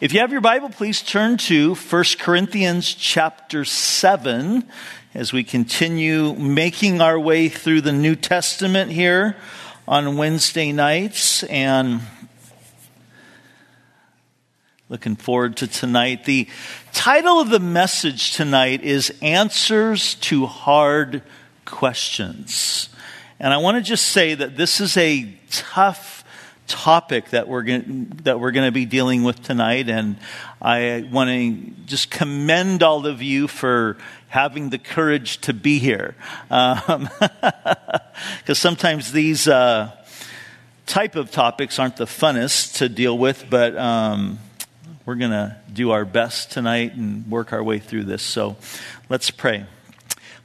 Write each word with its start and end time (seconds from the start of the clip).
If 0.00 0.12
you 0.12 0.20
have 0.20 0.30
your 0.30 0.40
Bible, 0.40 0.68
please 0.68 1.02
turn 1.02 1.38
to 1.38 1.74
1 1.74 2.04
Corinthians 2.20 2.94
chapter 2.94 3.64
7 3.64 4.62
as 5.12 5.32
we 5.32 5.42
continue 5.42 6.34
making 6.34 7.00
our 7.00 7.18
way 7.18 7.48
through 7.48 7.80
the 7.80 7.90
New 7.90 8.14
Testament 8.14 8.92
here 8.92 9.36
on 9.88 10.16
Wednesday 10.16 10.70
nights 10.70 11.42
and 11.42 12.00
looking 14.88 15.16
forward 15.16 15.56
to 15.56 15.66
tonight. 15.66 16.26
The 16.26 16.46
title 16.92 17.40
of 17.40 17.50
the 17.50 17.58
message 17.58 18.34
tonight 18.34 18.84
is 18.84 19.12
Answers 19.20 20.14
to 20.14 20.46
Hard 20.46 21.24
Questions. 21.64 22.88
And 23.40 23.52
I 23.52 23.56
want 23.56 23.78
to 23.78 23.82
just 23.82 24.06
say 24.06 24.34
that 24.34 24.56
this 24.56 24.80
is 24.80 24.96
a 24.96 25.34
tough 25.50 26.17
topic 26.68 27.30
that 27.30 27.48
we're 27.48 27.62
going 27.62 28.20
that 28.22 28.38
we're 28.38 28.52
going 28.52 28.66
to 28.66 28.72
be 28.72 28.84
dealing 28.84 29.24
with 29.24 29.42
tonight 29.42 29.88
and 29.88 30.16
I 30.60 31.08
want 31.10 31.30
to 31.30 31.72
just 31.86 32.10
commend 32.10 32.82
all 32.82 33.06
of 33.06 33.22
you 33.22 33.48
for 33.48 33.96
having 34.28 34.70
the 34.70 34.78
courage 34.78 35.38
to 35.42 35.52
be 35.52 35.78
here. 35.78 36.14
Because 36.48 36.88
um, 36.88 37.08
sometimes 38.54 39.12
these 39.12 39.48
uh, 39.48 39.90
type 40.86 41.16
of 41.16 41.30
topics 41.30 41.78
aren't 41.78 41.96
the 41.96 42.04
funnest 42.04 42.76
to 42.76 42.88
deal 42.88 43.16
with 43.16 43.46
but 43.48 43.76
um, 43.76 44.38
we're 45.06 45.16
going 45.16 45.30
to 45.30 45.56
do 45.72 45.90
our 45.90 46.04
best 46.04 46.52
tonight 46.52 46.94
and 46.94 47.30
work 47.30 47.52
our 47.52 47.62
way 47.62 47.78
through 47.78 48.04
this. 48.04 48.22
So 48.22 48.56
let's 49.08 49.30
pray 49.30 49.64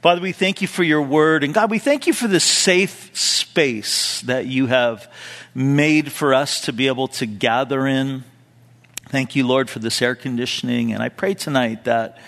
Father, 0.04 0.20
we 0.20 0.32
thank 0.32 0.60
you 0.60 0.68
for 0.68 0.82
your 0.82 1.00
word. 1.00 1.44
And 1.44 1.54
God, 1.54 1.70
we 1.70 1.78
thank 1.78 2.06
you 2.06 2.12
for 2.12 2.28
this 2.28 2.44
safe 2.44 3.10
space 3.16 4.20
that 4.20 4.44
you 4.44 4.66
have 4.66 5.10
made 5.54 6.12
for 6.12 6.34
us 6.34 6.60
to 6.66 6.74
be 6.74 6.88
able 6.88 7.08
to 7.08 7.24
gather 7.24 7.86
in. 7.86 8.22
Thank 9.08 9.34
you, 9.34 9.46
Lord, 9.46 9.70
for 9.70 9.78
this 9.78 10.02
air 10.02 10.14
conditioning. 10.14 10.92
And 10.92 11.02
I 11.02 11.08
pray 11.08 11.32
tonight 11.32 11.84
that, 11.84 12.18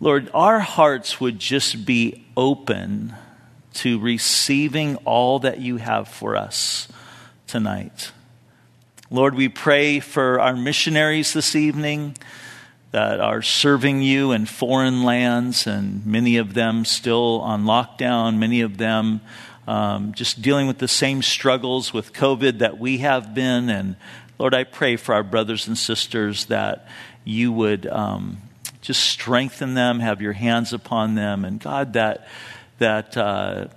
Lord, 0.00 0.30
our 0.32 0.58
hearts 0.58 1.20
would 1.20 1.38
just 1.38 1.84
be 1.84 2.24
open 2.34 3.14
to 3.74 4.00
receiving 4.00 4.96
all 5.04 5.40
that 5.40 5.60
you 5.60 5.76
have 5.76 6.08
for 6.08 6.34
us 6.34 6.88
tonight. 7.46 8.10
Lord, 9.10 9.34
we 9.34 9.50
pray 9.50 10.00
for 10.00 10.40
our 10.40 10.56
missionaries 10.56 11.34
this 11.34 11.54
evening 11.54 12.16
that 12.92 13.20
are 13.20 13.42
serving 13.42 14.02
you 14.02 14.32
in 14.32 14.46
foreign 14.46 15.02
lands, 15.02 15.66
and 15.66 16.06
many 16.06 16.36
of 16.36 16.54
them 16.54 16.84
still 16.84 17.40
on 17.40 17.64
lockdown, 17.64 18.38
many 18.38 18.60
of 18.60 18.78
them 18.78 19.20
um, 19.66 20.12
just 20.14 20.40
dealing 20.40 20.66
with 20.66 20.78
the 20.78 20.88
same 20.88 21.22
struggles 21.22 21.92
with 21.92 22.12
COVID 22.12 22.60
that 22.60 22.78
we 22.78 22.98
have 22.98 23.34
been. 23.34 23.68
And 23.68 23.96
Lord, 24.38 24.54
I 24.54 24.64
pray 24.64 24.96
for 24.96 25.14
our 25.14 25.22
brothers 25.24 25.66
and 25.66 25.76
sisters 25.76 26.46
that 26.46 26.86
you 27.24 27.52
would 27.52 27.86
um, 27.86 28.38
just 28.80 29.02
strengthen 29.02 29.74
them, 29.74 30.00
have 30.00 30.22
your 30.22 30.32
hands 30.32 30.72
upon 30.72 31.16
them, 31.16 31.44
and 31.44 31.60
God, 31.60 31.94
that 31.94 32.28
that 32.78 33.16
uh, 33.16 33.68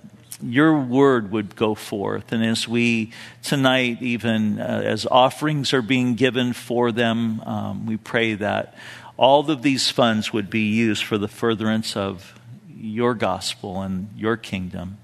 your 0.42 0.78
word 0.78 1.32
would 1.32 1.56
go 1.56 1.74
forth. 1.74 2.32
And 2.32 2.44
as 2.44 2.68
we 2.68 3.12
tonight, 3.42 4.02
even 4.02 4.60
uh, 4.60 4.82
as 4.84 5.06
offerings 5.06 5.72
are 5.72 5.82
being 5.82 6.14
given 6.14 6.52
for 6.52 6.92
them, 6.92 7.40
um, 7.40 7.86
we 7.86 7.96
pray 7.96 8.34
that 8.34 8.74
all 9.20 9.50
of 9.50 9.60
these 9.60 9.90
funds 9.90 10.32
would 10.32 10.48
be 10.48 10.70
used 10.70 11.04
for 11.04 11.18
the 11.18 11.28
furtherance 11.28 11.94
of 11.94 12.40
your 12.74 13.14
gospel 13.14 13.82
and 13.82 14.08
your 14.16 14.38
kingdom. 14.38 14.96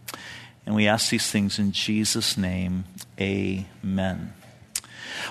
And 0.64 0.75
we 0.75 0.89
ask 0.89 1.11
these 1.11 1.31
things 1.31 1.59
in 1.59 1.70
Jesus' 1.72 2.39
name. 2.39 2.84
Amen. 3.20 4.33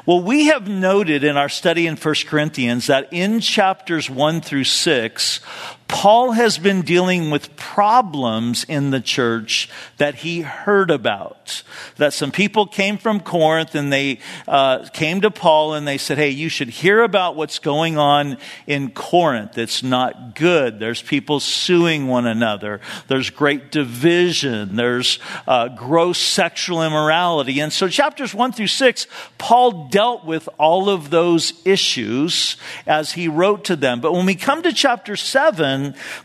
Well, 0.05 0.21
we 0.21 0.45
have 0.45 0.67
noted 0.67 1.23
in 1.23 1.35
our 1.35 1.49
study 1.49 1.87
in 1.87 1.95
1 1.95 2.15
Corinthians 2.27 2.85
that 2.85 3.11
in 3.11 3.39
chapters 3.39 4.07
1 4.07 4.41
through 4.41 4.65
6, 4.65 5.39
Paul 5.87 6.31
has 6.31 6.57
been 6.57 6.81
dealing 6.81 7.29
with 7.29 7.55
problems 7.55 8.63
in 8.63 8.89
the 8.89 9.01
church 9.01 9.69
that 9.97 10.15
he 10.15 10.41
heard 10.41 10.89
about. 10.89 11.61
That 11.97 12.13
some 12.13 12.31
people 12.31 12.65
came 12.65 12.97
from 12.97 13.19
Corinth 13.19 13.75
and 13.75 13.93
they 13.93 14.19
uh, 14.47 14.87
came 14.93 15.21
to 15.21 15.29
Paul 15.29 15.75
and 15.75 15.87
they 15.87 15.99
said, 15.99 16.17
Hey, 16.17 16.31
you 16.31 16.49
should 16.49 16.69
hear 16.69 17.03
about 17.03 17.35
what's 17.35 17.59
going 17.59 17.97
on 17.99 18.37
in 18.65 18.91
Corinth. 18.91 19.59
It's 19.59 19.83
not 19.83 20.35
good. 20.35 20.79
There's 20.79 21.03
people 21.03 21.39
suing 21.39 22.07
one 22.07 22.25
another. 22.25 22.81
There's 23.07 23.29
great 23.29 23.71
division. 23.71 24.75
There's 24.75 25.19
uh, 25.47 25.67
gross 25.67 26.17
sexual 26.17 26.83
immorality. 26.83 27.59
And 27.59 27.71
so, 27.71 27.87
chapters 27.87 28.33
one 28.33 28.51
through 28.51 28.67
six, 28.67 29.05
Paul 29.37 29.89
dealt 29.89 30.25
with 30.25 30.49
all 30.57 30.89
of 30.89 31.11
those 31.11 31.53
issues 31.63 32.57
as 32.87 33.11
he 33.11 33.27
wrote 33.27 33.65
to 33.65 33.75
them. 33.75 34.01
But 34.01 34.13
when 34.13 34.25
we 34.25 34.35
come 34.35 34.63
to 34.63 34.73
chapter 34.73 35.15
seven, 35.15 35.74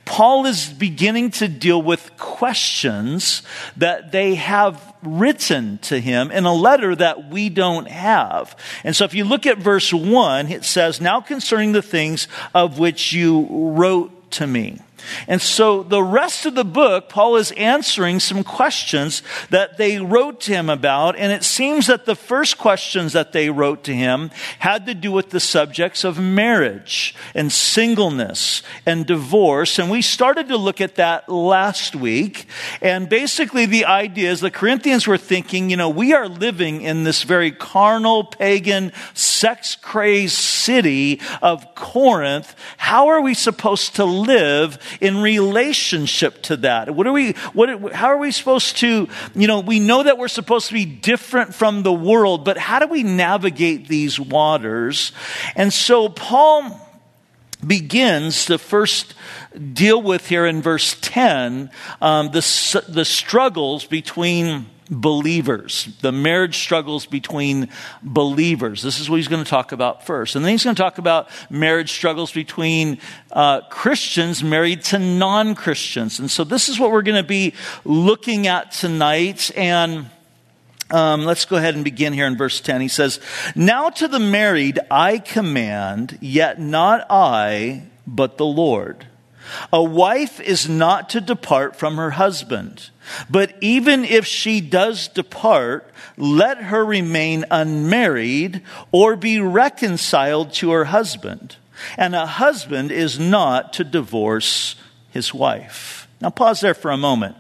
Paul 0.05 0.47
is 0.47 0.69
beginning 0.69 1.31
to 1.33 1.49
deal 1.49 1.81
with 1.81 2.17
questions 2.17 3.43
that 3.77 4.13
they 4.13 4.35
have 4.37 4.95
written 5.03 5.79
to 5.79 6.01
him 6.01 6.31
in 6.31 6.45
a 6.45 6.55
letter 6.55 6.95
that 6.95 7.29
we 7.29 7.49
don't 7.49 7.89
have. 7.89 8.57
And 8.85 8.95
so 8.95 9.05
if 9.05 9.15
you 9.15 9.25
look 9.25 9.47
at 9.47 9.59
verse 9.59 9.93
1, 9.93 10.49
it 10.49 10.65
says, 10.65 11.01
Now 11.01 11.21
concerning 11.21 11.73
the 11.73 11.83
things 11.83 12.29
of 12.55 12.79
which 12.79 13.13
you 13.13 13.47
wrote 13.51 14.31
to 14.33 14.47
me. 14.47 14.81
And 15.27 15.41
so 15.41 15.83
the 15.83 16.03
rest 16.03 16.47
of 16.47 16.55
the 16.55 16.65
book, 16.65 17.09
Paul 17.09 17.37
is 17.37 17.53
answering 17.53 18.21
some 18.21 18.45
questions 18.45 19.23
that 19.51 19.77
they 19.77 19.99
wrote 19.99 20.41
to 20.43 20.53
him 20.53 20.71
about. 20.71 21.17
And 21.17 21.33
it 21.33 21.45
seems 21.45 21.87
that 21.87 22.07
the 22.07 22.15
first 22.15 22.59
questions 22.59 23.13
that 23.13 23.33
they 23.33 23.51
wrote 23.51 23.85
to 23.85 23.95
him 23.95 24.31
had 24.59 24.87
to 24.87 24.95
do 24.95 25.13
with 25.13 25.31
the 25.31 25.41
subjects 25.41 26.05
of 26.05 26.19
marriage 26.19 27.15
and 27.35 27.53
singleness 27.53 28.63
and 28.87 29.07
divorce. 29.07 29.79
And 29.79 29.91
we 29.91 30.03
started 30.03 30.49
to 30.49 30.57
look 30.57 30.81
at 30.81 30.97
that 30.97 31.29
last 31.29 31.95
week. 31.95 32.47
And 32.81 33.09
basically 33.09 33.67
the 33.67 33.85
idea 33.85 34.31
is 34.31 34.41
the 34.41 34.51
Corinthians 34.51 35.07
were 35.07 35.19
thinking, 35.19 35.71
you 35.71 35.77
know, 35.77 35.89
we 35.89 36.13
are 36.13 36.29
living 36.29 36.83
in 36.83 37.05
this 37.05 37.23
very 37.23 37.51
carnal, 37.51 38.25
pagan, 38.25 38.93
sex 39.15 39.77
crazed 39.77 40.35
city 40.35 41.21
of 41.43 41.75
Corinth. 41.75 42.55
How 42.77 43.09
are 43.09 43.21
we 43.21 43.35
supposed 43.35 43.97
to 43.97 44.05
live 44.05 44.79
in 45.01 45.19
relationship 45.19 46.43
to 46.43 46.57
that? 46.59 46.95
What 46.95 47.07
are 47.07 47.13
we, 47.13 47.33
what, 47.53 47.93
how 47.93 48.09
are 48.09 48.19
we 48.19 48.31
supposed 48.31 48.79
to, 48.79 49.09
you 49.35 49.47
know, 49.47 49.61
we 49.61 49.81
know 49.81 50.03
that 50.03 50.19
we're 50.19 50.29
supposed 50.29 50.69
to 50.69 50.75
be 50.75 50.85
different 50.85 51.55
from 51.55 51.83
the 51.83 51.93
world, 51.93 52.45
but 52.45 52.59
how 52.59 52.79
do 52.79 52.87
we 52.87 53.03
navigate 53.03 53.89
these 53.89 54.19
waters? 54.19 55.13
And 55.57 55.73
so 55.73 56.09
Paul 56.09 56.89
begins 57.67 58.47
to 58.47 58.59
first 58.59 59.15
deal 59.73 60.01
with 60.01 60.29
here 60.29 60.47
in 60.47 60.63
verse 60.63 60.97
10 61.01 61.71
um, 62.01 62.27
the, 62.29 62.85
the 62.89 63.05
struggles 63.05 63.85
between 63.85 64.67
believers, 64.91 65.89
the 66.01 66.11
marriage 66.11 66.59
struggles 66.59 67.07
between 67.07 67.69
believers. 68.03 68.83
This 68.83 68.99
is 68.99 69.09
what 69.09 69.17
he's 69.17 69.29
going 69.29 69.45
to 69.45 69.49
talk 69.49 69.71
about 69.73 70.05
first. 70.05 70.35
And 70.35 70.45
then 70.45 70.53
he's 70.53 70.65
going 70.65 70.75
to 70.75 70.83
talk 70.83 70.99
about 70.99 71.29
marriage 71.49 71.93
struggles 71.93 72.33
between 72.33 72.99
uh, 73.31 73.61
Christians 73.69 74.43
married 74.43 74.83
to 74.87 74.99
non 74.99 75.55
Christians. 75.55 76.19
And 76.19 76.31
so 76.31 76.43
this 76.43 76.69
is 76.69 76.81
what 76.81 76.91
we're 76.91 77.03
going 77.03 77.23
to 77.23 77.29
be 77.29 77.55
looking 77.85 78.49
at 78.49 78.73
tonight. 78.73 79.51
And 79.57 80.11
um, 80.91 81.25
let's 81.25 81.45
go 81.45 81.57
ahead 81.57 81.77
and 81.77 81.85
begin 81.85 82.13
here 82.13 82.27
in 82.27 82.37
verse 82.37 82.61
10. 82.61 82.81
He 82.81 82.89
says, 82.89 83.21
Now 83.55 83.91
to 83.91 84.09
the 84.09 84.19
married 84.19 84.81
I 84.91 85.19
command, 85.19 86.19
yet 86.21 86.61
not 86.61 87.07
I, 87.09 87.85
but 88.07 88.39
the 88.39 88.47
Lord. 88.47 89.07
A 89.73 89.83
wife 89.83 90.41
is 90.41 90.69
not 90.69 91.11
to 91.11 91.21
depart 91.21 91.77
from 91.77 91.97
her 91.97 92.11
husband. 92.11 92.91
But 93.29 93.55
even 93.61 94.05
if 94.05 94.27
she 94.27 94.61
does 94.61 95.09
depart, 95.09 95.91
let 96.17 96.59
her 96.59 96.85
remain 96.85 97.45
unmarried 97.51 98.63
or 98.93 99.17
be 99.17 99.41
reconciled 99.41 100.53
to 100.55 100.71
her 100.71 100.87
husband. 100.87 101.57
And 101.97 102.15
a 102.15 102.27
husband 102.27 102.93
is 102.93 103.19
not 103.19 103.73
to 103.75 103.85
divorce 103.85 104.77
his 105.11 105.33
wife. 105.35 106.09
Now 106.21 106.31
pause 106.31 106.61
there 106.61 106.75
for 106.75 106.91
a 106.91 106.97
moment. 106.97 107.37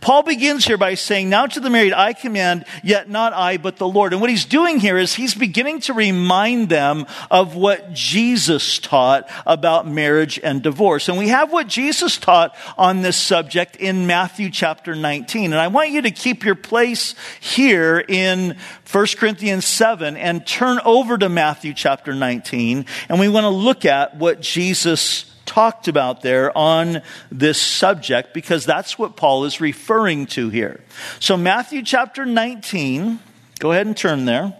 Paul 0.00 0.22
begins 0.22 0.64
here 0.64 0.78
by 0.78 0.94
saying, 0.94 1.28
Now 1.28 1.46
to 1.46 1.60
the 1.60 1.68
married 1.68 1.92
I 1.92 2.14
command, 2.14 2.64
yet 2.82 3.10
not 3.10 3.34
I, 3.34 3.58
but 3.58 3.76
the 3.76 3.88
Lord. 3.88 4.12
And 4.12 4.20
what 4.20 4.30
he's 4.30 4.46
doing 4.46 4.80
here 4.80 4.96
is 4.96 5.14
he's 5.14 5.34
beginning 5.34 5.80
to 5.80 5.92
remind 5.92 6.70
them 6.70 7.06
of 7.30 7.54
what 7.54 7.92
Jesus 7.92 8.78
taught 8.78 9.30
about 9.44 9.86
marriage 9.86 10.40
and 10.42 10.62
divorce. 10.62 11.08
And 11.08 11.18
we 11.18 11.28
have 11.28 11.52
what 11.52 11.66
Jesus 11.66 12.16
taught 12.16 12.56
on 12.78 13.02
this 13.02 13.16
subject 13.16 13.76
in 13.76 14.06
Matthew 14.06 14.50
chapter 14.50 14.94
19. 14.94 15.52
And 15.52 15.60
I 15.60 15.68
want 15.68 15.90
you 15.90 16.02
to 16.02 16.10
keep 16.10 16.44
your 16.44 16.54
place 16.54 17.14
here 17.38 18.02
in 18.08 18.56
1 18.90 19.06
Corinthians 19.18 19.66
7 19.66 20.16
and 20.16 20.46
turn 20.46 20.80
over 20.84 21.18
to 21.18 21.28
Matthew 21.28 21.74
chapter 21.74 22.14
19. 22.14 22.86
And 23.10 23.20
we 23.20 23.28
want 23.28 23.44
to 23.44 23.50
look 23.50 23.84
at 23.84 24.16
what 24.16 24.40
Jesus 24.40 25.29
talked 25.50 25.88
about 25.88 26.22
there 26.22 26.56
on 26.56 27.02
this 27.32 27.60
subject 27.60 28.32
because 28.32 28.64
that's 28.64 28.96
what 28.96 29.16
Paul 29.16 29.44
is 29.44 29.60
referring 29.60 30.26
to 30.26 30.48
here. 30.48 30.80
So, 31.18 31.36
Matthew 31.36 31.82
chapter 31.82 32.24
19, 32.24 33.18
go 33.58 33.72
ahead 33.72 33.86
and 33.86 33.96
turn 33.96 34.26
there. 34.26 34.54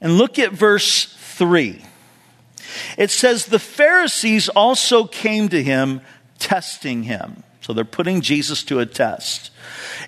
And 0.00 0.16
look 0.16 0.38
at 0.38 0.52
verse 0.52 1.04
3. 1.04 1.84
It 2.96 3.10
says, 3.10 3.46
The 3.46 3.58
Pharisees 3.58 4.48
also 4.48 5.04
came 5.04 5.50
to 5.50 5.62
him, 5.62 6.00
testing 6.38 7.02
him. 7.02 7.42
So 7.60 7.74
they're 7.74 7.84
putting 7.84 8.22
Jesus 8.22 8.62
to 8.64 8.80
a 8.80 8.86
test. 8.86 9.50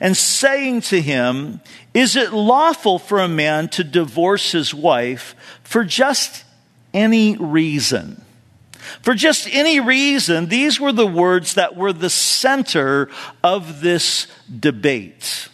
And 0.01 0.17
saying 0.17 0.83
to 0.83 1.01
him, 1.01 1.61
Is 1.93 2.17
it 2.17 2.33
lawful 2.33 2.99
for 2.99 3.21
a 3.21 3.29
man 3.29 3.69
to 3.71 3.85
divorce 3.85 4.53
his 4.53 4.73
wife 4.73 5.35
for 5.63 5.85
just 5.85 6.46
any 6.97 7.37
reason? 7.37 8.23
For 9.03 9.15
just 9.15 9.49
any 9.53 9.79
reason, 9.81 10.47
these 10.47 10.81
were 10.81 10.93
the 10.93 11.07
words 11.07 11.55
that 11.55 11.77
were 11.77 11.93
the 11.93 12.11
center 12.11 13.09
of 13.45 13.81
this 13.81 14.27
debate. 14.59 15.49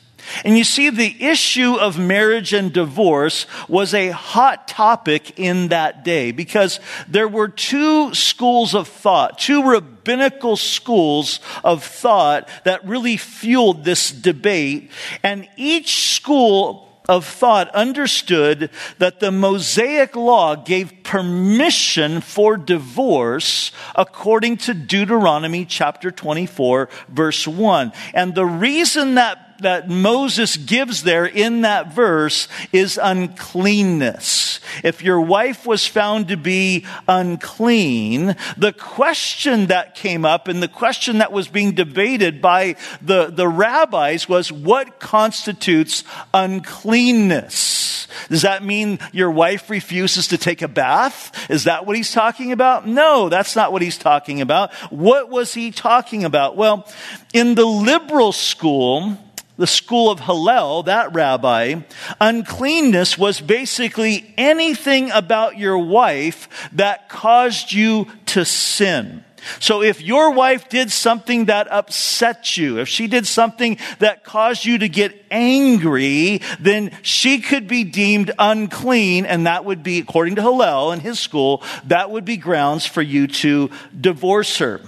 And 0.45 0.57
you 0.57 0.65
see, 0.65 0.89
the 0.89 1.23
issue 1.23 1.75
of 1.75 1.99
marriage 1.99 2.53
and 2.53 2.73
divorce 2.73 3.47
was 3.69 3.93
a 3.93 4.11
hot 4.11 4.69
topic 4.69 5.39
in 5.39 5.69
that 5.69 6.05
day 6.05 6.33
because 6.33 6.81
there 7.09 7.29
were 7.29 7.49
two 7.49 8.15
schools 8.15 8.75
of 8.75 8.89
thought, 8.89 9.39
two 9.39 9.63
rabbinical 9.69 10.57
schools 10.57 11.41
of 11.65 11.85
thought 11.85 12.49
that 12.65 12.87
really 12.87 13.17
fueled 13.17 13.85
this 13.85 14.11
debate. 14.11 14.91
And 15.23 15.49
each 15.57 16.15
school 16.15 16.92
of 17.09 17.27
thought 17.27 17.69
understood 17.71 18.71
that 18.99 19.21
the 19.21 19.33
Mosaic 19.33 20.15
law 20.17 20.55
gave 20.55 21.03
permission 21.03 22.21
for 22.21 22.57
divorce 22.57 23.73
according 23.95 24.57
to 24.59 24.75
Deuteronomy 24.75 25.65
chapter 25.65 26.11
24 26.11 26.89
verse 27.09 27.47
1. 27.47 27.93
And 28.15 28.35
the 28.35 28.47
reason 28.47 29.17
that 29.17 29.52
that 29.63 29.89
Moses 29.89 30.57
gives 30.57 31.03
there 31.03 31.27
in 31.27 31.63
that 31.63 31.93
verse 31.93 32.49
is 32.73 32.99
uncleanness. 33.03 34.61
If 34.83 35.03
your 35.03 35.21
wife 35.21 35.67
was 35.67 35.87
found 35.87 36.29
to 36.29 36.37
be 36.37 36.87
unclean, 37.09 38.37
the 38.57 38.73
question 38.73 39.67
that 39.67 39.95
came 39.95 40.25
up 40.25 40.49
and 40.49 40.63
the 40.63 40.69
question 40.69 41.19
that 41.19 41.33
was 41.33 41.49
being 41.49 41.73
debated 41.73 42.41
by 42.41 42.77
the, 43.01 43.27
the 43.27 43.49
rabbis 43.49 44.29
was 44.29 44.53
what 44.53 45.01
constitutes 45.01 46.05
uncleanness? 46.33 48.09
Does 48.29 48.43
that 48.43 48.63
mean 48.65 48.99
your 49.13 49.31
wife 49.31 49.71
refuses 49.71 50.29
to 50.29 50.39
take 50.39 50.63
a 50.63 50.69
bath? 50.69 51.51
Is 51.51 51.65
that 51.65 51.87
what 51.87 51.97
he's 51.97 52.13
talking 52.13 52.53
about? 52.53 52.87
No, 52.87 53.29
that's 53.29 53.57
not 53.57 53.73
what 53.73 53.83
he's 53.83 53.99
talking 53.99 54.41
about. 54.41 54.73
What 54.91 55.29
was 55.29 55.55
he 55.55 55.71
talking 55.71 56.25
about? 56.25 56.57
Well, 56.57 56.89
in 57.33 57.55
the 57.55 57.67
liberal 57.67 58.33
school, 58.33 59.19
the 59.63 59.67
school 59.69 60.11
of 60.11 60.19
Hillel, 60.19 60.83
that 60.83 61.15
rabbi, 61.15 61.83
uncleanness 62.21 63.17
was 63.17 63.41
basically 63.41 64.35
anything 64.37 65.13
about 65.13 65.57
your 65.57 65.79
wife 65.79 66.69
that 66.73 67.09
caused 67.09 67.73
you 67.73 68.09
to 68.27 68.45
sin. 68.45 69.25
So 69.61 69.81
if 69.81 70.03
your 70.03 70.33
wife 70.33 70.69
did 70.69 70.91
something 70.91 71.45
that 71.45 71.71
upset 71.71 72.57
you, 72.57 72.81
if 72.81 72.89
she 72.89 73.07
did 73.07 73.25
something 73.25 73.79
that 74.01 74.25
caused 74.25 74.65
you 74.65 74.79
to 74.79 74.89
get 74.89 75.27
angry, 75.31 76.41
then 76.59 76.91
she 77.03 77.39
could 77.39 77.69
be 77.69 77.85
deemed 77.85 78.33
unclean, 78.41 79.27
and 79.27 79.47
that 79.47 79.65
would 79.65 79.85
be, 79.85 80.01
according 80.01 80.35
to 80.35 80.43
Hillel 80.43 80.91
and 80.91 81.01
his 81.01 81.21
school, 81.21 81.63
that 81.85 82.11
would 82.11 82.25
be 82.25 82.37
grounds 82.37 82.85
for 82.85 83.01
you 83.01 83.29
to 83.29 83.71
divorce 84.01 84.59
her. 84.59 84.81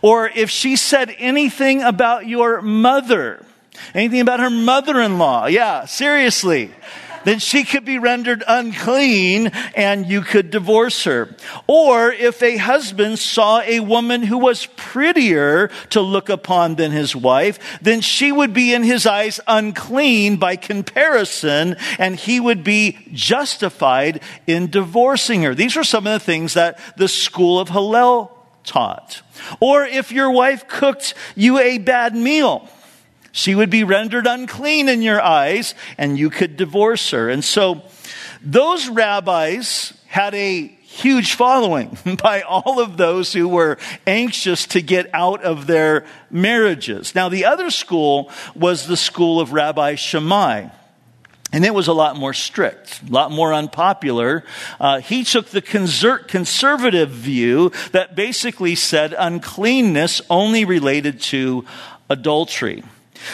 Or 0.00 0.26
if 0.26 0.48
she 0.48 0.76
said 0.76 1.14
anything 1.18 1.82
about 1.82 2.26
your 2.26 2.62
mother, 2.62 3.44
Anything 3.94 4.20
about 4.20 4.40
her 4.40 4.50
mother 4.50 5.00
in 5.00 5.18
law? 5.18 5.46
Yeah, 5.46 5.84
seriously. 5.84 6.70
Then 7.24 7.38
she 7.38 7.64
could 7.64 7.84
be 7.84 7.98
rendered 7.98 8.42
unclean 8.46 9.48
and 9.76 10.06
you 10.06 10.22
could 10.22 10.50
divorce 10.50 11.04
her. 11.04 11.34
Or 11.66 12.12
if 12.12 12.42
a 12.42 12.56
husband 12.56 13.18
saw 13.18 13.60
a 13.60 13.80
woman 13.80 14.22
who 14.22 14.38
was 14.38 14.66
prettier 14.76 15.70
to 15.90 16.00
look 16.00 16.28
upon 16.28 16.76
than 16.76 16.90
his 16.90 17.14
wife, 17.14 17.78
then 17.80 18.00
she 18.00 18.32
would 18.32 18.52
be 18.52 18.74
in 18.74 18.82
his 18.82 19.06
eyes 19.06 19.40
unclean 19.46 20.36
by 20.36 20.56
comparison 20.56 21.76
and 21.98 22.16
he 22.16 22.40
would 22.40 22.64
be 22.64 22.98
justified 23.12 24.20
in 24.46 24.70
divorcing 24.70 25.42
her. 25.42 25.54
These 25.54 25.76
are 25.76 25.84
some 25.84 26.06
of 26.06 26.12
the 26.12 26.24
things 26.24 26.54
that 26.54 26.78
the 26.96 27.08
school 27.08 27.60
of 27.60 27.68
Hillel 27.68 28.36
taught. 28.64 29.22
Or 29.60 29.84
if 29.84 30.12
your 30.12 30.30
wife 30.30 30.68
cooked 30.68 31.14
you 31.34 31.58
a 31.58 31.78
bad 31.78 32.14
meal, 32.14 32.68
she 33.32 33.54
would 33.54 33.70
be 33.70 33.82
rendered 33.82 34.26
unclean 34.26 34.88
in 34.88 35.02
your 35.02 35.20
eyes, 35.20 35.74
and 35.98 36.18
you 36.18 36.30
could 36.30 36.56
divorce 36.56 37.10
her. 37.10 37.28
And 37.30 37.42
so 37.42 37.82
those 38.42 38.88
rabbis 38.88 39.94
had 40.06 40.34
a 40.34 40.66
huge 40.92 41.34
following 41.34 41.96
by 42.22 42.42
all 42.42 42.78
of 42.78 42.98
those 42.98 43.32
who 43.32 43.48
were 43.48 43.78
anxious 44.06 44.66
to 44.66 44.82
get 44.82 45.08
out 45.14 45.42
of 45.42 45.66
their 45.66 46.04
marriages. 46.30 47.14
Now, 47.14 47.30
the 47.30 47.46
other 47.46 47.70
school 47.70 48.30
was 48.54 48.86
the 48.86 48.96
school 48.96 49.40
of 49.40 49.52
Rabbi 49.52 49.94
Shammai. 49.94 50.68
And 51.54 51.66
it 51.66 51.74
was 51.74 51.86
a 51.86 51.92
lot 51.92 52.16
more 52.16 52.32
strict, 52.32 53.02
a 53.06 53.12
lot 53.12 53.30
more 53.30 53.52
unpopular. 53.52 54.42
Uh, 54.80 55.00
he 55.00 55.22
took 55.22 55.48
the 55.48 55.60
conser- 55.60 56.26
conservative 56.26 57.10
view 57.10 57.72
that 57.92 58.16
basically 58.16 58.74
said 58.74 59.14
uncleanness 59.18 60.22
only 60.30 60.64
related 60.64 61.20
to 61.20 61.66
adultery. 62.08 62.82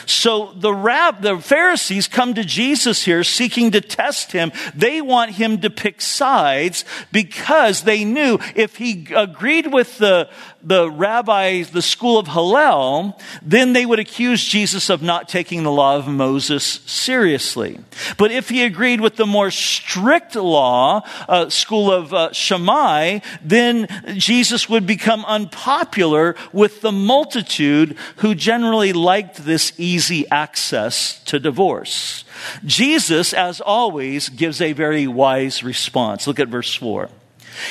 So 0.07 0.53
the 0.55 0.73
rab, 0.73 1.23
the 1.23 1.39
Pharisees 1.39 2.09
come 2.09 2.35
to 2.35 2.45
Jesus 2.45 3.05
here 3.05 3.25
seeking 3.25 3.71
to 3.73 3.81
test 3.81 4.33
him. 4.33 4.53
They 4.75 5.01
want 5.01 5.33
him 5.33 5.61
to 5.61 5.71
pick 5.71 6.01
sides 6.01 6.85
because 7.13 7.83
they 7.83 8.05
knew 8.05 8.39
if 8.55 8.77
he 8.77 9.09
agreed 9.15 9.73
with 9.73 9.99
the, 9.99 10.29
the 10.63 10.91
rabbis, 10.91 11.71
the 11.71 11.83
school 11.83 12.19
of 12.19 12.29
Hillel, 12.29 13.19
then 13.43 13.73
they 13.73 13.87
would 13.87 13.99
accuse 13.99 14.45
Jesus 14.45 14.91
of 14.91 15.03
not 15.03 15.29
taking 15.29 15.63
the 15.63 15.73
law 15.73 15.97
of 15.97 16.09
Moses 16.09 16.65
seriously. 16.87 17.79
But 18.17 18.33
if 18.33 18.49
he 18.49 18.65
agreed 18.65 19.01
with 19.01 19.17
the 19.17 19.27
more 19.27 19.51
strict 19.51 20.35
law, 20.37 21.03
uh, 21.29 21.49
school 21.49 21.91
of 21.91 22.13
uh, 22.13 22.33
Shammai, 22.33 23.21
then 23.43 23.89
Jesus 24.17 24.69
would 24.69 24.87
become 24.87 25.25
unpopular 25.25 26.37
with 26.53 26.81
the 26.81 26.93
multitude 26.93 27.97
who 28.17 28.35
generally 28.35 28.93
liked 28.93 29.45
this 29.45 29.73
easy 29.79 30.29
access 30.31 31.23
to 31.25 31.39
divorce. 31.39 32.25
Jesus, 32.65 33.33
as 33.33 33.61
always, 33.61 34.29
gives 34.29 34.61
a 34.61 34.73
very 34.73 35.07
wise 35.07 35.63
response. 35.63 36.27
Look 36.27 36.41
at 36.41 36.49
verse 36.49 36.75
4. 36.75 37.09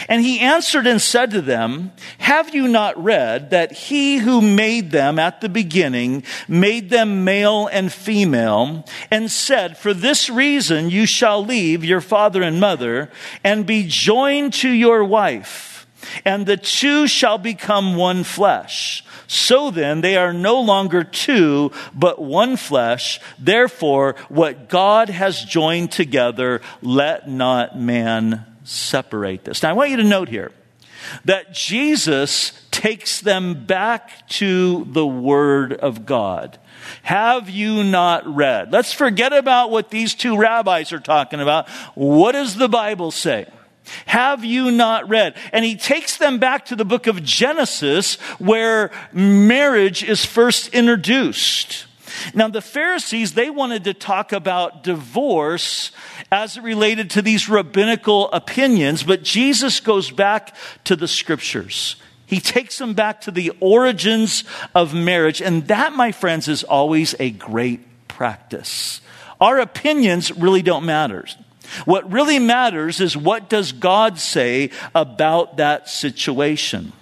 And 0.10 0.22
he 0.22 0.40
answered 0.40 0.88
and 0.88 1.02
said 1.02 1.32
to 1.32 1.42
them, 1.42 1.92
Have 2.20 2.54
you 2.54 2.68
not 2.68 3.02
read 3.02 3.52
that 3.52 3.72
he 3.72 4.18
who 4.18 4.42
made 4.42 4.92
them 4.92 5.20
at 5.20 5.42
the 5.42 5.50
beginning 5.50 6.24
made 6.48 6.90
them 6.90 7.24
male 7.24 7.68
and 7.68 7.92
female, 7.92 8.86
and 9.12 9.32
said, 9.32 9.78
For 9.78 9.94
this 9.94 10.30
reason 10.30 10.90
you 10.90 11.06
shall 11.06 11.44
leave 11.44 11.84
your 11.84 12.02
father 12.02 12.42
and 12.42 12.60
mother, 12.60 13.10
and 13.44 13.66
be 13.66 13.86
joined 13.88 14.54
to 14.56 14.70
your 14.70 15.04
wife, 15.04 15.88
and 16.26 16.46
the 16.46 16.58
two 16.58 17.08
shall 17.08 17.38
become 17.38 17.96
one 17.96 18.24
flesh. 18.24 19.04
So 19.28 19.72
then, 19.72 20.02
they 20.02 20.16
are 20.16 20.34
no 20.34 20.62
longer 20.62 21.04
two, 21.04 21.72
but 21.94 22.20
one 22.20 22.56
flesh. 22.56 23.20
Therefore, 23.38 24.16
what 24.30 24.70
God 24.70 25.10
has 25.10 25.44
joined 25.44 25.92
together, 25.92 26.62
let 26.82 27.30
not 27.30 27.78
man 27.78 28.46
separate 28.64 29.44
this. 29.44 29.64
Now, 29.64 29.70
I 29.70 29.74
want 29.74 29.92
you 29.92 29.98
to 29.98 30.04
note 30.04 30.30
here 30.30 30.52
that 31.26 31.54
Jesus 31.54 32.54
takes 32.72 33.22
them 33.22 33.66
back 33.66 34.28
to 34.30 34.86
the 34.86 35.06
Word 35.06 35.74
of 35.74 36.06
God. 36.06 36.58
Have 37.04 37.50
you 37.50 37.84
not 37.84 38.28
read? 38.34 38.72
Let's 38.72 38.94
forget 38.94 39.34
about 39.34 39.72
what 39.72 39.90
these 39.90 40.14
two 40.14 40.38
rabbis 40.38 40.94
are 40.94 41.00
talking 41.00 41.42
about. 41.42 41.68
What 41.96 42.34
does 42.34 42.56
the 42.56 42.70
Bible 42.70 43.12
say? 43.12 43.48
Have 44.06 44.44
you 44.44 44.72
not 44.72 45.10
read? 45.10 45.36
And 45.52 45.64
he 45.64 45.76
takes 45.76 46.18
them 46.18 46.40
back 46.40 46.66
to 46.66 46.76
the 46.76 46.86
book 46.86 47.08
of 47.08 47.24
Genesis 47.24 48.16
where 48.40 48.92
marriage 49.12 50.04
is 50.04 50.26
first 50.26 50.74
introduced. 50.74 51.86
Now, 52.34 52.48
the 52.48 52.62
Pharisees, 52.62 53.34
they 53.34 53.50
wanted 53.50 53.84
to 53.84 53.94
talk 53.94 54.32
about 54.32 54.84
divorce 54.84 55.92
as 56.32 56.58
it 56.58 56.64
related 56.64 57.12
to 57.12 57.22
these 57.22 57.48
rabbinical 57.48 58.32
opinions, 58.32 59.04
but 59.04 59.24
Jesus 59.24 59.80
goes 59.80 60.10
back 60.10 60.56
to 60.86 60.96
the 60.96 61.08
scriptures. 61.08 61.96
He 62.26 62.40
takes 62.40 62.78
them 62.78 62.94
back 62.94 63.22
to 63.22 63.32
the 63.32 63.54
origins 63.60 64.44
of 64.76 64.94
marriage, 64.94 65.42
and 65.42 65.68
that, 65.68 65.94
my 65.94 66.12
friends, 66.12 66.48
is 66.48 66.64
always 66.64 67.16
a 67.20 67.30
great 67.30 68.08
practice. 68.08 69.02
Our 69.40 69.60
opinions 69.60 70.32
really 70.32 70.62
don't 70.62 70.86
matter. 70.86 71.26
What 71.86 72.12
really 72.12 72.40
matters 72.40 73.00
is 73.02 73.16
what 73.16 73.50
does 73.50 73.72
God 73.72 74.20
say 74.20 74.72
about 74.96 75.58
that 75.58 75.90
situation? 75.90 76.94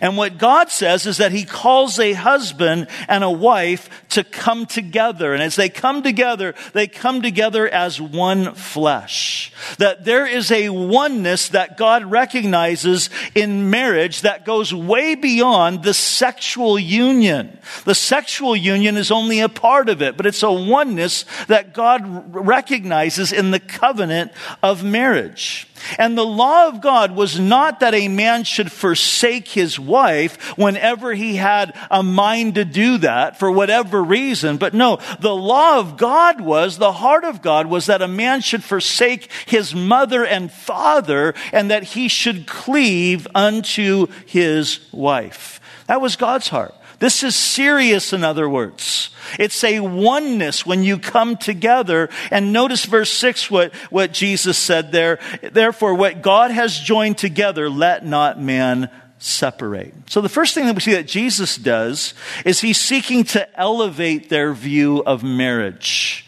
And 0.00 0.16
what 0.16 0.38
God 0.38 0.70
says 0.70 1.06
is 1.06 1.18
that 1.18 1.32
He 1.32 1.44
calls 1.44 1.98
a 1.98 2.12
husband 2.12 2.88
and 3.08 3.24
a 3.24 3.30
wife 3.30 3.88
to 4.10 4.24
come 4.24 4.66
together. 4.66 5.32
And 5.32 5.42
as 5.42 5.56
they 5.56 5.68
come 5.68 6.02
together, 6.02 6.54
they 6.72 6.86
come 6.86 7.22
together 7.22 7.68
as 7.68 8.00
one 8.00 8.54
flesh. 8.54 9.52
that 9.78 10.04
there 10.04 10.26
is 10.26 10.50
a 10.50 10.68
oneness 10.68 11.48
that 11.48 11.76
God 11.76 12.04
recognizes 12.04 13.10
in 13.34 13.70
marriage 13.70 14.22
that 14.22 14.44
goes 14.44 14.72
way 14.72 15.14
beyond 15.14 15.82
the 15.82 15.94
sexual 15.94 16.78
union. 16.78 17.58
The 17.84 17.94
sexual 17.94 18.54
union 18.54 18.96
is 18.96 19.10
only 19.10 19.40
a 19.40 19.48
part 19.48 19.88
of 19.88 20.02
it, 20.02 20.16
but 20.16 20.26
it's 20.26 20.42
a 20.42 20.52
oneness 20.52 21.24
that 21.48 21.72
God 21.72 22.34
recognizes 22.34 23.32
in 23.32 23.50
the 23.50 23.60
covenant 23.60 24.32
of 24.62 24.84
marriage. 24.84 25.68
And 25.98 26.16
the 26.16 26.24
law 26.24 26.68
of 26.68 26.80
God 26.80 27.12
was 27.12 27.38
not 27.38 27.80
that 27.80 27.94
a 27.94 28.08
man 28.08 28.44
should 28.44 28.70
forsake 28.70 29.48
his 29.48 29.78
wife 29.78 30.56
whenever 30.56 31.14
he 31.14 31.36
had 31.36 31.76
a 31.90 32.02
mind 32.02 32.54
to 32.54 32.64
do 32.64 32.98
that 32.98 33.38
for 33.38 33.50
whatever 33.50 34.02
reason. 34.02 34.56
But 34.56 34.74
no, 34.74 34.98
the 35.20 35.34
law 35.34 35.78
of 35.78 35.96
God 35.96 36.40
was, 36.40 36.78
the 36.78 36.92
heart 36.92 37.24
of 37.24 37.42
God 37.42 37.66
was 37.66 37.86
that 37.86 38.02
a 38.02 38.08
man 38.08 38.40
should 38.40 38.64
forsake 38.64 39.30
his 39.46 39.74
mother 39.74 40.24
and 40.24 40.50
father 40.50 41.34
and 41.52 41.70
that 41.70 41.82
he 41.82 42.08
should 42.08 42.46
cleave 42.46 43.26
unto 43.34 44.06
his 44.26 44.80
wife. 44.92 45.60
That 45.86 46.00
was 46.00 46.16
God's 46.16 46.48
heart. 46.48 46.74
This 47.04 47.22
is 47.22 47.36
serious, 47.36 48.14
in 48.14 48.24
other 48.24 48.48
words. 48.48 49.10
It's 49.38 49.62
a 49.62 49.80
oneness 49.80 50.64
when 50.64 50.82
you 50.82 50.96
come 50.96 51.36
together. 51.36 52.08
And 52.30 52.50
notice 52.50 52.86
verse 52.86 53.10
6 53.10 53.50
what, 53.50 53.74
what 53.90 54.14
Jesus 54.14 54.56
said 54.56 54.90
there. 54.90 55.18
Therefore, 55.42 55.92
what 55.92 56.22
God 56.22 56.50
has 56.50 56.78
joined 56.78 57.18
together, 57.18 57.68
let 57.68 58.06
not 58.06 58.40
man 58.40 58.88
separate. 59.18 59.92
So 60.08 60.22
the 60.22 60.30
first 60.30 60.54
thing 60.54 60.64
that 60.64 60.74
we 60.74 60.80
see 60.80 60.94
that 60.94 61.06
Jesus 61.06 61.56
does 61.56 62.14
is 62.46 62.62
he's 62.62 62.80
seeking 62.80 63.24
to 63.24 63.60
elevate 63.60 64.30
their 64.30 64.54
view 64.54 65.02
of 65.04 65.22
marriage. 65.22 66.23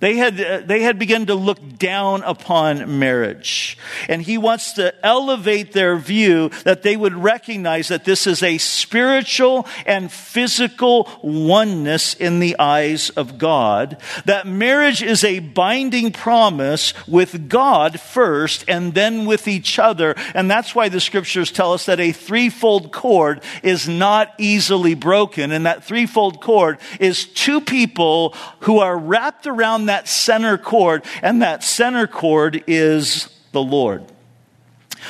They 0.00 0.16
had, 0.16 0.40
uh, 0.40 0.60
they 0.64 0.82
had 0.82 0.98
begun 0.98 1.26
to 1.26 1.34
look 1.34 1.76
down 1.76 2.22
upon 2.22 3.00
marriage. 3.00 3.76
And 4.08 4.22
he 4.22 4.38
wants 4.38 4.74
to 4.74 4.94
elevate 5.04 5.72
their 5.72 5.96
view 5.96 6.50
that 6.62 6.82
they 6.82 6.96
would 6.96 7.14
recognize 7.14 7.88
that 7.88 8.04
this 8.04 8.26
is 8.26 8.42
a 8.42 8.58
spiritual 8.58 9.66
and 9.86 10.12
physical 10.12 11.08
oneness 11.20 12.14
in 12.14 12.38
the 12.38 12.56
eyes 12.60 13.10
of 13.10 13.38
God. 13.38 14.00
That 14.24 14.46
marriage 14.46 15.02
is 15.02 15.24
a 15.24 15.40
binding 15.40 16.12
promise 16.12 16.94
with 17.08 17.48
God 17.48 17.98
first 17.98 18.64
and 18.68 18.94
then 18.94 19.26
with 19.26 19.48
each 19.48 19.80
other. 19.80 20.14
And 20.32 20.48
that's 20.48 20.76
why 20.76 20.88
the 20.88 21.00
scriptures 21.00 21.50
tell 21.50 21.72
us 21.72 21.86
that 21.86 21.98
a 21.98 22.12
threefold 22.12 22.92
cord 22.92 23.42
is 23.64 23.88
not 23.88 24.32
easily 24.38 24.94
broken. 24.94 25.50
And 25.50 25.66
that 25.66 25.82
threefold 25.82 26.40
cord 26.40 26.78
is 27.00 27.26
two 27.26 27.60
people 27.60 28.34
who 28.60 28.78
are 28.78 28.96
wrapped 28.96 29.48
around 29.48 29.87
that 29.88 30.08
center 30.08 30.58
cord, 30.58 31.04
and 31.22 31.42
that 31.42 31.64
center 31.64 32.06
cord 32.06 32.64
is 32.66 33.28
the 33.52 33.62
Lord. 33.62 34.04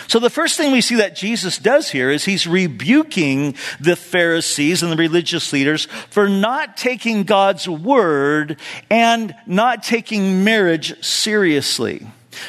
So 0.07 0.19
the 0.19 0.31
first 0.31 0.57
thing 0.57 0.73
we 0.73 0.81
see 0.81 0.97
that 0.97 1.17
Jesus 1.17 1.59
does 1.59 1.91
here 1.91 2.11
is 2.11 2.25
he's 2.25 2.47
rebuking 2.47 3.55
the 3.81 3.97
Pharisees 3.97 4.83
and 4.83 4.93
the 4.93 4.97
religious 4.97 5.53
leaders 5.53 5.87
for 6.11 6.29
not 6.29 6.77
taking 6.77 7.25
God's 7.25 7.69
word 7.69 8.59
and 8.91 9.35
not 9.47 9.83
taking 9.83 10.45
marriage 10.45 11.03
seriously. 11.05 12.07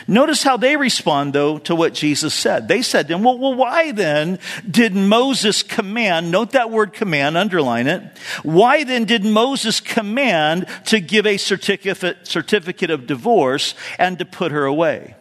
Notice 0.08 0.44
how 0.44 0.58
they 0.58 0.76
respond, 0.76 1.34
though, 1.34 1.58
to 1.60 1.76
what 1.76 1.94
Jesus 1.94 2.34
said. 2.34 2.68
They 2.68 2.82
said 2.82 3.08
to 3.08 3.16
him, 3.16 3.24
well, 3.24 3.38
well, 3.38 3.56
why 3.56 3.92
then 3.92 4.40
did 4.70 4.96
Moses 4.96 5.64
command, 5.64 6.32
note 6.32 6.52
that 6.52 6.72
word 6.72 6.94
command, 6.94 7.38
underline 7.38 7.88
it. 7.88 8.04
Why 8.44 8.84
then 8.84 9.06
did 9.06 9.26
Moses 9.26 9.80
command 9.80 10.68
to 10.86 11.00
give 11.00 11.26
a 11.26 11.38
certificate, 11.38 12.28
certificate 12.28 12.90
of 12.90 13.08
divorce 13.08 13.76
and 13.98 14.18
to 14.20 14.26
put 14.26 14.52
her 14.52 14.66
away? 14.66 15.16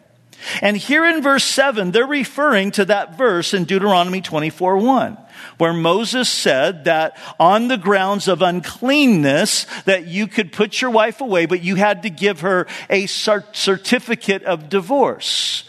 And 0.62 0.76
here 0.76 1.04
in 1.04 1.22
verse 1.22 1.44
7, 1.44 1.90
they're 1.90 2.06
referring 2.06 2.70
to 2.72 2.84
that 2.86 3.18
verse 3.18 3.54
in 3.54 3.64
Deuteronomy 3.64 4.20
24 4.20 4.78
1 4.78 5.18
where 5.58 5.72
Moses 5.72 6.28
said 6.28 6.84
that 6.84 7.16
on 7.38 7.68
the 7.68 7.76
grounds 7.76 8.28
of 8.28 8.42
uncleanness 8.42 9.66
that 9.84 10.06
you 10.06 10.26
could 10.26 10.52
put 10.52 10.80
your 10.80 10.90
wife 10.90 11.20
away, 11.20 11.46
but 11.46 11.62
you 11.62 11.74
had 11.74 12.02
to 12.02 12.10
give 12.10 12.40
her 12.40 12.66
a 12.88 13.06
certificate 13.06 14.42
of 14.44 14.68
divorce. 14.68 15.64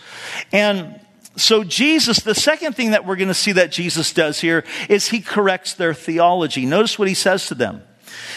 And 0.51 0.99
so 1.35 1.63
Jesus, 1.63 2.19
the 2.19 2.35
second 2.35 2.75
thing 2.75 2.91
that 2.91 3.05
we're 3.05 3.15
going 3.15 3.29
to 3.29 3.33
see 3.33 3.53
that 3.53 3.71
Jesus 3.71 4.13
does 4.13 4.39
here 4.39 4.63
is 4.89 5.07
he 5.07 5.21
corrects 5.21 5.73
their 5.73 5.93
theology. 5.93 6.65
Notice 6.65 6.99
what 6.99 7.07
he 7.07 7.13
says 7.13 7.47
to 7.47 7.55
them. 7.55 7.83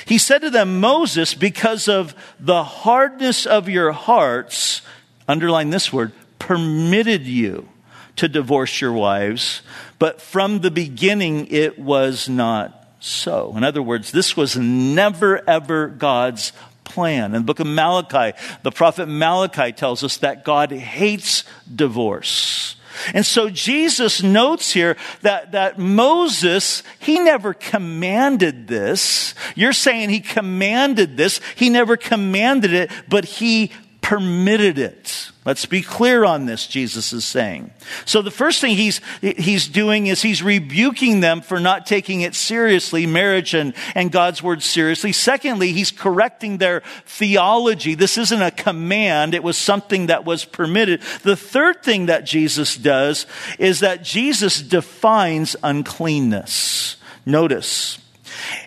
He 0.06 0.18
said 0.18 0.40
to 0.40 0.50
them, 0.50 0.80
Moses, 0.80 1.34
because 1.34 1.88
of 1.88 2.14
the 2.38 2.62
hardness 2.64 3.46
of 3.46 3.68
your 3.68 3.92
hearts, 3.92 4.82
underline 5.28 5.70
this 5.70 5.92
word, 5.92 6.12
permitted 6.42 7.24
you 7.24 7.68
to 8.16 8.26
divorce 8.26 8.80
your 8.80 8.92
wives, 8.92 9.62
but 10.00 10.20
from 10.20 10.58
the 10.58 10.72
beginning 10.72 11.46
it 11.46 11.78
was 11.78 12.28
not 12.28 12.88
so. 12.98 13.54
In 13.56 13.62
other 13.62 13.80
words, 13.80 14.10
this 14.10 14.36
was 14.36 14.56
never 14.56 15.48
ever 15.48 15.86
God's 15.86 16.52
plan. 16.82 17.26
In 17.26 17.42
the 17.42 17.46
book 17.46 17.60
of 17.60 17.68
Malachi, 17.68 18.36
the 18.64 18.72
prophet 18.72 19.06
Malachi 19.06 19.70
tells 19.70 20.02
us 20.02 20.16
that 20.16 20.44
God 20.44 20.72
hates 20.72 21.44
divorce. 21.72 22.74
And 23.14 23.24
so 23.24 23.48
Jesus 23.48 24.22
notes 24.22 24.72
here 24.72 24.96
that, 25.22 25.52
that 25.52 25.78
Moses, 25.78 26.82
he 26.98 27.20
never 27.20 27.54
commanded 27.54 28.66
this. 28.66 29.34
You're 29.54 29.72
saying 29.72 30.10
he 30.10 30.20
commanded 30.20 31.16
this. 31.16 31.40
He 31.54 31.70
never 31.70 31.96
commanded 31.96 32.72
it, 32.72 32.90
but 33.08 33.24
he 33.24 33.70
permitted 34.02 34.78
it. 34.78 35.30
Let's 35.44 35.64
be 35.64 35.82
clear 35.82 36.24
on 36.24 36.46
this, 36.46 36.66
Jesus 36.66 37.12
is 37.12 37.24
saying. 37.24 37.72
So 38.04 38.20
the 38.20 38.30
first 38.30 38.60
thing 38.60 38.76
he's, 38.76 39.00
he's 39.20 39.66
doing 39.66 40.06
is 40.08 40.22
he's 40.22 40.42
rebuking 40.42 41.20
them 41.20 41.40
for 41.40 41.58
not 41.58 41.86
taking 41.86 42.20
it 42.20 42.34
seriously, 42.34 43.06
marriage 43.06 43.54
and, 43.54 43.74
and 43.94 44.12
God's 44.12 44.42
word 44.42 44.62
seriously. 44.62 45.12
Secondly, 45.12 45.72
he's 45.72 45.90
correcting 45.90 46.58
their 46.58 46.82
theology. 47.06 47.94
This 47.94 48.18
isn't 48.18 48.42
a 48.42 48.50
command. 48.50 49.34
It 49.34 49.42
was 49.42 49.56
something 49.56 50.06
that 50.06 50.24
was 50.24 50.44
permitted. 50.44 51.00
The 51.22 51.36
third 51.36 51.82
thing 51.82 52.06
that 52.06 52.24
Jesus 52.24 52.76
does 52.76 53.26
is 53.58 53.80
that 53.80 54.04
Jesus 54.04 54.60
defines 54.60 55.56
uncleanness. 55.62 56.96
Notice, 57.24 57.98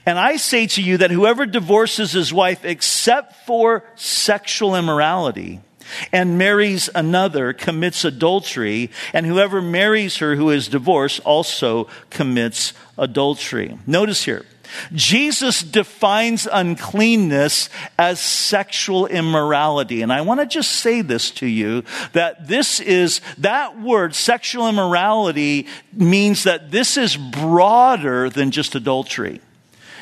and 0.05 0.17
I 0.19 0.37
say 0.37 0.67
to 0.67 0.81
you 0.81 0.97
that 0.97 1.11
whoever 1.11 1.45
divorces 1.45 2.11
his 2.11 2.33
wife 2.33 2.65
except 2.65 3.35
for 3.45 3.83
sexual 3.95 4.75
immorality 4.75 5.61
and 6.11 6.37
marries 6.37 6.89
another 6.95 7.53
commits 7.53 8.05
adultery, 8.05 8.89
and 9.13 9.25
whoever 9.25 9.61
marries 9.61 10.17
her 10.17 10.35
who 10.35 10.49
is 10.49 10.67
divorced 10.67 11.19
also 11.21 11.87
commits 12.09 12.73
adultery. 12.97 13.77
Notice 13.85 14.23
here. 14.23 14.45
Jesus 14.93 15.61
defines 15.61 16.47
uncleanness 16.51 17.69
as 17.99 18.19
sexual 18.19 19.05
immorality. 19.05 20.01
And 20.01 20.11
I 20.11 20.21
want 20.21 20.39
to 20.39 20.45
just 20.45 20.71
say 20.71 21.01
this 21.01 21.31
to 21.31 21.45
you 21.45 21.83
that 22.13 22.47
this 22.47 22.79
is, 22.79 23.21
that 23.37 23.79
word, 23.79 24.15
sexual 24.15 24.67
immorality, 24.67 25.67
means 25.93 26.43
that 26.43 26.71
this 26.71 26.97
is 26.97 27.15
broader 27.15 28.29
than 28.29 28.51
just 28.51 28.75
adultery. 28.75 29.39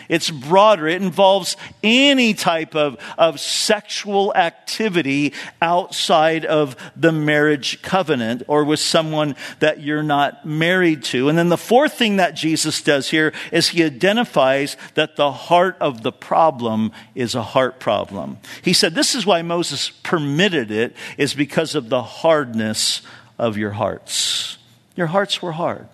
It's 0.10 0.30
broader. 0.30 0.88
It 0.88 1.02
involves 1.02 1.58
any 1.84 2.34
type 2.34 2.76
of, 2.76 2.98
of 3.18 3.40
sexual 3.40 4.34
activity 4.36 5.34
outside 5.62 6.46
of 6.46 6.76
the 6.96 7.12
marriage 7.12 7.82
covenant 7.82 8.44
or 8.48 8.64
with 8.64 8.80
someone 8.80 9.36
that 9.60 9.82
you're 9.82 10.04
not 10.04 10.46
married 10.46 11.04
to. 11.06 11.30
And 11.30 11.38
then 11.38 11.50
the 11.50 11.58
fourth 11.58 11.94
thing 11.94 12.18
that 12.18 12.36
Jesus 12.36 12.82
does 12.82 13.10
here 13.10 13.34
is 13.52 13.70
he 13.70 13.84
identifies 13.84 14.78
that 14.96 15.16
the 15.16 15.32
heart 15.32 15.78
of 15.80 16.04
the 16.04 16.12
problem 16.12 16.92
is 17.16 17.36
a 17.36 17.44
heart 17.44 17.80
problem. 17.80 18.38
He 18.62 18.74
said, 18.74 18.96
This 18.96 19.16
is 19.16 19.26
why 19.26 19.42
Moses 19.42 19.90
permitted 19.90 20.72
it, 20.72 20.96
is 21.18 21.34
because 21.34 21.76
of 21.76 21.90
the 21.90 22.04
hardness 22.04 23.02
of 23.38 23.58
your 23.58 23.72
hearts. 23.72 24.58
Your 24.96 25.08
hearts 25.08 25.42
were 25.42 25.54
hard. 25.54 25.88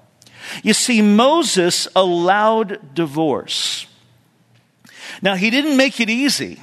You 0.64 0.74
see, 0.74 1.02
Moses 1.02 1.88
allowed 1.96 2.94
divorce. 2.94 3.86
Now, 5.22 5.36
he 5.36 5.50
didn't 5.50 5.78
make 5.78 6.00
it 6.00 6.10
easy. 6.10 6.62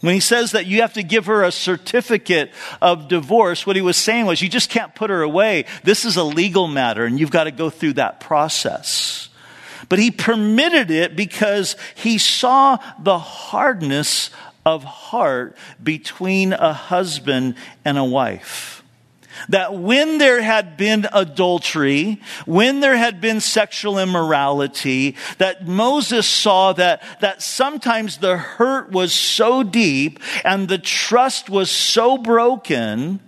When 0.00 0.14
he 0.14 0.20
says 0.20 0.52
that 0.52 0.66
you 0.66 0.82
have 0.82 0.92
to 0.92 1.02
give 1.02 1.26
her 1.26 1.42
a 1.42 1.50
certificate 1.50 2.52
of 2.80 3.08
divorce, 3.08 3.66
what 3.66 3.74
he 3.74 3.82
was 3.82 3.96
saying 3.96 4.26
was 4.26 4.40
you 4.40 4.48
just 4.48 4.70
can't 4.70 4.94
put 4.94 5.10
her 5.10 5.22
away. 5.22 5.64
This 5.82 6.04
is 6.04 6.16
a 6.16 6.22
legal 6.22 6.68
matter 6.68 7.04
and 7.04 7.18
you've 7.18 7.32
got 7.32 7.44
to 7.44 7.50
go 7.50 7.68
through 7.68 7.94
that 7.94 8.20
process. 8.20 9.28
But 9.88 9.98
he 9.98 10.12
permitted 10.12 10.92
it 10.92 11.16
because 11.16 11.74
he 11.96 12.18
saw 12.18 12.78
the 13.02 13.18
hardness 13.18 14.30
of 14.64 14.84
heart 14.84 15.56
between 15.82 16.52
a 16.52 16.72
husband 16.72 17.56
and 17.84 17.98
a 17.98 18.04
wife 18.04 18.77
that 19.48 19.74
when 19.74 20.18
there 20.18 20.42
had 20.42 20.76
been 20.76 21.06
adultery, 21.12 22.20
when 22.46 22.80
there 22.80 22.96
had 22.96 23.20
been 23.20 23.40
sexual 23.40 23.98
immorality, 23.98 25.16
that 25.38 25.66
Moses 25.66 26.26
saw 26.26 26.72
that, 26.74 27.02
that 27.20 27.42
sometimes 27.42 28.18
the 28.18 28.36
hurt 28.36 28.90
was 28.90 29.12
so 29.12 29.62
deep 29.62 30.20
and 30.44 30.68
the 30.68 30.78
trust 30.78 31.50
was 31.50 31.70
so 31.70 32.18
broken 32.18 33.20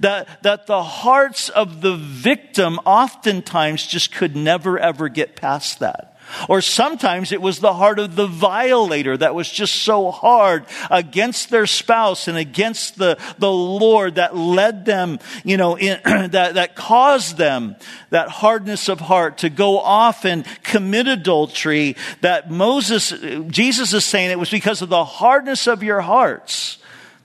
that, 0.00 0.42
that 0.42 0.66
the 0.66 0.82
hearts 0.82 1.48
of 1.48 1.80
the 1.80 1.96
victim 1.96 2.78
oftentimes 2.84 3.86
just 3.86 4.12
could 4.12 4.36
never 4.36 4.78
ever 4.78 5.08
get 5.08 5.36
past 5.36 5.78
that. 5.80 6.17
Or 6.48 6.60
sometimes 6.60 7.32
it 7.32 7.42
was 7.42 7.60
the 7.60 7.74
heart 7.74 7.98
of 7.98 8.16
the 8.16 8.26
violator 8.26 9.16
that 9.16 9.34
was 9.34 9.50
just 9.50 9.74
so 9.82 10.10
hard 10.10 10.66
against 10.90 11.50
their 11.50 11.66
spouse 11.66 12.28
and 12.28 12.36
against 12.36 12.96
the, 12.96 13.18
the 13.38 13.50
Lord 13.50 14.16
that 14.16 14.36
led 14.36 14.84
them, 14.84 15.18
you 15.44 15.56
know, 15.56 15.76
in, 15.76 16.00
that, 16.04 16.54
that 16.54 16.74
caused 16.74 17.36
them 17.36 17.76
that 18.10 18.28
hardness 18.28 18.88
of 18.88 19.00
heart 19.00 19.38
to 19.38 19.50
go 19.50 19.78
off 19.78 20.24
and 20.24 20.46
commit 20.62 21.06
adultery 21.06 21.96
that 22.20 22.50
Moses, 22.50 23.12
Jesus 23.48 23.92
is 23.92 24.04
saying 24.04 24.30
it 24.30 24.38
was 24.38 24.50
because 24.50 24.82
of 24.82 24.88
the 24.88 25.04
hardness 25.04 25.66
of 25.66 25.82
your 25.82 26.00
hearts 26.00 26.77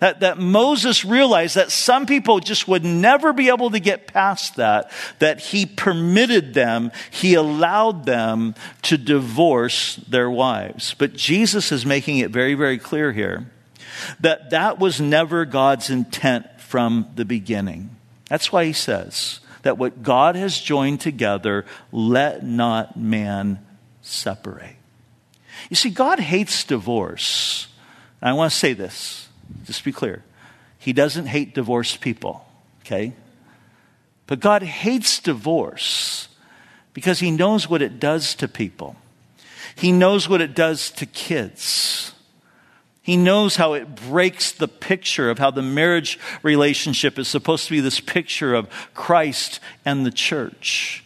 that, 0.03 0.19
that 0.19 0.37
Moses 0.37 1.05
realized 1.05 1.55
that 1.55 1.71
some 1.71 2.05
people 2.05 2.41
just 2.41 2.67
would 2.67 2.83
never 2.83 3.31
be 3.31 3.47
able 3.47 3.69
to 3.69 3.79
get 3.79 4.05
past 4.05 4.57
that, 4.57 4.91
that 5.19 5.39
he 5.39 5.65
permitted 5.65 6.53
them, 6.53 6.91
he 7.09 7.35
allowed 7.35 8.05
them 8.05 8.53
to 8.81 8.97
divorce 8.97 9.95
their 9.95 10.29
wives. 10.29 10.93
But 10.99 11.13
Jesus 11.13 11.71
is 11.71 11.85
making 11.85 12.17
it 12.17 12.31
very, 12.31 12.53
very 12.53 12.77
clear 12.77 13.13
here 13.13 13.49
that 14.19 14.49
that 14.49 14.77
was 14.77 14.99
never 14.99 15.45
God's 15.45 15.89
intent 15.89 16.47
from 16.59 17.09
the 17.15 17.23
beginning. 17.23 17.89
That's 18.27 18.51
why 18.51 18.65
he 18.65 18.73
says 18.73 19.39
that 19.61 19.77
what 19.77 20.03
God 20.03 20.35
has 20.35 20.59
joined 20.59 20.99
together, 20.99 21.65
let 21.93 22.45
not 22.45 22.97
man 22.97 23.65
separate. 24.01 24.75
You 25.69 25.77
see, 25.77 25.91
God 25.91 26.19
hates 26.19 26.65
divorce. 26.65 27.69
I 28.21 28.33
want 28.33 28.51
to 28.51 28.57
say 28.57 28.73
this 28.73 29.29
just 29.65 29.83
be 29.83 29.91
clear. 29.91 30.23
He 30.77 30.93
doesn't 30.93 31.27
hate 31.27 31.53
divorced 31.53 32.01
people, 32.01 32.45
okay? 32.81 33.13
But 34.27 34.39
God 34.39 34.63
hates 34.63 35.19
divorce 35.19 36.27
because 36.93 37.19
He 37.19 37.31
knows 37.31 37.69
what 37.69 37.81
it 37.81 37.99
does 37.99 38.35
to 38.35 38.47
people. 38.47 38.95
He 39.75 39.91
knows 39.91 40.29
what 40.29 40.41
it 40.41 40.53
does 40.53 40.91
to 40.91 41.05
kids. 41.05 42.13
He 43.01 43.17
knows 43.17 43.57
how 43.57 43.73
it 43.73 43.95
breaks 43.95 44.53
the 44.53 44.67
picture 44.67 45.29
of 45.29 45.37
how 45.37 45.51
the 45.51 45.61
marriage 45.61 46.17
relationship 46.41 47.19
is 47.19 47.27
supposed 47.27 47.65
to 47.65 47.71
be 47.71 47.81
this 47.81 47.99
picture 47.99 48.53
of 48.53 48.69
Christ 48.93 49.59
and 49.83 50.05
the 50.05 50.11
church. 50.11 51.03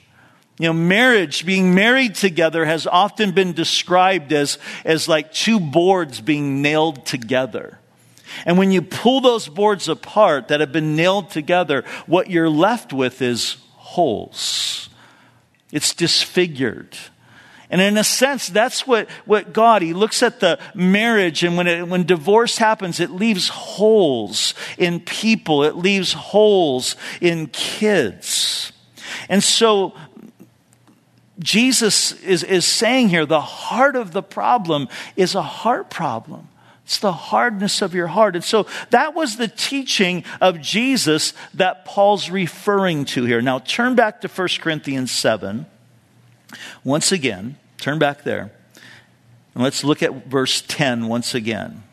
You 0.60 0.68
know, 0.68 0.74
marriage, 0.74 1.46
being 1.46 1.74
married 1.74 2.16
together 2.16 2.66
has 2.66 2.88
often 2.88 3.32
been 3.32 3.54
described 3.54 4.34
as, 4.34 4.58
as 4.86 5.08
like 5.08 5.32
two 5.32 5.60
boards 5.60 6.20
being 6.20 6.62
nailed 6.62 7.06
together. 7.06 7.80
And 8.46 8.58
when 8.58 8.72
you 8.72 8.82
pull 8.82 9.22
those 9.22 9.48
boards 9.48 9.88
apart 9.88 10.48
that 10.48 10.60
have 10.60 10.72
been 10.72 10.96
nailed 10.96 11.30
together, 11.30 11.84
what 12.06 12.30
you're 12.30 12.50
left 12.50 12.94
with 12.94 13.22
is 13.22 13.58
holes. 13.76 14.90
It's 15.72 15.94
disfigured. 15.94 16.98
And 17.70 17.82
in 17.82 17.98
a 17.98 18.04
sense, 18.04 18.48
that's 18.48 18.88
what, 18.88 19.10
what 19.26 19.52
God, 19.52 19.82
He 19.82 19.94
looks 19.94 20.24
at 20.24 20.40
the 20.40 20.60
marriage 20.74 21.44
and 21.44 21.58
when, 21.58 21.68
it, 21.68 21.88
when 21.88 22.06
divorce 22.06 22.58
happens, 22.58 23.00
it 23.00 23.12
leaves 23.12 23.50
holes 23.50 24.54
in 24.78 25.02
people. 25.02 25.64
It 25.64 25.76
leaves 25.76 26.14
holes 26.14 26.96
in 27.20 27.48
kids. 27.48 28.72
And 29.28 29.44
so, 29.44 29.94
Jesus 31.40 32.14
is, 32.24 32.44
is 32.44 32.66
saying 32.66 33.10
here 33.10 33.26
the 33.26 33.42
heart 33.42 33.96
of 33.96 34.12
the 34.12 34.24
problem 34.24 34.88
is 35.16 35.36
a 35.36 35.42
heart 35.42 35.90
problem. 35.90 36.48
It's 36.88 37.00
the 37.00 37.12
hardness 37.12 37.82
of 37.82 37.94
your 37.94 38.08
heart. 38.08 38.36
And 38.36 38.46
so 38.46 38.66
that 38.92 39.14
was 39.14 39.36
the 39.36 39.50
teaching 39.50 40.24
of 40.40 40.62
Jesus 40.62 41.34
that 41.54 41.84
Paul's 41.84 42.30
referring 42.30 43.04
to 43.08 43.26
here. 43.26 43.42
Now 43.42 43.60
turn 43.60 43.96
back 43.96 44.22
to 44.22 44.30
1 44.30 44.48
Corinthians 44.62 45.12
7. 45.12 45.66
Once 46.86 47.12
again, 47.12 47.58
turn 47.76 48.00
back 48.00 48.24
there. 48.24 48.54
And 49.54 49.66
let's 49.66 49.84
look 49.84 50.02
at 50.02 50.28
verse 50.28 50.64
10 50.66 51.10
once 51.10 51.36
again. 51.36 51.84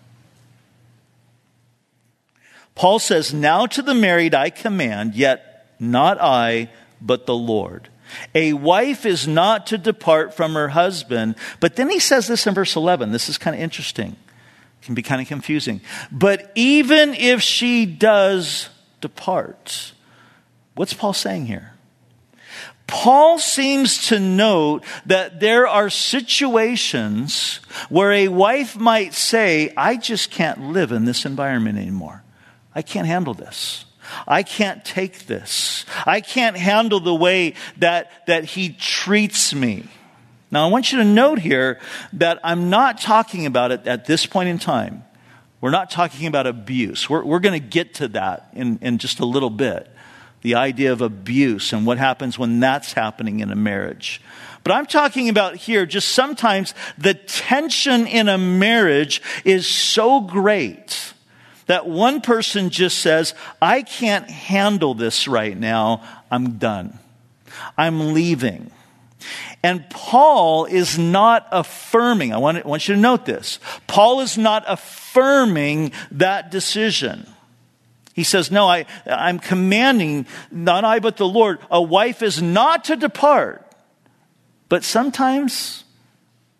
Paul 2.76 3.00
says, 3.00 3.34
Now 3.34 3.66
to 3.66 3.82
the 3.82 3.94
married 3.96 4.32
I 4.32 4.48
command, 4.48 5.16
yet 5.16 5.74
not 5.80 6.20
I, 6.20 6.70
but 7.00 7.26
the 7.26 7.34
Lord. 7.34 7.88
A 8.32 8.52
wife 8.52 9.04
is 9.04 9.26
not 9.26 9.66
to 9.66 9.76
depart 9.76 10.34
from 10.34 10.54
her 10.54 10.68
husband. 10.68 11.34
But 11.58 11.74
then 11.74 11.90
he 11.90 11.98
says 11.98 12.28
this 12.28 12.46
in 12.46 12.54
verse 12.54 12.76
11. 12.76 13.10
This 13.10 13.28
is 13.28 13.38
kind 13.38 13.56
of 13.56 13.60
interesting 13.60 14.14
can 14.84 14.94
be 14.94 15.02
kind 15.02 15.20
of 15.20 15.28
confusing. 15.28 15.80
But 16.12 16.52
even 16.54 17.14
if 17.14 17.40
she 17.42 17.86
does 17.86 18.68
depart, 19.00 19.92
what's 20.74 20.92
Paul 20.94 21.12
saying 21.12 21.46
here? 21.46 21.72
Paul 22.86 23.38
seems 23.38 24.08
to 24.08 24.20
note 24.20 24.84
that 25.06 25.40
there 25.40 25.66
are 25.66 25.88
situations 25.88 27.60
where 27.88 28.12
a 28.12 28.28
wife 28.28 28.76
might 28.76 29.14
say, 29.14 29.72
I 29.76 29.96
just 29.96 30.30
can't 30.30 30.60
live 30.60 30.92
in 30.92 31.06
this 31.06 31.24
environment 31.24 31.78
anymore. 31.78 32.22
I 32.74 32.82
can't 32.82 33.06
handle 33.06 33.34
this. 33.34 33.86
I 34.28 34.42
can't 34.42 34.84
take 34.84 35.26
this. 35.26 35.86
I 36.04 36.20
can't 36.20 36.56
handle 36.56 37.00
the 37.00 37.14
way 37.14 37.54
that, 37.78 38.26
that 38.26 38.44
he 38.44 38.70
treats 38.70 39.54
me. 39.54 39.88
Now, 40.54 40.68
I 40.68 40.70
want 40.70 40.92
you 40.92 40.98
to 40.98 41.04
note 41.04 41.40
here 41.40 41.80
that 42.12 42.38
I'm 42.44 42.70
not 42.70 43.00
talking 43.00 43.44
about 43.44 43.72
it 43.72 43.88
at 43.88 44.06
this 44.06 44.24
point 44.24 44.48
in 44.48 44.60
time. 44.60 45.02
We're 45.60 45.72
not 45.72 45.90
talking 45.90 46.28
about 46.28 46.46
abuse. 46.46 47.10
We're, 47.10 47.24
we're 47.24 47.40
going 47.40 47.60
to 47.60 47.68
get 47.68 47.94
to 47.94 48.06
that 48.08 48.50
in, 48.52 48.78
in 48.80 48.98
just 48.98 49.18
a 49.18 49.24
little 49.26 49.50
bit. 49.50 49.90
The 50.42 50.54
idea 50.54 50.92
of 50.92 51.00
abuse 51.00 51.72
and 51.72 51.84
what 51.84 51.98
happens 51.98 52.38
when 52.38 52.60
that's 52.60 52.92
happening 52.92 53.40
in 53.40 53.50
a 53.50 53.56
marriage. 53.56 54.20
But 54.62 54.74
I'm 54.74 54.86
talking 54.86 55.28
about 55.28 55.56
here 55.56 55.86
just 55.86 56.10
sometimes 56.10 56.72
the 56.96 57.14
tension 57.14 58.06
in 58.06 58.28
a 58.28 58.38
marriage 58.38 59.22
is 59.44 59.66
so 59.66 60.20
great 60.20 61.14
that 61.66 61.88
one 61.88 62.20
person 62.20 62.70
just 62.70 62.98
says, 62.98 63.34
I 63.60 63.82
can't 63.82 64.30
handle 64.30 64.94
this 64.94 65.26
right 65.26 65.58
now. 65.58 66.04
I'm 66.30 66.58
done. 66.58 66.96
I'm 67.76 68.14
leaving. 68.14 68.70
And 69.64 69.88
Paul 69.88 70.66
is 70.66 70.98
not 70.98 71.48
affirming, 71.50 72.34
I 72.34 72.36
want, 72.36 72.58
I 72.58 72.68
want 72.68 72.86
you 72.86 72.96
to 72.96 73.00
note 73.00 73.24
this. 73.24 73.58
Paul 73.86 74.20
is 74.20 74.36
not 74.36 74.62
affirming 74.68 75.92
that 76.10 76.50
decision. 76.50 77.26
He 78.12 78.24
says, 78.24 78.50
No, 78.50 78.68
I, 78.68 78.84
I'm 79.06 79.38
commanding, 79.38 80.26
not 80.50 80.84
I, 80.84 80.98
but 80.98 81.16
the 81.16 81.26
Lord. 81.26 81.60
A 81.70 81.80
wife 81.80 82.22
is 82.22 82.42
not 82.42 82.84
to 82.84 82.96
depart. 82.96 83.66
But 84.68 84.84
sometimes, 84.84 85.84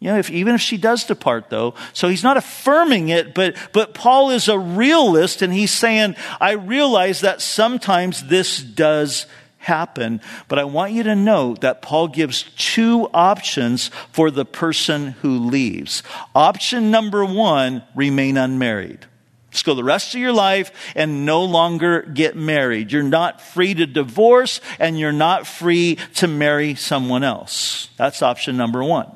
you 0.01 0.09
know, 0.09 0.17
if, 0.17 0.31
even 0.31 0.55
if 0.55 0.63
she 0.63 0.79
does 0.79 1.05
depart, 1.05 1.51
though, 1.51 1.75
so 1.93 2.09
he's 2.09 2.25
not 2.25 2.39
affirming 2.39 3.11
it, 3.11 3.35
but, 3.35 3.55
but 3.75 3.93
Paul 3.93 4.31
is 4.31 4.49
a 4.49 4.59
realist 4.59 5.43
and 5.43 5.53
he's 5.53 5.73
saying, 5.73 6.17
I 6.41 6.53
realize 6.53 7.21
that 7.21 7.43
sometimes 7.43 8.29
this 8.29 8.63
does 8.63 9.27
happen. 9.65 10.21
But 10.49 10.59
I 10.59 10.65
want 10.65 10.93
you 10.93 11.03
to 11.03 11.17
note 11.17 11.61
that 11.63 11.83
Paul 11.83 12.09
gives 12.09 12.45
two 12.57 13.09
options 13.13 13.91
for 14.13 14.31
the 14.31 14.45
person 14.45 15.09
who 15.23 15.39
leaves. 15.39 16.03
Option 16.35 16.91
number 16.91 17.25
one, 17.25 17.83
remain 17.95 18.37
unmarried. 18.37 19.07
Just 19.51 19.65
go 19.65 19.75
the 19.75 19.85
rest 19.85 20.15
of 20.15 20.21
your 20.21 20.33
life 20.33 20.73
and 20.97 21.25
no 21.25 21.45
longer 21.45 22.03
get 22.03 22.35
married. 22.35 22.91
You're 22.91 23.05
not 23.05 23.41
free 23.41 23.73
to 23.75 23.87
divorce 23.87 24.61
and 24.81 24.99
you're 24.99 25.13
not 25.13 25.47
free 25.47 25.97
to 26.17 26.27
marry 26.27 26.75
someone 26.75 27.23
else. 27.23 27.89
That's 27.97 28.21
option 28.21 28.57
number 28.57 28.83
one. 28.83 29.11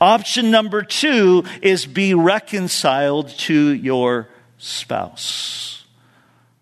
Option 0.00 0.52
number 0.52 0.82
two 0.82 1.42
is 1.62 1.84
be 1.84 2.14
reconciled 2.14 3.30
to 3.30 3.70
your 3.70 4.28
spouse. 4.56 5.84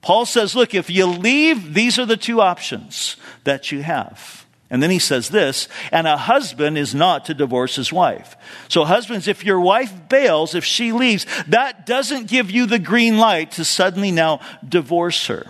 Paul 0.01 0.25
says, 0.25 0.57
look, 0.57 0.75
if 0.75 0.89
you 0.89 1.05
leave, 1.05 1.75
these 1.75 1.99
are 1.99 2.07
the 2.07 2.17
two 2.17 2.41
options 2.41 3.17
that 3.45 3.73
you 3.73 3.83
have. 3.83 4.47
And 4.73 4.81
then 4.81 4.91
he 4.91 5.01
says 5.01 5.31
this, 5.31 5.67
and 5.91 6.07
a 6.07 6.17
husband 6.17 6.79
is 6.79 6.95
not 6.95 7.25
to 7.25 7.35
divorce 7.35 7.75
his 7.75 7.93
wife. 7.93 8.37
So 8.69 8.85
husbands, 8.85 9.27
if 9.27 9.45
your 9.45 9.59
wife 9.59 9.93
bails, 10.09 10.55
if 10.55 10.65
she 10.65 10.93
leaves, 10.93 11.27
that 11.49 11.87
doesn't 11.87 12.29
give 12.29 12.53
you 12.53 12.67
the 12.67 12.79
green 12.79 13.19
light 13.19 13.53
to 13.53 13.65
suddenly 13.65 14.13
now 14.13 14.39
divorce 14.67 15.27
her. 15.27 15.47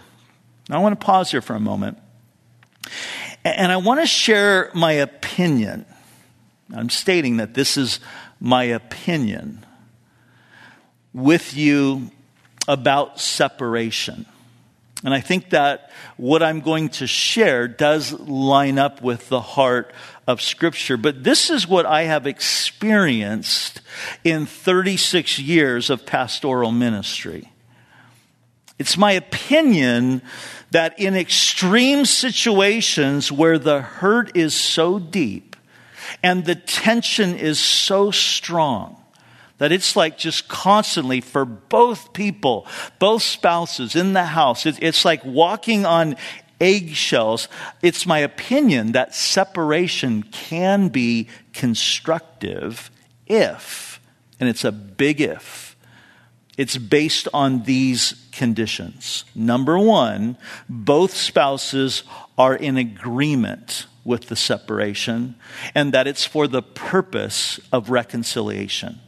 Now 0.70 0.79
I 0.79 0.83
want 0.83 0.98
to 0.98 1.05
pause 1.05 1.31
here 1.31 1.42
for 1.42 1.55
a 1.55 1.61
moment. 1.61 1.98
And 3.44 3.70
I 3.70 3.76
want 3.76 4.00
to 4.00 4.07
share 4.07 4.70
my 4.74 4.92
opinion. 4.92 5.85
I'm 6.74 6.88
stating 6.88 7.38
that 7.38 7.53
this 7.53 7.76
is 7.76 8.00
my 8.40 8.64
opinion 8.64 9.66
with 11.12 11.55
you 11.55 12.11
about 12.68 13.20
separation. 13.20 14.24
And 15.02 15.14
I 15.14 15.20
think 15.20 15.50
that 15.50 15.90
what 16.16 16.42
I'm 16.42 16.60
going 16.60 16.90
to 16.90 17.06
share 17.06 17.68
does 17.68 18.12
line 18.12 18.78
up 18.78 19.00
with 19.00 19.28
the 19.28 19.40
heart 19.40 19.92
of 20.26 20.42
Scripture. 20.42 20.96
But 20.96 21.24
this 21.24 21.48
is 21.48 21.66
what 21.66 21.86
I 21.86 22.02
have 22.02 22.26
experienced 22.26 23.80
in 24.24 24.46
36 24.46 25.38
years 25.38 25.88
of 25.88 26.04
pastoral 26.04 26.70
ministry. 26.70 27.50
It's 28.78 28.96
my 28.96 29.12
opinion 29.12 30.22
that 30.70 30.98
in 30.98 31.16
extreme 31.16 32.04
situations 32.04 33.32
where 33.32 33.58
the 33.58 33.80
hurt 33.80 34.36
is 34.36 34.54
so 34.54 34.98
deep 34.98 35.56
and 36.22 36.44
the 36.44 36.54
tension 36.54 37.36
is 37.36 37.58
so 37.58 38.10
strong, 38.10 38.99
that 39.61 39.73
it's 39.73 39.94
like 39.94 40.16
just 40.16 40.49
constantly 40.49 41.20
for 41.20 41.44
both 41.44 42.14
people, 42.14 42.66
both 42.99 43.23
spouses 43.23 43.94
in 43.94 44.14
the 44.14 44.25
house. 44.25 44.64
It's 44.64 45.05
like 45.05 45.23
walking 45.23 45.85
on 45.85 46.16
eggshells. 46.59 47.46
It's 47.83 48.07
my 48.07 48.20
opinion 48.20 48.92
that 48.92 49.14
separation 49.14 50.23
can 50.23 50.88
be 50.88 51.29
constructive 51.53 52.90
if, 53.27 54.01
and 54.40 54.49
it's 54.49 54.64
a 54.64 54.73
big 54.73 55.20
if, 55.20 55.77
it's 56.57 56.79
based 56.79 57.29
on 57.35 57.64
these 57.64 58.14
conditions. 58.33 59.25
Number 59.35 59.79
one, 59.79 60.38
both 60.70 61.14
spouses 61.14 62.03
are 62.38 62.57
in 62.57 62.79
agreement 62.79 63.87
with 64.05 64.29
the 64.29 64.37
separation 64.37 65.35
and 65.75 65.92
that 65.92 66.07
it's 66.07 66.25
for 66.25 66.49
the 66.49 66.62
purpose 66.62 67.61
of 67.70 67.90
reconciliation. 67.90 69.01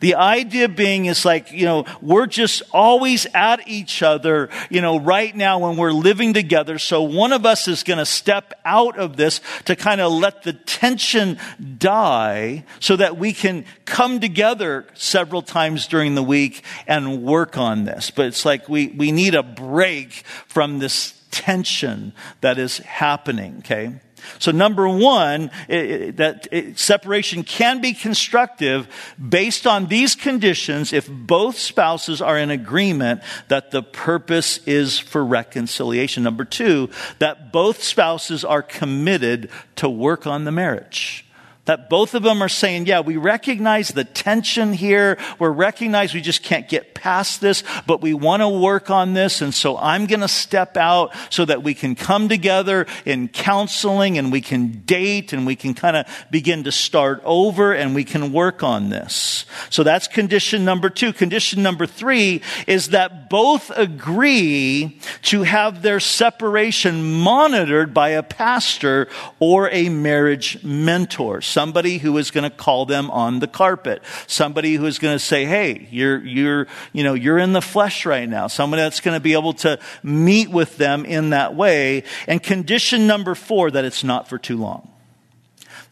The 0.00 0.14
idea 0.16 0.68
being 0.68 1.06
is 1.06 1.24
like, 1.24 1.52
you 1.52 1.64
know, 1.64 1.84
we're 2.00 2.26
just 2.26 2.62
always 2.72 3.26
at 3.34 3.66
each 3.68 4.02
other, 4.02 4.50
you 4.70 4.80
know, 4.80 4.98
right 4.98 5.34
now 5.34 5.58
when 5.58 5.76
we're 5.76 5.92
living 5.92 6.34
together. 6.34 6.78
So 6.78 7.02
one 7.02 7.32
of 7.32 7.46
us 7.46 7.68
is 7.68 7.82
going 7.82 7.98
to 7.98 8.06
step 8.06 8.52
out 8.64 8.98
of 8.98 9.16
this 9.16 9.40
to 9.66 9.76
kind 9.76 10.00
of 10.00 10.12
let 10.12 10.42
the 10.42 10.52
tension 10.52 11.38
die 11.78 12.64
so 12.80 12.96
that 12.96 13.16
we 13.16 13.32
can 13.32 13.64
come 13.84 14.20
together 14.20 14.86
several 14.94 15.42
times 15.42 15.86
during 15.86 16.14
the 16.14 16.22
week 16.22 16.62
and 16.86 17.22
work 17.22 17.56
on 17.56 17.84
this. 17.84 18.10
But 18.10 18.26
it's 18.26 18.44
like 18.44 18.68
we, 18.68 18.88
we 18.88 19.12
need 19.12 19.34
a 19.34 19.42
break 19.42 20.12
from 20.46 20.78
this 20.78 21.20
tension 21.30 22.12
that 22.40 22.58
is 22.58 22.78
happening, 22.78 23.56
okay? 23.58 23.92
So 24.38 24.50
number 24.50 24.88
one, 24.88 25.50
it, 25.68 26.16
that 26.16 26.48
it, 26.50 26.78
separation 26.78 27.42
can 27.42 27.80
be 27.80 27.92
constructive 27.92 28.88
based 29.16 29.66
on 29.66 29.86
these 29.86 30.14
conditions 30.14 30.92
if 30.92 31.08
both 31.08 31.58
spouses 31.58 32.20
are 32.20 32.38
in 32.38 32.50
agreement 32.50 33.22
that 33.48 33.70
the 33.70 33.82
purpose 33.82 34.58
is 34.66 34.98
for 34.98 35.24
reconciliation. 35.24 36.22
Number 36.22 36.44
two, 36.44 36.90
that 37.18 37.52
both 37.52 37.82
spouses 37.82 38.44
are 38.44 38.62
committed 38.62 39.50
to 39.76 39.88
work 39.88 40.26
on 40.26 40.44
the 40.44 40.52
marriage. 40.52 41.23
That 41.66 41.88
both 41.88 42.14
of 42.14 42.22
them 42.22 42.42
are 42.42 42.48
saying, 42.48 42.86
yeah, 42.86 43.00
we 43.00 43.16
recognize 43.16 43.88
the 43.88 44.04
tension 44.04 44.74
here. 44.74 45.16
We 45.38 45.48
recognize 45.48 46.12
we 46.12 46.20
just 46.20 46.42
can't 46.42 46.68
get 46.68 46.94
past 46.94 47.40
this, 47.40 47.64
but 47.86 48.02
we 48.02 48.12
want 48.12 48.42
to 48.42 48.48
work 48.48 48.90
on 48.90 49.14
this. 49.14 49.40
And 49.40 49.54
so 49.54 49.78
I'm 49.78 50.06
going 50.06 50.20
to 50.20 50.28
step 50.28 50.76
out 50.76 51.14
so 51.30 51.44
that 51.46 51.62
we 51.62 51.72
can 51.72 51.94
come 51.94 52.28
together 52.28 52.86
in 53.06 53.28
counseling 53.28 54.18
and 54.18 54.30
we 54.30 54.42
can 54.42 54.82
date 54.82 55.32
and 55.32 55.46
we 55.46 55.56
can 55.56 55.72
kind 55.72 55.96
of 55.96 56.06
begin 56.30 56.64
to 56.64 56.72
start 56.72 57.22
over 57.24 57.72
and 57.72 57.94
we 57.94 58.04
can 58.04 58.32
work 58.32 58.62
on 58.62 58.90
this. 58.90 59.46
So 59.70 59.82
that's 59.82 60.06
condition 60.06 60.66
number 60.66 60.90
two. 60.90 61.14
Condition 61.14 61.62
number 61.62 61.86
three 61.86 62.42
is 62.66 62.90
that 62.90 63.30
both 63.30 63.70
agree 63.70 65.00
to 65.22 65.44
have 65.44 65.80
their 65.80 66.00
separation 66.00 67.02
monitored 67.02 67.94
by 67.94 68.10
a 68.10 68.22
pastor 68.22 69.08
or 69.40 69.70
a 69.70 69.88
marriage 69.88 70.62
mentor 70.62 71.40
somebody 71.54 71.98
who 71.98 72.18
is 72.18 72.32
going 72.32 72.42
to 72.42 72.54
call 72.54 72.84
them 72.84 73.10
on 73.12 73.38
the 73.38 73.46
carpet, 73.46 74.02
somebody 74.26 74.74
who 74.74 74.86
is 74.86 74.98
going 74.98 75.14
to 75.14 75.24
say, 75.24 75.44
hey, 75.44 75.86
you're, 75.92 76.18
you're, 76.18 76.66
you 76.92 77.04
know, 77.04 77.14
you're 77.14 77.38
in 77.38 77.52
the 77.52 77.62
flesh 77.62 78.04
right 78.04 78.28
now, 78.28 78.48
somebody 78.48 78.82
that's 78.82 79.00
going 79.00 79.16
to 79.16 79.20
be 79.20 79.34
able 79.34 79.52
to 79.52 79.78
meet 80.02 80.50
with 80.50 80.76
them 80.76 81.04
in 81.04 81.30
that 81.30 81.54
way. 81.54 82.02
And 82.26 82.42
condition 82.42 83.06
number 83.06 83.36
four, 83.36 83.70
that 83.70 83.84
it's 83.84 84.02
not 84.02 84.28
for 84.28 84.36
too 84.36 84.56
long. 84.56 84.90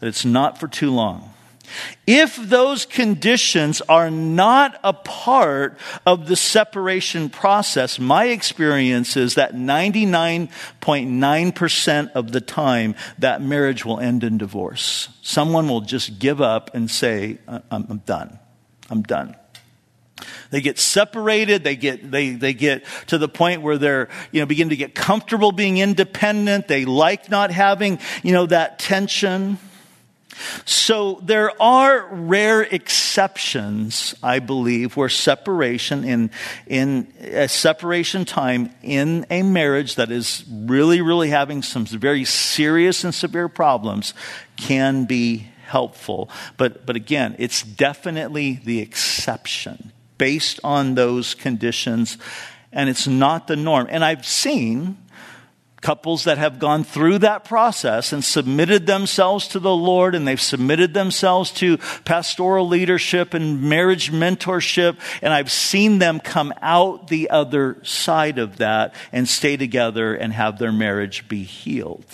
That 0.01 0.09
it's 0.09 0.25
not 0.25 0.59
for 0.59 0.67
too 0.67 0.91
long. 0.91 1.32
If 2.07 2.37
those 2.37 2.85
conditions 2.85 3.81
are 3.83 4.11
not 4.11 4.79
a 4.83 4.93
part 4.93 5.79
of 6.05 6.27
the 6.27 6.35
separation 6.37 7.31
process, 7.31 7.99
my 7.99 8.27
experience 8.27 9.17
is 9.17 9.37
that 9.37 9.55
99.9% 9.55 12.13
of 12.13 12.33
the 12.33 12.41
time 12.41 12.97
that 13.19 13.41
marriage 13.41 13.85
will 13.85 14.01
end 14.01 14.25
in 14.25 14.39
divorce. 14.39 15.09
Someone 15.23 15.69
will 15.69 15.83
just 15.83 16.19
give 16.19 16.41
up 16.41 16.75
and 16.75 16.91
say, 16.91 17.39
I'm, 17.71 18.03
done. 18.05 18.41
I'm 18.91 19.03
done. 19.03 19.37
They 20.51 20.61
get 20.61 20.79
separated. 20.79 21.65
They 21.65 21.77
get, 21.77 22.11
they, 22.11 22.31
they 22.31 22.53
get 22.53 22.85
to 23.09 23.19
the 23.19 23.29
point 23.29 23.63
where 23.63 23.79
they're, 23.79 24.09
you 24.31 24.41
know, 24.41 24.47
begin 24.47 24.71
to 24.71 24.77
get 24.77 24.95
comfortable 24.95 25.53
being 25.53 25.79
independent. 25.79 26.69
They 26.69 26.85
like 26.85 27.31
not 27.31 27.51
having, 27.51 27.99
you 28.23 28.33
know, 28.33 28.47
that 28.47 28.79
tension. 28.79 29.59
So 30.65 31.21
there 31.23 31.61
are 31.61 32.07
rare 32.11 32.63
exceptions, 32.63 34.15
I 34.23 34.39
believe, 34.39 34.97
where 34.97 35.09
separation 35.09 36.05
in, 36.05 36.31
in 36.67 37.13
a 37.21 37.49
separation 37.49 38.25
time 38.25 38.75
in 38.83 39.27
a 39.31 39.43
marriage 39.43 39.97
that 39.97 40.11
is 40.11 40.45
really, 40.51 41.01
really 41.01 41.31
having 41.31 41.63
some 41.63 41.87
very 41.87 42.25
serious 42.25 43.05
and 43.05 43.15
severe 43.15 43.49
problems 43.49 44.15
can 44.57 45.05
be 45.05 45.49
helpful. 45.67 46.29
But, 46.57 46.87
but 46.87 46.97
again, 46.97 47.37
it's 47.39 47.63
definitely 47.63 48.61
the 48.65 48.81
exception 48.81 49.93
based 50.19 50.61
on 50.63 50.95
those 50.95 51.35
conditions, 51.35 52.19
and 52.73 52.89
it's 52.89 53.09
not 53.09 53.49
the 53.49 53.57
norm. 53.57 53.89
And 53.91 54.05
I've 54.05 54.27
seen 54.27 54.99
couples 55.83 56.25
that 56.25 56.39
have 56.39 56.59
gone 56.59 56.85
through 56.85 57.19
that 57.19 57.45
process 57.45 58.13
and 58.13 58.25
submitted 58.25 58.87
themselves 58.87 59.49
to 59.49 59.59
the 59.59 59.75
Lord 59.75 60.15
and 60.15 60.27
they've 60.27 60.41
submitted 60.41 60.95
themselves 60.95 61.51
to 61.51 61.77
pastoral 62.05 62.67
leadership 62.67 63.35
and 63.35 63.63
marriage 63.63 64.11
mentorship. 64.11 64.97
And 65.21 65.35
I've 65.35 65.51
seen 65.51 65.99
them 65.99 66.21
come 66.21 66.55
out 66.63 67.09
the 67.09 67.31
other 67.31 67.79
side 67.83 68.39
of 68.39 68.59
that 68.59 68.95
and 69.11 69.29
stay 69.29 69.57
together 69.57 70.15
and 70.15 70.33
have 70.33 70.59
their 70.59 70.73
marriage 70.73 71.29
be 71.29 71.43
healed. 71.43 72.07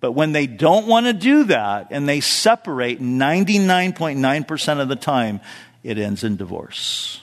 But 0.00 0.12
when 0.12 0.32
they 0.32 0.46
don't 0.46 0.86
want 0.86 1.06
to 1.06 1.14
do 1.14 1.44
that 1.44 1.88
and 1.90 2.06
they 2.08 2.20
separate 2.20 3.00
99.9% 3.00 4.80
of 4.80 4.88
the 4.88 4.96
time, 4.96 5.40
it 5.82 5.98
ends 5.98 6.22
in 6.22 6.36
divorce. 6.36 7.22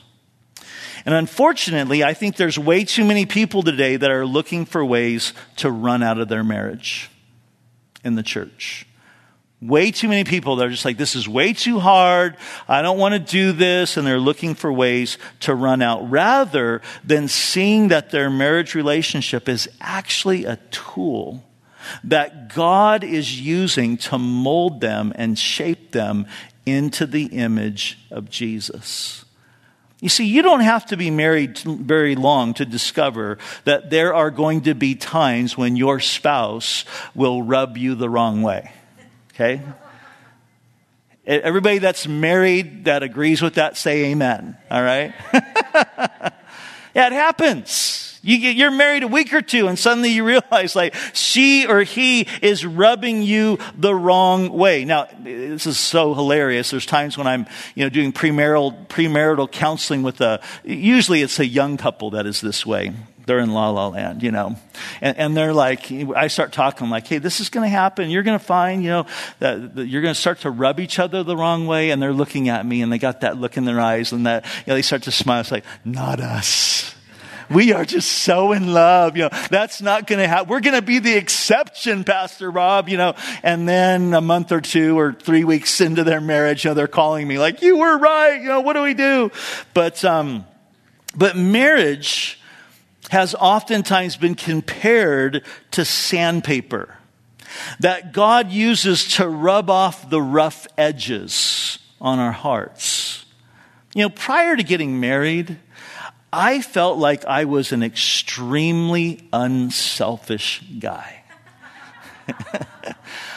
And 1.06 1.14
unfortunately, 1.14 2.04
I 2.04 2.14
think 2.14 2.38
there's 2.38 2.58
way 2.58 2.86
too 2.86 3.04
many 3.04 3.26
people 3.26 3.62
today 3.62 3.98
that 3.98 4.10
are 4.10 4.26
looking 4.26 4.66
for 4.66 4.84
ways 4.86 5.34
to 5.58 5.70
run 5.70 6.02
out 6.02 6.18
of 6.18 6.30
their 6.30 6.44
marriage 6.44 7.10
in 8.04 8.16
the 8.16 8.24
church. 8.24 8.88
Way 9.62 9.92
too 9.92 10.10
many 10.10 10.24
people 10.24 10.58
that 10.58 10.68
are 10.68 10.72
just 10.72 10.86
like, 10.86 10.98
this 10.98 11.16
is 11.16 11.28
way 11.28 11.54
too 11.54 11.80
hard. 11.80 12.36
I 12.68 12.82
don't 12.82 12.98
want 12.98 13.14
to 13.14 13.20
do 13.20 13.54
this. 13.54 13.96
And 13.96 14.06
they're 14.06 14.20
looking 14.20 14.56
for 14.56 14.72
ways 14.72 15.18
to 15.42 15.56
run 15.56 15.82
out 15.82 16.10
rather 16.10 16.82
than 17.04 17.28
seeing 17.28 17.90
that 17.90 18.12
their 18.12 18.30
marriage 18.30 18.76
relationship 18.76 19.48
is 19.48 19.70
actually 19.80 20.46
a 20.46 20.58
tool 20.72 21.44
that 22.04 22.54
God 22.54 23.04
is 23.04 23.40
using 23.40 23.98
to 23.98 24.18
mold 24.18 24.82
them 24.82 25.14
and 25.16 25.38
shape 25.38 25.92
them 25.92 26.28
into 26.66 27.06
the 27.06 27.26
image 27.26 28.00
of 28.10 28.30
Jesus. 28.30 29.26
You 30.04 30.10
see, 30.10 30.26
you 30.26 30.42
don't 30.42 30.60
have 30.60 30.88
to 30.88 30.98
be 30.98 31.10
married 31.12 31.60
very 31.60 32.18
long 32.18 32.56
to 32.56 32.66
discover 32.66 33.38
that 33.64 33.90
there 33.90 34.14
are 34.14 34.32
going 34.32 34.64
to 34.64 34.76
be 34.76 34.96
times 34.96 35.58
when 35.58 35.78
your 35.78 36.02
spouse 36.02 36.84
will 37.16 37.42
rub 37.42 37.78
you 37.78 37.96
the 37.96 38.10
wrong 38.10 38.42
way. 38.42 38.74
Okay? 39.34 39.62
Everybody 41.26 41.78
that's 41.78 42.06
married 42.06 42.84
that 42.84 43.02
agrees 43.02 43.42
with 43.42 43.54
that, 43.54 43.78
say 43.78 44.12
amen. 44.12 44.58
All 44.70 44.84
right? 44.84 45.14
yeah, 46.94 47.08
it 47.08 47.14
happens. 47.14 48.13
You 48.26 48.38
you're 48.38 48.72
married 48.72 49.04
a 49.04 49.08
week 49.08 49.34
or 49.34 49.42
two 49.42 49.68
and 49.68 49.78
suddenly 49.78 50.10
you 50.10 50.24
realize 50.24 50.78
like 50.78 50.96
she 51.12 51.68
or 51.68 51.84
he 51.84 52.26
is 52.42 52.66
rubbing 52.66 53.22
you 53.22 53.60
the 53.78 53.94
wrong 53.94 54.50
way. 54.54 54.86
Now, 54.86 55.10
this 55.22 55.68
is 55.68 55.78
so 55.78 56.14
hilarious. 56.14 56.72
There's 56.72 56.86
times 56.86 57.18
when 57.18 57.28
I'm, 57.28 57.46
you 57.76 57.84
know, 57.84 57.90
doing 57.90 58.14
premarital, 58.14 58.88
premarital 58.88 59.52
counseling 59.52 60.04
with 60.04 60.22
a, 60.22 60.42
usually 60.64 61.22
it's 61.22 61.38
a 61.40 61.46
young 61.46 61.76
couple 61.76 62.12
that 62.12 62.26
is 62.26 62.40
this 62.40 62.66
way 62.66 62.94
they're 63.26 63.40
in 63.40 63.54
la 63.54 63.70
la 63.70 63.88
land, 63.88 64.22
you 64.22 64.32
know. 64.32 64.58
And, 65.00 65.18
and, 65.18 65.38
they're 65.38 65.54
like, 65.54 65.90
I 65.92 66.28
start 66.28 66.52
talking 66.52 66.90
like, 66.90 67.08
hey, 67.08 67.20
this 67.20 67.40
is 67.40 67.48
going 67.48 67.64
to 67.64 67.70
happen. 67.70 68.10
You're 68.10 68.24
going 68.24 68.38
to 68.38 68.44
find, 68.44 68.84
you 68.84 68.90
know, 68.90 69.06
that, 69.40 69.76
that 69.76 69.88
you're 69.88 70.02
going 70.02 70.14
to 70.14 70.20
start 70.20 70.40
to 70.42 70.52
rub 70.52 70.82
each 70.82 71.00
other 71.00 71.24
the 71.24 71.38
wrong 71.38 71.66
way. 71.66 71.92
And 71.92 72.02
they're 72.02 72.12
looking 72.12 72.50
at 72.50 72.66
me 72.66 72.82
and 72.82 72.92
they 72.92 72.98
got 72.98 73.22
that 73.22 73.38
look 73.38 73.56
in 73.56 73.64
their 73.64 73.80
eyes 73.80 74.12
and 74.12 74.26
that, 74.26 74.44
you 74.44 74.72
know, 74.72 74.76
they 74.76 74.82
start 74.82 75.04
to 75.04 75.12
smile. 75.12 75.40
It's 75.40 75.52
like, 75.52 75.64
not 75.86 76.20
us 76.20 76.94
we 77.50 77.74
are 77.74 77.86
just 77.86 78.12
so 78.12 78.52
in 78.52 78.74
love. 78.74 79.18
You 79.18 79.24
know, 79.24 79.30
that's 79.50 79.82
not 79.82 80.08
going 80.08 80.20
to 80.20 80.28
happen. 80.28 80.50
We're 80.50 80.62
going 80.62 80.76
to 80.76 80.82
be 80.82 81.00
the 81.00 81.16
exception, 81.16 82.04
Pastor 82.04 82.52
Rob, 82.52 82.90
you 82.90 82.98
know. 82.98 83.16
And 83.42 83.68
then 83.68 84.14
a 84.14 84.22
month 84.22 84.52
or 84.52 84.62
two 84.62 84.98
or 84.98 85.14
three 85.14 85.44
weeks 85.44 85.82
into 85.82 86.04
their 86.04 86.22
marriage, 86.22 86.64
you 86.64 86.72
know, 86.72 86.76
they're 86.76 86.88
calling 86.88 87.28
me 87.28 87.40
like, 87.40 87.62
you 87.62 87.78
were 87.78 87.98
right. 87.98 88.42
You 88.42 88.48
know, 88.48 88.62
what 88.62 88.74
do 88.74 88.82
we 88.84 88.94
do? 88.94 89.32
But, 89.74 90.04
um, 90.06 90.46
but 91.16 91.36
marriage 91.36 92.40
has 93.10 93.36
oftentimes 93.36 94.16
been 94.16 94.36
compared 94.36 95.44
to 95.72 95.86
sandpaper 95.86 96.98
that 97.80 98.14
God 98.14 98.52
uses 98.52 99.16
to 99.16 99.28
rub 99.28 99.70
off 99.70 100.10
the 100.10 100.22
rough 100.22 100.68
edges 100.78 101.80
on 102.02 102.20
our 102.20 102.32
hearts. 102.32 103.26
You 103.94 104.04
know, 104.04 104.10
prior 104.10 104.56
to 104.56 104.64
getting 104.64 105.00
married, 105.00 105.60
I 106.36 106.62
felt 106.62 106.98
like 106.98 107.26
I 107.26 107.46
was 107.46 107.72
an 107.72 107.84
extremely 107.84 109.30
unselfish 109.32 110.64
guy. 110.80 111.24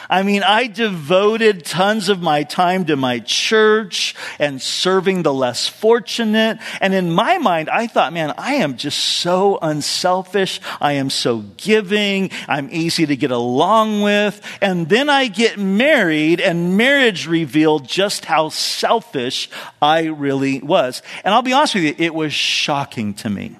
I 0.09 0.23
mean, 0.23 0.43
I 0.43 0.67
devoted 0.67 1.65
tons 1.65 2.07
of 2.07 2.21
my 2.21 2.43
time 2.43 2.85
to 2.85 2.95
my 2.95 3.19
church 3.19 4.15
and 4.39 4.61
serving 4.61 5.23
the 5.23 5.33
less 5.33 5.67
fortunate. 5.67 6.59
And 6.79 6.93
in 6.93 7.11
my 7.11 7.37
mind, 7.37 7.69
I 7.69 7.87
thought, 7.87 8.13
man, 8.13 8.33
I 8.37 8.55
am 8.55 8.77
just 8.77 8.97
so 8.97 9.59
unselfish. 9.61 10.61
I 10.79 10.93
am 10.93 11.09
so 11.09 11.39
giving. 11.57 12.31
I'm 12.47 12.69
easy 12.71 13.05
to 13.05 13.15
get 13.15 13.31
along 13.31 14.01
with. 14.01 14.41
And 14.61 14.87
then 14.87 15.09
I 15.09 15.27
get 15.27 15.57
married 15.57 16.39
and 16.39 16.77
marriage 16.77 17.27
revealed 17.27 17.87
just 17.87 18.25
how 18.25 18.49
selfish 18.49 19.49
I 19.81 20.05
really 20.05 20.61
was. 20.61 21.01
And 21.23 21.33
I'll 21.33 21.41
be 21.41 21.53
honest 21.53 21.75
with 21.75 21.83
you, 21.83 21.95
it 21.97 22.13
was 22.13 22.33
shocking 22.33 23.13
to 23.15 23.29
me. 23.29 23.57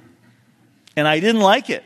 And 0.96 1.08
I 1.08 1.20
didn't 1.20 1.42
like 1.42 1.70
it. 1.70 1.84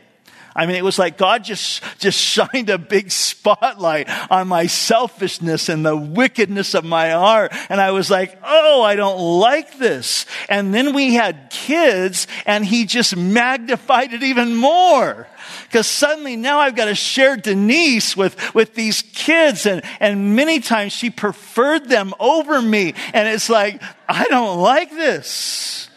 I 0.54 0.66
mean, 0.66 0.76
it 0.76 0.84
was 0.84 0.98
like 0.98 1.16
God 1.16 1.44
just, 1.44 1.82
just 1.98 2.18
shined 2.32 2.70
a 2.70 2.78
big 2.78 3.10
spotlight 3.10 4.08
on 4.30 4.48
my 4.48 4.66
selfishness 4.66 5.68
and 5.68 5.84
the 5.84 5.96
wickedness 5.96 6.74
of 6.74 6.84
my 6.84 7.10
heart. 7.10 7.52
And 7.68 7.80
I 7.80 7.92
was 7.92 8.10
like, 8.10 8.38
oh, 8.44 8.82
I 8.82 8.96
don't 8.96 9.18
like 9.18 9.78
this. 9.78 10.26
And 10.48 10.74
then 10.74 10.94
we 10.94 11.14
had 11.14 11.50
kids 11.50 12.26
and 12.46 12.64
he 12.64 12.84
just 12.84 13.16
magnified 13.16 14.12
it 14.12 14.22
even 14.22 14.56
more. 14.56 15.26
Because 15.64 15.86
suddenly 15.86 16.36
now 16.36 16.58
I've 16.58 16.76
got 16.76 16.84
to 16.86 16.94
share 16.94 17.36
Denise 17.36 18.16
with, 18.16 18.54
with 18.54 18.74
these 18.74 19.02
kids 19.14 19.66
and, 19.66 19.82
and 20.00 20.36
many 20.36 20.60
times 20.60 20.92
she 20.92 21.10
preferred 21.10 21.88
them 21.88 22.14
over 22.20 22.60
me. 22.60 22.94
And 23.14 23.28
it's 23.28 23.48
like, 23.48 23.82
I 24.08 24.24
don't 24.24 24.60
like 24.60 24.90
this. 24.90 25.88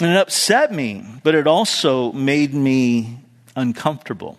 And 0.00 0.10
it 0.10 0.16
upset 0.16 0.72
me, 0.72 1.04
but 1.22 1.34
it 1.34 1.46
also 1.46 2.12
made 2.12 2.52
me 2.52 3.20
uncomfortable. 3.56 4.38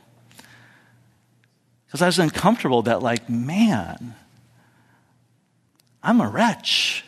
Because 1.88 2.02
I 2.02 2.06
was 2.06 2.20
uncomfortable 2.20 2.84
that, 2.84 3.02
like, 3.02 3.30
man, 3.30 4.16
I'm 6.04 6.22
a 6.22 6.30
wretch. 6.30 7.04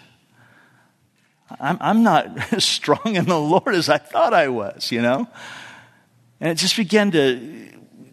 I'm, 1.60 1.78
I'm 1.80 2.04
not 2.04 2.54
as 2.54 2.66
strong 2.66 3.16
in 3.16 3.26
the 3.26 3.40
Lord 3.40 3.76
as 3.76 3.90
I 3.90 3.98
thought 3.98 4.34
I 4.34 4.50
was, 4.50 4.92
you 4.92 5.02
know? 5.02 5.28
And 6.40 6.52
it 6.52 6.56
just 6.56 6.76
began 6.76 7.12
to, 7.12 7.70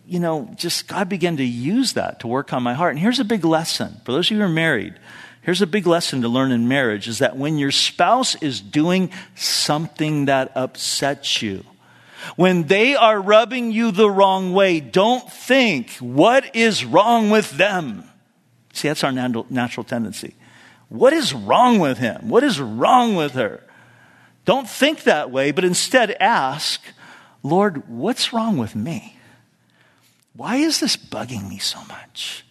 you 0.06 0.20
know, 0.20 0.50
just 0.56 0.88
God 0.88 1.08
began 1.08 1.36
to 1.36 1.44
use 1.44 1.94
that 1.94 2.20
to 2.20 2.26
work 2.26 2.52
on 2.52 2.62
my 2.62 2.74
heart. 2.74 2.92
And 2.92 2.98
here's 2.98 3.20
a 3.20 3.24
big 3.24 3.44
lesson 3.44 4.00
for 4.04 4.12
those 4.12 4.28
of 4.28 4.32
you 4.32 4.38
who 4.38 4.44
are 4.44 4.48
married. 4.48 4.94
Here's 5.42 5.62
a 5.62 5.66
big 5.66 5.86
lesson 5.86 6.22
to 6.22 6.28
learn 6.28 6.50
in 6.50 6.66
marriage 6.66 7.06
is 7.06 7.20
that 7.20 7.36
when 7.36 7.56
your 7.56 7.70
spouse 7.70 8.34
is 8.42 8.60
doing 8.60 9.12
something 9.36 10.24
that 10.24 10.50
upsets 10.56 11.40
you, 11.40 11.64
when 12.36 12.64
they 12.64 12.94
are 12.94 13.20
rubbing 13.20 13.72
you 13.72 13.90
the 13.90 14.10
wrong 14.10 14.52
way, 14.52 14.80
don't 14.80 15.30
think, 15.30 15.90
what 15.98 16.56
is 16.56 16.84
wrong 16.84 17.30
with 17.30 17.50
them? 17.52 18.04
See, 18.72 18.88
that's 18.88 19.04
our 19.04 19.12
natural 19.12 19.84
tendency. 19.84 20.34
What 20.88 21.12
is 21.12 21.34
wrong 21.34 21.78
with 21.78 21.98
him? 21.98 22.28
What 22.28 22.44
is 22.44 22.60
wrong 22.60 23.16
with 23.16 23.32
her? 23.32 23.62
Don't 24.44 24.68
think 24.68 25.02
that 25.02 25.30
way, 25.30 25.50
but 25.50 25.64
instead 25.64 26.16
ask, 26.20 26.80
Lord, 27.42 27.88
what's 27.88 28.32
wrong 28.32 28.56
with 28.56 28.76
me? 28.76 29.18
Why 30.34 30.56
is 30.56 30.80
this 30.80 30.96
bugging 30.96 31.48
me 31.48 31.58
so 31.58 31.80
much? 31.88 32.45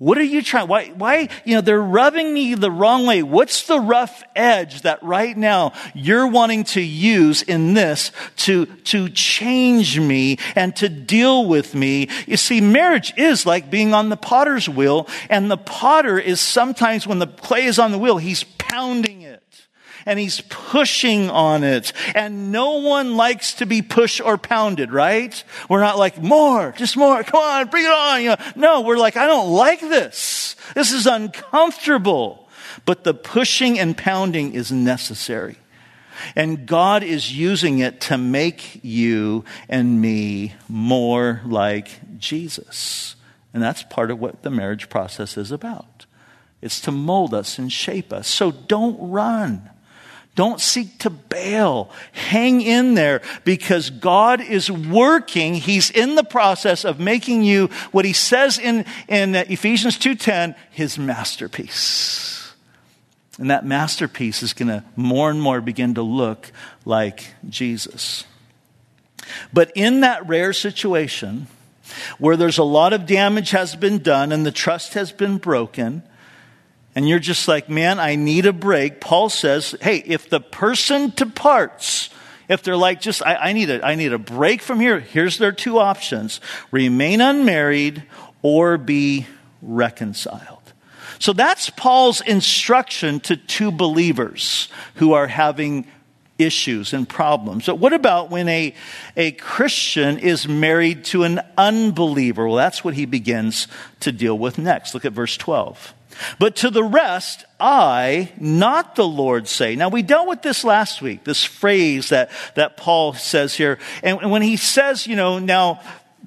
What 0.00 0.16
are 0.16 0.22
you 0.22 0.40
trying? 0.40 0.66
Why, 0.66 0.86
why, 0.96 1.28
you 1.44 1.54
know, 1.54 1.60
they're 1.60 1.78
rubbing 1.78 2.32
me 2.32 2.54
the 2.54 2.70
wrong 2.70 3.04
way. 3.04 3.22
What's 3.22 3.66
the 3.66 3.78
rough 3.78 4.22
edge 4.34 4.80
that 4.80 5.02
right 5.02 5.36
now 5.36 5.74
you're 5.92 6.26
wanting 6.26 6.64
to 6.64 6.80
use 6.80 7.42
in 7.42 7.74
this 7.74 8.10
to, 8.36 8.64
to 8.64 9.10
change 9.10 10.00
me 10.00 10.38
and 10.56 10.74
to 10.76 10.88
deal 10.88 11.44
with 11.44 11.74
me? 11.74 12.08
You 12.26 12.38
see, 12.38 12.62
marriage 12.62 13.12
is 13.18 13.44
like 13.44 13.68
being 13.68 13.92
on 13.92 14.08
the 14.08 14.16
potter's 14.16 14.70
wheel, 14.70 15.06
and 15.28 15.50
the 15.50 15.58
potter 15.58 16.18
is 16.18 16.40
sometimes 16.40 17.06
when 17.06 17.18
the 17.18 17.26
clay 17.26 17.66
is 17.66 17.78
on 17.78 17.92
the 17.92 17.98
wheel, 17.98 18.16
he's 18.16 18.42
pounding 18.42 19.20
it 19.20 19.39
and 20.06 20.18
he's 20.18 20.40
pushing 20.42 21.30
on 21.30 21.64
it. 21.64 21.92
And 22.14 22.52
no 22.52 22.78
one 22.78 23.16
likes 23.16 23.54
to 23.54 23.66
be 23.66 23.82
pushed 23.82 24.20
or 24.20 24.38
pounded, 24.38 24.92
right? 24.92 25.42
We're 25.68 25.80
not 25.80 25.98
like, 25.98 26.20
more, 26.22 26.72
just 26.76 26.96
more, 26.96 27.22
come 27.22 27.40
on, 27.40 27.68
bring 27.68 27.84
it 27.84 27.90
on. 27.90 28.22
You 28.22 28.28
know, 28.30 28.36
no, 28.56 28.80
we're 28.82 28.98
like, 28.98 29.16
I 29.16 29.26
don't 29.26 29.50
like 29.50 29.80
this. 29.80 30.56
This 30.74 30.92
is 30.92 31.06
uncomfortable. 31.06 32.48
But 32.84 33.04
the 33.04 33.14
pushing 33.14 33.78
and 33.78 33.96
pounding 33.96 34.54
is 34.54 34.72
necessary. 34.72 35.56
And 36.36 36.66
God 36.66 37.02
is 37.02 37.36
using 37.36 37.78
it 37.78 38.00
to 38.02 38.18
make 38.18 38.80
you 38.82 39.44
and 39.68 40.00
me 40.00 40.54
more 40.68 41.40
like 41.44 42.18
Jesus. 42.18 43.16
And 43.52 43.62
that's 43.62 43.82
part 43.82 44.10
of 44.10 44.20
what 44.20 44.42
the 44.42 44.50
marriage 44.50 44.88
process 44.88 45.36
is 45.36 45.50
about. 45.50 46.06
It's 46.62 46.80
to 46.82 46.92
mold 46.92 47.32
us 47.34 47.58
and 47.58 47.72
shape 47.72 48.12
us. 48.12 48.28
So 48.28 48.50
don't 48.50 49.10
run. 49.10 49.70
Don't 50.36 50.60
seek 50.60 50.98
to 51.00 51.10
bail. 51.10 51.90
Hang 52.12 52.60
in 52.60 52.94
there 52.94 53.20
because 53.44 53.90
God 53.90 54.40
is 54.40 54.70
working. 54.70 55.54
He's 55.54 55.90
in 55.90 56.14
the 56.14 56.24
process 56.24 56.84
of 56.84 57.00
making 57.00 57.42
you 57.42 57.68
what 57.90 58.04
he 58.04 58.12
says 58.12 58.58
in, 58.58 58.84
in 59.08 59.34
Ephesians 59.34 59.98
2.10, 59.98 60.54
his 60.70 60.98
masterpiece. 60.98 62.52
And 63.38 63.50
that 63.50 63.66
masterpiece 63.66 64.42
is 64.42 64.52
going 64.52 64.68
to 64.68 64.84
more 64.96 65.30
and 65.30 65.40
more 65.40 65.60
begin 65.60 65.94
to 65.94 66.02
look 66.02 66.52
like 66.84 67.34
Jesus. 67.48 68.24
But 69.52 69.72
in 69.74 70.00
that 70.00 70.28
rare 70.28 70.52
situation 70.52 71.48
where 72.18 72.36
there's 72.36 72.58
a 72.58 72.64
lot 72.64 72.92
of 72.92 73.06
damage 73.06 73.50
has 73.50 73.74
been 73.74 73.98
done 73.98 74.30
and 74.30 74.46
the 74.46 74.52
trust 74.52 74.94
has 74.94 75.10
been 75.10 75.38
broken, 75.38 76.02
and 77.00 77.08
you're 77.08 77.18
just 77.18 77.48
like, 77.48 77.70
man, 77.70 77.98
I 77.98 78.14
need 78.14 78.44
a 78.44 78.52
break. 78.52 79.00
Paul 79.00 79.30
says, 79.30 79.74
hey, 79.80 80.02
if 80.04 80.28
the 80.28 80.38
person 80.38 81.14
departs, 81.16 82.10
if 82.46 82.62
they're 82.62 82.76
like, 82.76 83.00
just, 83.00 83.22
I, 83.24 83.36
I, 83.36 83.52
need 83.54 83.70
a, 83.70 83.82
I 83.82 83.94
need 83.94 84.12
a 84.12 84.18
break 84.18 84.60
from 84.60 84.80
here, 84.80 85.00
here's 85.00 85.38
their 85.38 85.50
two 85.50 85.78
options 85.78 86.42
remain 86.70 87.22
unmarried 87.22 88.02
or 88.42 88.76
be 88.76 89.26
reconciled. 89.62 90.58
So 91.18 91.32
that's 91.32 91.70
Paul's 91.70 92.20
instruction 92.20 93.20
to 93.20 93.38
two 93.38 93.72
believers 93.72 94.68
who 94.96 95.14
are 95.14 95.26
having 95.26 95.86
issues 96.38 96.92
and 96.92 97.08
problems. 97.08 97.64
But 97.64 97.78
what 97.78 97.94
about 97.94 98.28
when 98.28 98.46
a, 98.50 98.74
a 99.16 99.32
Christian 99.32 100.18
is 100.18 100.46
married 100.46 101.06
to 101.06 101.22
an 101.22 101.40
unbeliever? 101.56 102.46
Well, 102.46 102.56
that's 102.56 102.84
what 102.84 102.92
he 102.92 103.06
begins 103.06 103.68
to 104.00 104.12
deal 104.12 104.38
with 104.38 104.58
next. 104.58 104.92
Look 104.92 105.06
at 105.06 105.14
verse 105.14 105.38
12. 105.38 105.94
But 106.38 106.56
to 106.56 106.70
the 106.70 106.84
rest, 106.84 107.44
I, 107.58 108.32
not 108.38 108.96
the 108.96 109.06
Lord, 109.06 109.48
say. 109.48 109.76
Now, 109.76 109.88
we 109.88 110.02
dealt 110.02 110.28
with 110.28 110.42
this 110.42 110.64
last 110.64 111.02
week, 111.02 111.24
this 111.24 111.44
phrase 111.44 112.10
that, 112.10 112.30
that 112.54 112.76
Paul 112.76 113.14
says 113.14 113.54
here. 113.54 113.78
And 114.02 114.30
when 114.30 114.42
he 114.42 114.56
says, 114.56 115.06
you 115.06 115.16
know, 115.16 115.38
now 115.38 115.80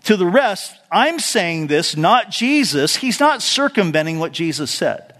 to 0.05 0.17
the 0.17 0.27
rest, 0.27 0.75
I'm 0.91 1.19
saying 1.19 1.67
this, 1.67 1.95
not 1.95 2.29
Jesus, 2.29 2.95
he's 2.95 3.19
not 3.19 3.41
circumventing 3.41 4.19
what 4.19 4.31
Jesus 4.31 4.71
said. 4.71 5.13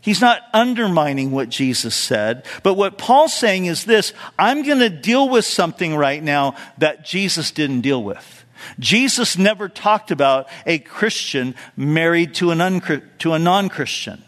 He's 0.00 0.20
not 0.20 0.42
undermining 0.52 1.30
what 1.30 1.48
Jesus 1.48 1.94
said. 1.94 2.44
But 2.64 2.74
what 2.74 2.98
Paul's 2.98 3.32
saying 3.32 3.66
is 3.66 3.84
this 3.84 4.12
I'm 4.38 4.64
going 4.64 4.80
to 4.80 4.90
deal 4.90 5.28
with 5.28 5.44
something 5.44 5.94
right 5.94 6.22
now 6.22 6.56
that 6.78 7.04
Jesus 7.04 7.52
didn't 7.52 7.82
deal 7.82 8.02
with. 8.02 8.41
Jesus 8.78 9.36
never 9.38 9.68
talked 9.68 10.10
about 10.10 10.48
a 10.66 10.78
Christian 10.78 11.54
married 11.76 12.34
to, 12.34 12.50
an 12.50 12.60
un- 12.60 13.02
to 13.18 13.32
a 13.32 13.38
non 13.38 13.68
Christian. 13.68 14.22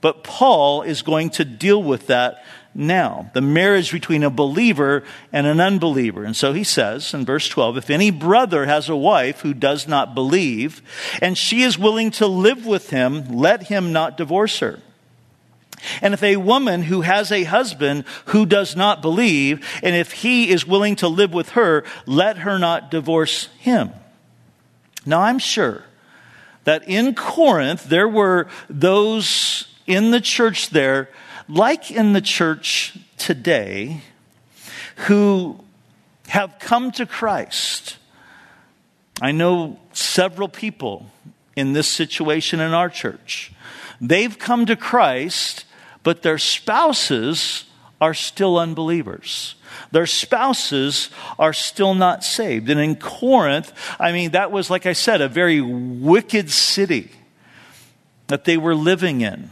But 0.00 0.24
Paul 0.24 0.82
is 0.82 1.02
going 1.02 1.30
to 1.30 1.44
deal 1.44 1.82
with 1.82 2.06
that 2.06 2.42
now 2.74 3.30
the 3.34 3.40
marriage 3.40 3.92
between 3.92 4.22
a 4.22 4.30
believer 4.30 5.02
and 5.32 5.46
an 5.46 5.60
unbeliever. 5.60 6.24
And 6.24 6.36
so 6.36 6.52
he 6.52 6.64
says 6.64 7.12
in 7.12 7.24
verse 7.24 7.48
12 7.48 7.76
if 7.76 7.90
any 7.90 8.10
brother 8.10 8.66
has 8.66 8.88
a 8.88 8.96
wife 8.96 9.40
who 9.40 9.54
does 9.54 9.88
not 9.88 10.14
believe, 10.14 10.82
and 11.20 11.36
she 11.36 11.62
is 11.62 11.78
willing 11.78 12.10
to 12.12 12.26
live 12.26 12.66
with 12.66 12.90
him, 12.90 13.24
let 13.36 13.64
him 13.64 13.92
not 13.92 14.16
divorce 14.16 14.60
her. 14.60 14.80
And 16.02 16.14
if 16.14 16.22
a 16.22 16.36
woman 16.36 16.82
who 16.82 17.02
has 17.02 17.32
a 17.32 17.44
husband 17.44 18.04
who 18.26 18.46
does 18.46 18.76
not 18.76 19.02
believe, 19.02 19.66
and 19.82 19.96
if 19.96 20.12
he 20.12 20.50
is 20.50 20.66
willing 20.66 20.96
to 20.96 21.08
live 21.08 21.32
with 21.32 21.50
her, 21.50 21.84
let 22.06 22.38
her 22.38 22.58
not 22.58 22.90
divorce 22.90 23.46
him. 23.58 23.90
Now 25.06 25.20
I'm 25.20 25.38
sure 25.38 25.84
that 26.64 26.88
in 26.88 27.14
Corinth 27.14 27.84
there 27.84 28.08
were 28.08 28.48
those 28.68 29.66
in 29.86 30.10
the 30.10 30.20
church 30.20 30.70
there, 30.70 31.08
like 31.48 31.90
in 31.90 32.12
the 32.12 32.20
church 32.20 32.98
today, 33.16 34.02
who 35.06 35.58
have 36.28 36.58
come 36.58 36.92
to 36.92 37.06
Christ. 37.06 37.96
I 39.20 39.32
know 39.32 39.78
several 39.92 40.48
people 40.48 41.06
in 41.56 41.72
this 41.72 41.88
situation 41.88 42.60
in 42.60 42.72
our 42.72 42.88
church. 42.88 43.52
They've 44.00 44.38
come 44.38 44.64
to 44.66 44.76
Christ, 44.76 45.64
but 46.02 46.22
their 46.22 46.38
spouses 46.38 47.64
are 48.00 48.14
still 48.14 48.58
unbelievers. 48.58 49.56
Their 49.92 50.06
spouses 50.06 51.10
are 51.38 51.52
still 51.52 51.94
not 51.94 52.24
saved. 52.24 52.70
And 52.70 52.80
in 52.80 52.96
Corinth, 52.96 53.72
I 53.98 54.12
mean, 54.12 54.30
that 54.30 54.50
was, 54.50 54.70
like 54.70 54.86
I 54.86 54.94
said, 54.94 55.20
a 55.20 55.28
very 55.28 55.60
wicked 55.60 56.50
city 56.50 57.10
that 58.28 58.44
they 58.44 58.56
were 58.56 58.74
living 58.74 59.20
in. 59.20 59.50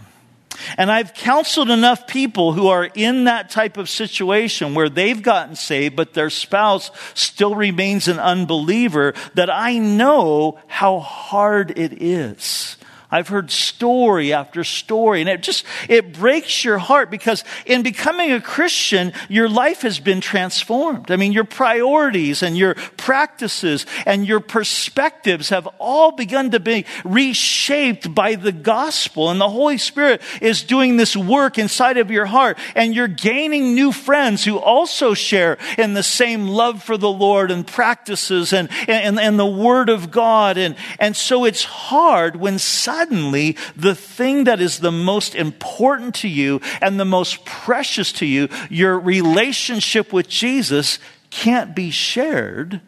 And 0.76 0.90
I've 0.90 1.14
counseled 1.14 1.70
enough 1.70 2.06
people 2.06 2.52
who 2.52 2.68
are 2.68 2.84
in 2.84 3.24
that 3.24 3.50
type 3.50 3.76
of 3.76 3.88
situation 3.88 4.74
where 4.74 4.88
they've 4.88 5.22
gotten 5.22 5.54
saved, 5.54 5.94
but 5.94 6.14
their 6.14 6.30
spouse 6.30 6.90
still 7.14 7.54
remains 7.54 8.08
an 8.08 8.18
unbeliever 8.18 9.14
that 9.34 9.50
I 9.50 9.78
know 9.78 10.58
how 10.66 10.98
hard 10.98 11.78
it 11.78 12.02
is. 12.02 12.77
I've 13.10 13.28
heard 13.28 13.50
story 13.50 14.34
after 14.34 14.64
story 14.64 15.20
and 15.20 15.30
it 15.30 15.42
just, 15.42 15.64
it 15.88 16.12
breaks 16.12 16.62
your 16.62 16.76
heart 16.76 17.10
because 17.10 17.42
in 17.64 17.82
becoming 17.82 18.32
a 18.32 18.40
Christian, 18.40 19.14
your 19.30 19.48
life 19.48 19.80
has 19.80 19.98
been 19.98 20.20
transformed. 20.20 21.10
I 21.10 21.16
mean, 21.16 21.32
your 21.32 21.44
priorities 21.44 22.42
and 22.42 22.56
your 22.56 22.74
practices 22.98 23.86
and 24.04 24.26
your 24.26 24.40
perspectives 24.40 25.48
have 25.48 25.66
all 25.78 26.12
begun 26.12 26.50
to 26.50 26.60
be 26.60 26.84
reshaped 27.02 28.14
by 28.14 28.34
the 28.34 28.52
gospel 28.52 29.30
and 29.30 29.40
the 29.40 29.48
Holy 29.48 29.78
Spirit 29.78 30.20
is 30.42 30.62
doing 30.62 30.98
this 30.98 31.16
work 31.16 31.56
inside 31.56 31.96
of 31.96 32.10
your 32.10 32.26
heart 32.26 32.58
and 32.74 32.94
you're 32.94 33.08
gaining 33.08 33.74
new 33.74 33.90
friends 33.90 34.44
who 34.44 34.58
also 34.58 35.14
share 35.14 35.56
in 35.78 35.94
the 35.94 36.02
same 36.02 36.46
love 36.46 36.82
for 36.82 36.98
the 36.98 37.10
Lord 37.10 37.50
and 37.50 37.66
practices 37.66 38.52
and, 38.52 38.68
and, 38.86 39.18
and 39.18 39.38
the 39.38 39.46
Word 39.46 39.88
of 39.88 40.10
God. 40.10 40.58
And, 40.58 40.76
and 40.98 41.16
so 41.16 41.46
it's 41.46 41.64
hard 41.64 42.36
when 42.36 42.58
suddenly 42.98 43.56
the 43.76 43.94
thing 43.94 44.44
that 44.44 44.60
is 44.60 44.80
the 44.80 44.92
most 44.92 45.34
important 45.34 46.16
to 46.16 46.28
you 46.28 46.60
and 46.80 46.98
the 46.98 47.04
most 47.04 47.44
precious 47.44 48.12
to 48.12 48.26
you, 48.26 48.48
your 48.68 48.98
relationship 48.98 50.12
with 50.12 50.28
Jesus, 50.28 50.98
can't 51.30 51.76
be 51.76 51.90
shared 51.90 52.80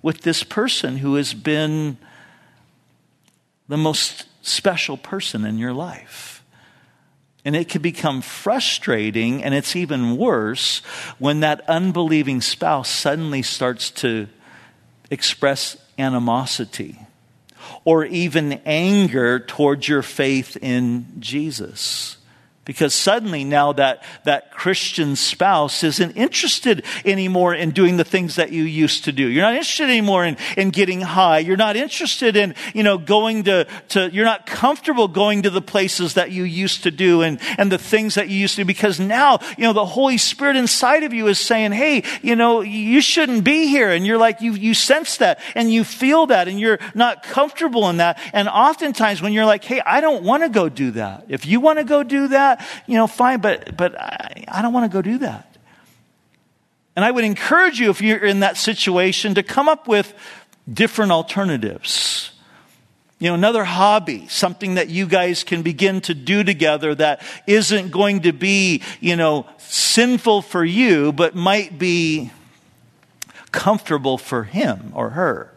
with 0.00 0.22
this 0.22 0.42
person 0.42 0.96
who 0.98 1.16
has 1.16 1.34
been 1.34 1.98
the 3.68 3.76
most 3.76 4.26
special 4.40 4.96
person 4.96 5.44
in 5.44 5.58
your 5.58 5.74
life. 5.74 6.42
And 7.44 7.54
it 7.54 7.68
can 7.68 7.82
become 7.82 8.22
frustrating, 8.22 9.44
and 9.44 9.54
it's 9.54 9.76
even 9.76 10.16
worse 10.16 10.78
when 11.18 11.40
that 11.40 11.68
unbelieving 11.68 12.40
spouse 12.40 12.88
suddenly 12.88 13.42
starts 13.42 13.90
to 14.02 14.28
express 15.10 15.76
animosity 15.98 16.98
or 17.88 18.04
even 18.04 18.52
anger 18.66 19.40
towards 19.40 19.88
your 19.88 20.02
faith 20.02 20.58
in 20.60 21.06
Jesus. 21.18 22.17
Because 22.68 22.92
suddenly 22.92 23.44
now 23.44 23.72
that, 23.72 24.02
that 24.24 24.50
Christian 24.50 25.16
spouse 25.16 25.82
isn't 25.82 26.18
interested 26.18 26.84
anymore 27.02 27.54
in 27.54 27.70
doing 27.70 27.96
the 27.96 28.04
things 28.04 28.36
that 28.36 28.52
you 28.52 28.64
used 28.64 29.04
to 29.04 29.12
do. 29.12 29.26
You're 29.26 29.42
not 29.42 29.54
interested 29.54 29.84
anymore 29.84 30.26
in, 30.26 30.36
in 30.54 30.68
getting 30.68 31.00
high. 31.00 31.38
You're 31.38 31.56
not 31.56 31.76
interested 31.76 32.36
in, 32.36 32.54
you 32.74 32.82
know, 32.82 32.98
going 32.98 33.44
to, 33.44 33.66
to, 33.88 34.10
you're 34.12 34.26
not 34.26 34.44
comfortable 34.44 35.08
going 35.08 35.44
to 35.44 35.50
the 35.50 35.62
places 35.62 36.12
that 36.12 36.30
you 36.30 36.44
used 36.44 36.82
to 36.82 36.90
do 36.90 37.22
and, 37.22 37.40
and 37.56 37.72
the 37.72 37.78
things 37.78 38.16
that 38.16 38.28
you 38.28 38.36
used 38.36 38.56
to 38.56 38.60
do 38.60 38.66
because 38.66 39.00
now, 39.00 39.38
you 39.56 39.64
know, 39.64 39.72
the 39.72 39.86
Holy 39.86 40.18
Spirit 40.18 40.56
inside 40.56 41.04
of 41.04 41.14
you 41.14 41.26
is 41.28 41.38
saying, 41.38 41.72
hey, 41.72 42.04
you 42.20 42.36
know, 42.36 42.60
you 42.60 43.00
shouldn't 43.00 43.44
be 43.44 43.68
here. 43.68 43.88
And 43.88 44.06
you're 44.06 44.18
like, 44.18 44.42
you, 44.42 44.52
you 44.52 44.74
sense 44.74 45.16
that 45.16 45.40
and 45.54 45.72
you 45.72 45.84
feel 45.84 46.26
that 46.26 46.48
and 46.48 46.60
you're 46.60 46.78
not 46.94 47.22
comfortable 47.22 47.88
in 47.88 47.96
that. 47.96 48.20
And 48.34 48.46
oftentimes 48.46 49.22
when 49.22 49.32
you're 49.32 49.46
like, 49.46 49.64
hey, 49.64 49.80
I 49.80 50.02
don't 50.02 50.22
want 50.22 50.42
to 50.42 50.50
go 50.50 50.68
do 50.68 50.90
that. 50.90 51.24
If 51.28 51.46
you 51.46 51.60
want 51.60 51.78
to 51.78 51.84
go 51.84 52.02
do 52.02 52.28
that, 52.28 52.57
you 52.86 52.96
know, 52.96 53.06
fine, 53.06 53.40
but, 53.40 53.76
but 53.76 53.98
I, 54.00 54.44
I 54.48 54.62
don't 54.62 54.72
want 54.72 54.90
to 54.90 54.94
go 54.94 55.02
do 55.02 55.18
that. 55.18 55.56
And 56.96 57.04
I 57.04 57.10
would 57.10 57.24
encourage 57.24 57.78
you, 57.78 57.90
if 57.90 58.00
you're 58.00 58.18
in 58.24 58.40
that 58.40 58.56
situation, 58.56 59.34
to 59.36 59.42
come 59.42 59.68
up 59.68 59.86
with 59.86 60.12
different 60.72 61.12
alternatives. 61.12 62.32
You 63.20 63.28
know, 63.28 63.34
another 63.34 63.64
hobby, 63.64 64.28
something 64.28 64.74
that 64.74 64.88
you 64.88 65.06
guys 65.06 65.42
can 65.42 65.62
begin 65.62 66.00
to 66.02 66.14
do 66.14 66.44
together 66.44 66.94
that 66.94 67.22
isn't 67.46 67.90
going 67.90 68.22
to 68.22 68.32
be, 68.32 68.82
you 69.00 69.16
know, 69.16 69.46
sinful 69.58 70.42
for 70.42 70.64
you, 70.64 71.12
but 71.12 71.34
might 71.34 71.78
be 71.78 72.30
comfortable 73.50 74.18
for 74.18 74.44
him 74.44 74.92
or 74.94 75.10
her. 75.10 75.52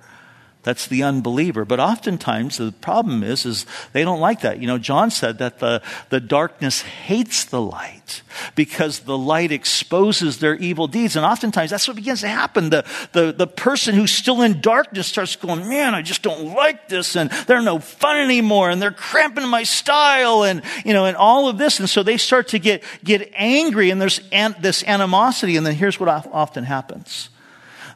That's 0.64 0.86
the 0.86 1.02
unbeliever. 1.02 1.66
But 1.66 1.80
oftentimes 1.80 2.58
the 2.58 2.72
problem 2.72 3.24
is, 3.24 3.46
is 3.46 3.66
they 3.94 4.04
don't 4.04 4.20
like 4.20 4.42
that. 4.42 4.60
You 4.60 4.68
know, 4.68 4.78
John 4.78 5.10
said 5.10 5.40
that 5.40 5.58
the, 5.58 5.82
the 6.10 6.20
darkness 6.20 6.82
hates 6.82 7.46
the 7.46 7.62
light 7.62 8.22
because 8.54 9.00
the 9.00 9.18
light 9.18 9.52
exposes 9.52 10.38
their 10.38 10.56
evil 10.56 10.88
deeds. 10.88 11.16
And 11.16 11.26
oftentimes 11.26 11.72
that's 11.72 11.88
what 11.88 11.96
begins 11.96 12.22
to 12.22 12.28
happen. 12.28 12.70
The, 12.70 12.86
the, 13.12 13.32
the 13.32 13.48
person 13.48 13.96
who's 13.96 14.12
still 14.12 14.44
in 14.44 14.62
darkness 14.62 15.08
starts 15.08 15.36
going, 15.36 15.68
man, 15.68 15.96
I 15.96 16.04
just 16.04 16.22
don't 16.22 16.54
like 16.54 16.88
this. 16.88 17.16
And 17.16 17.32
they're 17.48 17.62
no 17.64 17.80
fun 17.80 18.18
anymore. 18.18 18.70
And 18.70 18.80
they're 18.80 18.92
cramping 18.92 19.48
my 19.48 19.64
style 19.64 20.44
and, 20.44 20.62
you 20.86 20.94
know, 20.94 21.06
and 21.06 21.18
all 21.18 21.50
of 21.50 21.58
this. 21.58 21.80
And 21.80 21.90
so 21.90 22.04
they 22.04 22.18
start 22.18 22.50
to 22.50 22.60
get, 22.60 22.84
get 23.04 23.32
angry 23.34 23.90
and 23.90 24.00
there's 24.00 24.22
an, 24.32 24.56
this 24.60 24.84
animosity. 24.84 25.58
And 25.58 25.66
then 25.66 25.74
here's 25.74 26.00
what 26.00 26.08
often 26.10 26.66
happens 26.66 27.30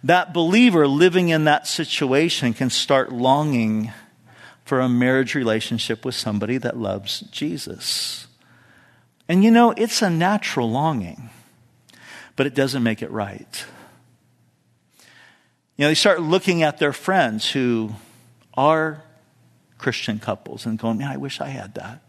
that 0.06 0.34
believer 0.34 0.88
living 0.88 1.30
in 1.30 1.46
that 1.46 1.66
situation 1.66 2.54
can 2.54 2.70
start 2.70 3.12
longing 3.12 3.92
for 4.64 4.80
a 4.80 4.88
marriage 4.88 5.34
relationship 5.34 6.06
with 6.06 6.14
somebody 6.14 6.60
that 6.60 6.78
loves 6.78 7.22
Jesus. 7.32 8.28
And 9.28 9.44
you 9.44 9.50
know, 9.50 9.72
it's 9.72 10.04
a 10.04 10.10
natural 10.12 10.70
longing, 10.70 11.32
but 12.36 12.46
it 12.46 12.54
doesn't 12.54 12.84
make 12.84 13.02
it 13.02 13.10
right. 13.10 13.66
You 15.76 15.84
know, 15.84 15.88
they 15.88 15.96
start 15.96 16.22
looking 16.22 16.62
at 16.62 16.78
their 16.78 16.94
friends 16.94 17.50
who 17.50 17.96
are 18.54 19.04
Christian 19.80 20.20
couples 20.20 20.68
and 20.68 20.78
going, 20.78 21.00
man, 21.00 21.12
I 21.12 21.18
wish 21.18 21.42
I 21.42 21.48
had 21.48 21.74
that. 21.76 22.05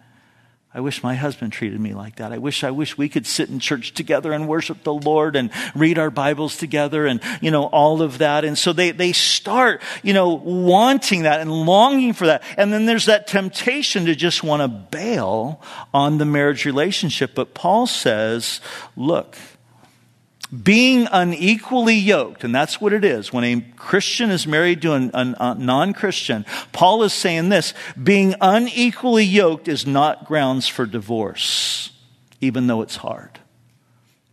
I 0.76 0.80
wish 0.80 1.02
my 1.02 1.14
husband 1.14 1.54
treated 1.54 1.80
me 1.80 1.94
like 1.94 2.16
that. 2.16 2.34
I 2.34 2.38
wish, 2.38 2.62
I 2.62 2.70
wish 2.70 2.98
we 2.98 3.08
could 3.08 3.26
sit 3.26 3.48
in 3.48 3.60
church 3.60 3.94
together 3.94 4.34
and 4.34 4.46
worship 4.46 4.82
the 4.82 4.92
Lord 4.92 5.34
and 5.34 5.50
read 5.74 5.98
our 5.98 6.10
Bibles 6.10 6.58
together 6.58 7.06
and, 7.06 7.22
you 7.40 7.50
know, 7.50 7.64
all 7.64 8.02
of 8.02 8.18
that. 8.18 8.44
And 8.44 8.58
so 8.58 8.74
they, 8.74 8.90
they 8.90 9.12
start, 9.12 9.80
you 10.02 10.12
know, 10.12 10.34
wanting 10.34 11.22
that 11.22 11.40
and 11.40 11.50
longing 11.50 12.12
for 12.12 12.26
that. 12.26 12.42
And 12.58 12.74
then 12.74 12.84
there's 12.84 13.06
that 13.06 13.26
temptation 13.26 14.04
to 14.04 14.14
just 14.14 14.44
want 14.44 14.60
to 14.60 14.68
bail 14.68 15.62
on 15.94 16.18
the 16.18 16.26
marriage 16.26 16.66
relationship. 16.66 17.34
But 17.34 17.54
Paul 17.54 17.86
says, 17.86 18.60
look, 18.98 19.34
being 20.62 21.08
unequally 21.10 21.96
yoked, 21.96 22.44
and 22.44 22.54
that's 22.54 22.80
what 22.80 22.92
it 22.92 23.04
is 23.04 23.32
when 23.32 23.44
a 23.44 23.60
Christian 23.76 24.30
is 24.30 24.46
married 24.46 24.82
to 24.82 24.94
a, 24.94 25.10
a 25.12 25.54
non 25.54 25.92
Christian. 25.92 26.44
Paul 26.72 27.02
is 27.02 27.12
saying 27.12 27.48
this 27.48 27.74
being 28.00 28.34
unequally 28.40 29.24
yoked 29.24 29.68
is 29.68 29.86
not 29.86 30.26
grounds 30.26 30.68
for 30.68 30.86
divorce, 30.86 31.90
even 32.40 32.66
though 32.66 32.82
it's 32.82 32.96
hard. 32.96 33.38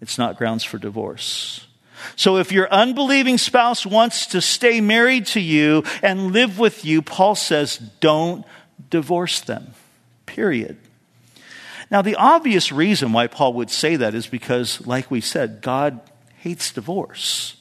It's 0.02 0.18
not 0.18 0.38
grounds 0.38 0.64
for 0.64 0.78
divorce. 0.78 1.68
So 2.16 2.38
if 2.38 2.52
your 2.52 2.70
unbelieving 2.72 3.38
spouse 3.38 3.86
wants 3.86 4.28
to 4.28 4.42
stay 4.42 4.82
married 4.82 5.28
to 5.28 5.40
you 5.40 5.84
and 6.02 6.34
live 6.34 6.60
with 6.60 6.84
you, 6.86 7.02
Paul 7.02 7.36
says, 7.36 7.78
don't 8.00 8.46
divorce 8.90 9.40
them. 9.40 9.74
Period. 10.26 10.78
Now, 11.94 12.02
the 12.02 12.16
obvious 12.16 12.72
reason 12.72 13.14
why 13.14 13.28
Paul 13.28 13.54
would 13.54 13.70
say 13.70 13.98
that 13.98 14.16
is 14.16 14.26
because, 14.26 14.86
like 14.88 15.12
we 15.12 15.22
said, 15.22 15.62
God 15.62 16.02
hates 16.40 16.72
divorce. 16.72 17.58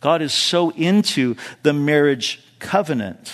God 0.00 0.22
is 0.22 0.32
so 0.32 0.70
into 0.70 1.36
the 1.62 1.74
marriage 1.74 2.42
covenant. 2.60 3.30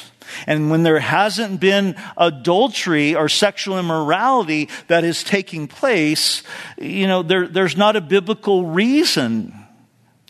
And 0.49 0.73
when 0.73 0.83
there 0.83 0.99
hasn't 0.99 1.61
been 1.61 1.95
adultery 2.17 3.15
or 3.15 3.29
sexual 3.29 3.79
immorality 3.79 4.71
that 4.89 5.05
is 5.05 5.23
taking 5.23 5.69
place, 5.69 6.43
you 6.79 7.07
know, 7.07 7.23
there, 7.23 7.47
there's 7.47 7.77
not 7.77 7.95
a 7.95 8.01
biblical 8.01 8.67
reason 8.67 9.55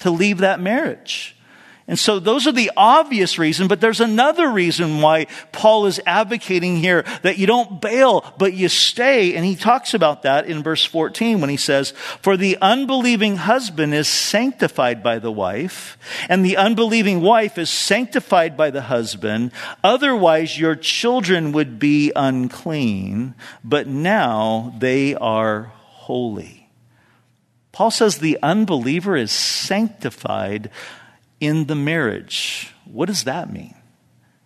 to 0.00 0.10
leave 0.10 0.38
that 0.38 0.60
marriage. 0.60 1.33
And 1.86 1.98
so 1.98 2.18
those 2.18 2.46
are 2.46 2.52
the 2.52 2.70
obvious 2.78 3.38
reason, 3.38 3.68
but 3.68 3.82
there's 3.82 4.00
another 4.00 4.48
reason 4.48 5.02
why 5.02 5.26
Paul 5.52 5.84
is 5.84 6.00
advocating 6.06 6.76
here 6.76 7.04
that 7.20 7.36
you 7.36 7.46
don't 7.46 7.78
bail, 7.78 8.32
but 8.38 8.54
you 8.54 8.70
stay. 8.70 9.34
And 9.34 9.44
he 9.44 9.54
talks 9.54 9.92
about 9.92 10.22
that 10.22 10.46
in 10.46 10.62
verse 10.62 10.82
14 10.86 11.42
when 11.42 11.50
he 11.50 11.58
says, 11.58 11.90
For 12.22 12.38
the 12.38 12.56
unbelieving 12.62 13.36
husband 13.36 13.92
is 13.92 14.08
sanctified 14.08 15.02
by 15.02 15.18
the 15.18 15.32
wife, 15.32 15.98
and 16.30 16.42
the 16.42 16.56
unbelieving 16.56 17.20
wife 17.20 17.58
is 17.58 17.68
sanctified 17.68 18.56
by 18.56 18.70
the 18.70 18.82
husband. 18.82 19.52
Otherwise 19.82 20.58
your 20.58 20.76
children 20.76 21.52
would 21.52 21.78
be 21.78 22.12
unclean, 22.16 23.34
but 23.62 23.86
now 23.86 24.74
they 24.78 25.14
are 25.16 25.70
holy. 25.74 26.70
Paul 27.72 27.90
says 27.90 28.18
the 28.18 28.38
unbeliever 28.42 29.16
is 29.16 29.32
sanctified 29.32 30.70
in 31.44 31.66
the 31.66 31.74
marriage. 31.74 32.72
What 32.84 33.06
does 33.06 33.24
that 33.24 33.52
mean? 33.52 33.74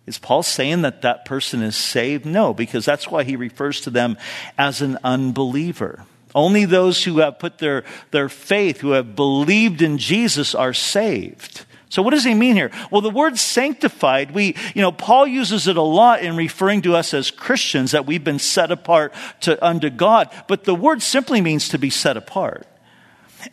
Is 0.05 0.17
Paul 0.17 0.41
saying 0.41 0.81
that 0.81 1.03
that 1.03 1.25
person 1.25 1.61
is 1.61 1.75
saved? 1.75 2.25
No, 2.25 2.53
because 2.53 2.83
that's 2.83 3.09
why 3.09 3.23
he 3.23 3.35
refers 3.35 3.81
to 3.81 3.89
them 3.89 4.17
as 4.57 4.81
an 4.81 4.97
unbeliever. 5.03 6.05
Only 6.33 6.65
those 6.65 7.03
who 7.03 7.19
have 7.19 7.39
put 7.39 7.57
their, 7.59 7.83
their 8.11 8.29
faith, 8.29 8.79
who 8.79 8.91
have 8.91 9.15
believed 9.15 9.81
in 9.81 9.97
Jesus, 9.97 10.55
are 10.55 10.73
saved. 10.73 11.65
So 11.89 12.03
what 12.03 12.11
does 12.11 12.23
he 12.23 12.35
mean 12.35 12.55
here? 12.55 12.71
Well, 12.91 13.01
the 13.01 13.09
word 13.09 13.37
sanctified, 13.39 14.31
we, 14.31 14.55
you 14.75 14.81
know, 14.81 14.91
Paul 14.91 15.25
uses 15.25 15.67
it 15.67 15.75
a 15.75 15.81
lot 15.81 16.21
in 16.21 16.35
referring 16.35 16.83
to 16.83 16.95
us 16.95 17.15
as 17.15 17.31
Christians, 17.31 17.91
that 17.91 18.05
we've 18.05 18.23
been 18.23 18.39
set 18.39 18.71
apart 18.71 19.13
to, 19.41 19.63
unto 19.65 19.89
God. 19.89 20.29
But 20.47 20.65
the 20.65 20.75
word 20.75 21.01
simply 21.01 21.41
means 21.41 21.69
to 21.69 21.79
be 21.79 21.89
set 21.89 22.15
apart. 22.15 22.67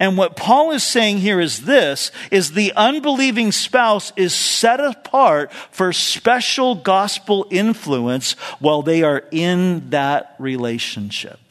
And 0.00 0.16
what 0.16 0.36
Paul 0.36 0.72
is 0.72 0.82
saying 0.82 1.18
here 1.18 1.40
is 1.40 1.62
this, 1.62 2.10
is 2.30 2.52
the 2.52 2.72
unbelieving 2.74 3.52
spouse 3.52 4.12
is 4.16 4.34
set 4.34 4.80
apart 4.80 5.52
for 5.70 5.92
special 5.92 6.74
gospel 6.74 7.46
influence 7.50 8.32
while 8.58 8.82
they 8.82 9.02
are 9.02 9.24
in 9.30 9.90
that 9.90 10.34
relationship. 10.38 11.45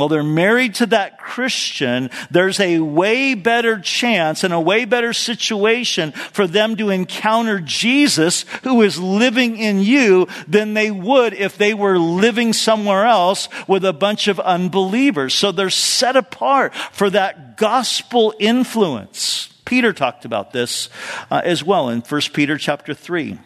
Well, 0.00 0.08
they're 0.08 0.22
married 0.22 0.76
to 0.76 0.86
that 0.86 1.18
Christian. 1.18 2.08
There's 2.30 2.58
a 2.58 2.80
way 2.80 3.34
better 3.34 3.78
chance 3.78 4.42
and 4.42 4.54
a 4.54 4.58
way 4.58 4.86
better 4.86 5.12
situation 5.12 6.12
for 6.12 6.46
them 6.46 6.76
to 6.76 6.88
encounter 6.88 7.60
Jesus 7.60 8.46
who 8.62 8.80
is 8.80 8.98
living 8.98 9.58
in 9.58 9.80
you 9.80 10.26
than 10.48 10.72
they 10.72 10.90
would 10.90 11.34
if 11.34 11.58
they 11.58 11.74
were 11.74 11.98
living 11.98 12.54
somewhere 12.54 13.04
else 13.04 13.48
with 13.68 13.84
a 13.84 13.92
bunch 13.92 14.26
of 14.26 14.40
unbelievers. 14.40 15.34
So 15.34 15.52
they're 15.52 15.68
set 15.68 16.16
apart 16.16 16.74
for 16.74 17.10
that 17.10 17.58
gospel 17.58 18.34
influence. 18.38 19.50
Peter 19.66 19.92
talked 19.92 20.24
about 20.24 20.52
this 20.52 20.88
uh, 21.30 21.42
as 21.44 21.62
well 21.62 21.90
in 21.90 22.00
1 22.00 22.20
Peter 22.32 22.56
chapter 22.56 22.94
3 22.94 23.38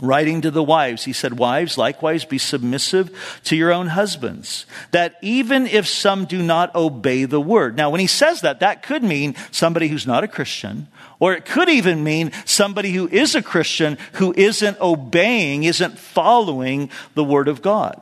writing 0.00 0.40
to 0.42 0.50
the 0.50 0.62
wives, 0.62 1.04
he 1.04 1.12
said, 1.12 1.38
Wives, 1.38 1.78
likewise 1.78 2.24
be 2.24 2.38
submissive 2.38 3.40
to 3.44 3.56
your 3.56 3.72
own 3.72 3.88
husbands, 3.88 4.66
that 4.90 5.16
even 5.22 5.66
if 5.66 5.86
some 5.86 6.24
do 6.24 6.42
not 6.42 6.74
obey 6.74 7.24
the 7.24 7.40
word. 7.40 7.76
Now, 7.76 7.90
when 7.90 8.00
he 8.00 8.06
says 8.06 8.42
that, 8.42 8.60
that 8.60 8.82
could 8.82 9.02
mean 9.02 9.34
somebody 9.50 9.88
who's 9.88 10.06
not 10.06 10.24
a 10.24 10.28
Christian, 10.28 10.88
or 11.20 11.34
it 11.34 11.44
could 11.44 11.68
even 11.68 12.04
mean 12.04 12.32
somebody 12.44 12.92
who 12.92 13.08
is 13.08 13.34
a 13.34 13.42
Christian 13.42 13.98
who 14.14 14.32
isn't 14.36 14.80
obeying, 14.80 15.64
isn't 15.64 15.98
following 15.98 16.90
the 17.14 17.24
word 17.24 17.48
of 17.48 17.62
God. 17.62 18.00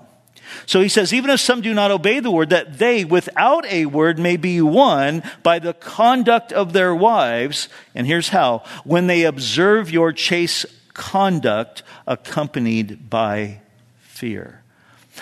So 0.64 0.80
he 0.80 0.88
says, 0.88 1.12
even 1.12 1.30
if 1.30 1.40
some 1.40 1.61
do 1.61 1.74
not 1.74 1.90
obey 1.90 2.20
the 2.20 2.30
word, 2.30 2.51
that 2.51 2.78
they, 2.78 3.05
without 3.05 3.66
a 3.66 3.86
word, 3.86 4.18
may 4.18 4.36
be 4.36 4.61
won 4.61 5.22
by 5.42 5.59
the 5.59 5.74
conduct 5.74 6.53
of 6.53 6.72
their 6.72 6.94
wives. 6.94 7.68
And 7.94 8.07
here's 8.07 8.28
how 8.28 8.62
when 8.84 9.07
they 9.07 9.24
observe 9.24 9.90
your 9.90 10.12
chaste 10.12 10.66
conduct 10.97 11.82
accompanied 12.07 13.11
by 13.11 13.61
fear. 14.01 14.62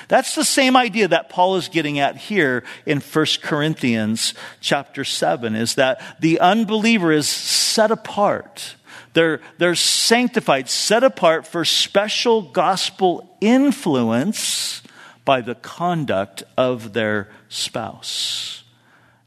That's 0.08 0.34
the 0.34 0.44
same 0.44 0.76
idea 0.76 1.08
that 1.08 1.28
Paul 1.28 1.56
is 1.56 1.68
getting 1.68 1.98
at 1.98 2.16
here 2.16 2.64
in 2.86 3.00
1 3.00 3.26
Corinthians 3.42 4.34
chapter 4.60 5.04
7 5.04 5.54
is 5.54 5.74
that 5.76 6.00
the 6.20 6.40
unbeliever 6.40 7.12
is 7.12 7.28
set 7.28 7.90
apart. 7.90 8.76
They're, 9.12 9.40
they're 9.58 9.74
sanctified, 9.74 10.68
set 10.68 11.04
apart 11.04 11.46
for 11.46 11.64
special 11.64 12.42
gospel 12.42 13.36
influence 13.40 14.82
by 15.24 15.40
the 15.40 15.54
conduct 15.54 16.42
of 16.56 16.92
their 16.92 17.28
spouse. 17.48 18.64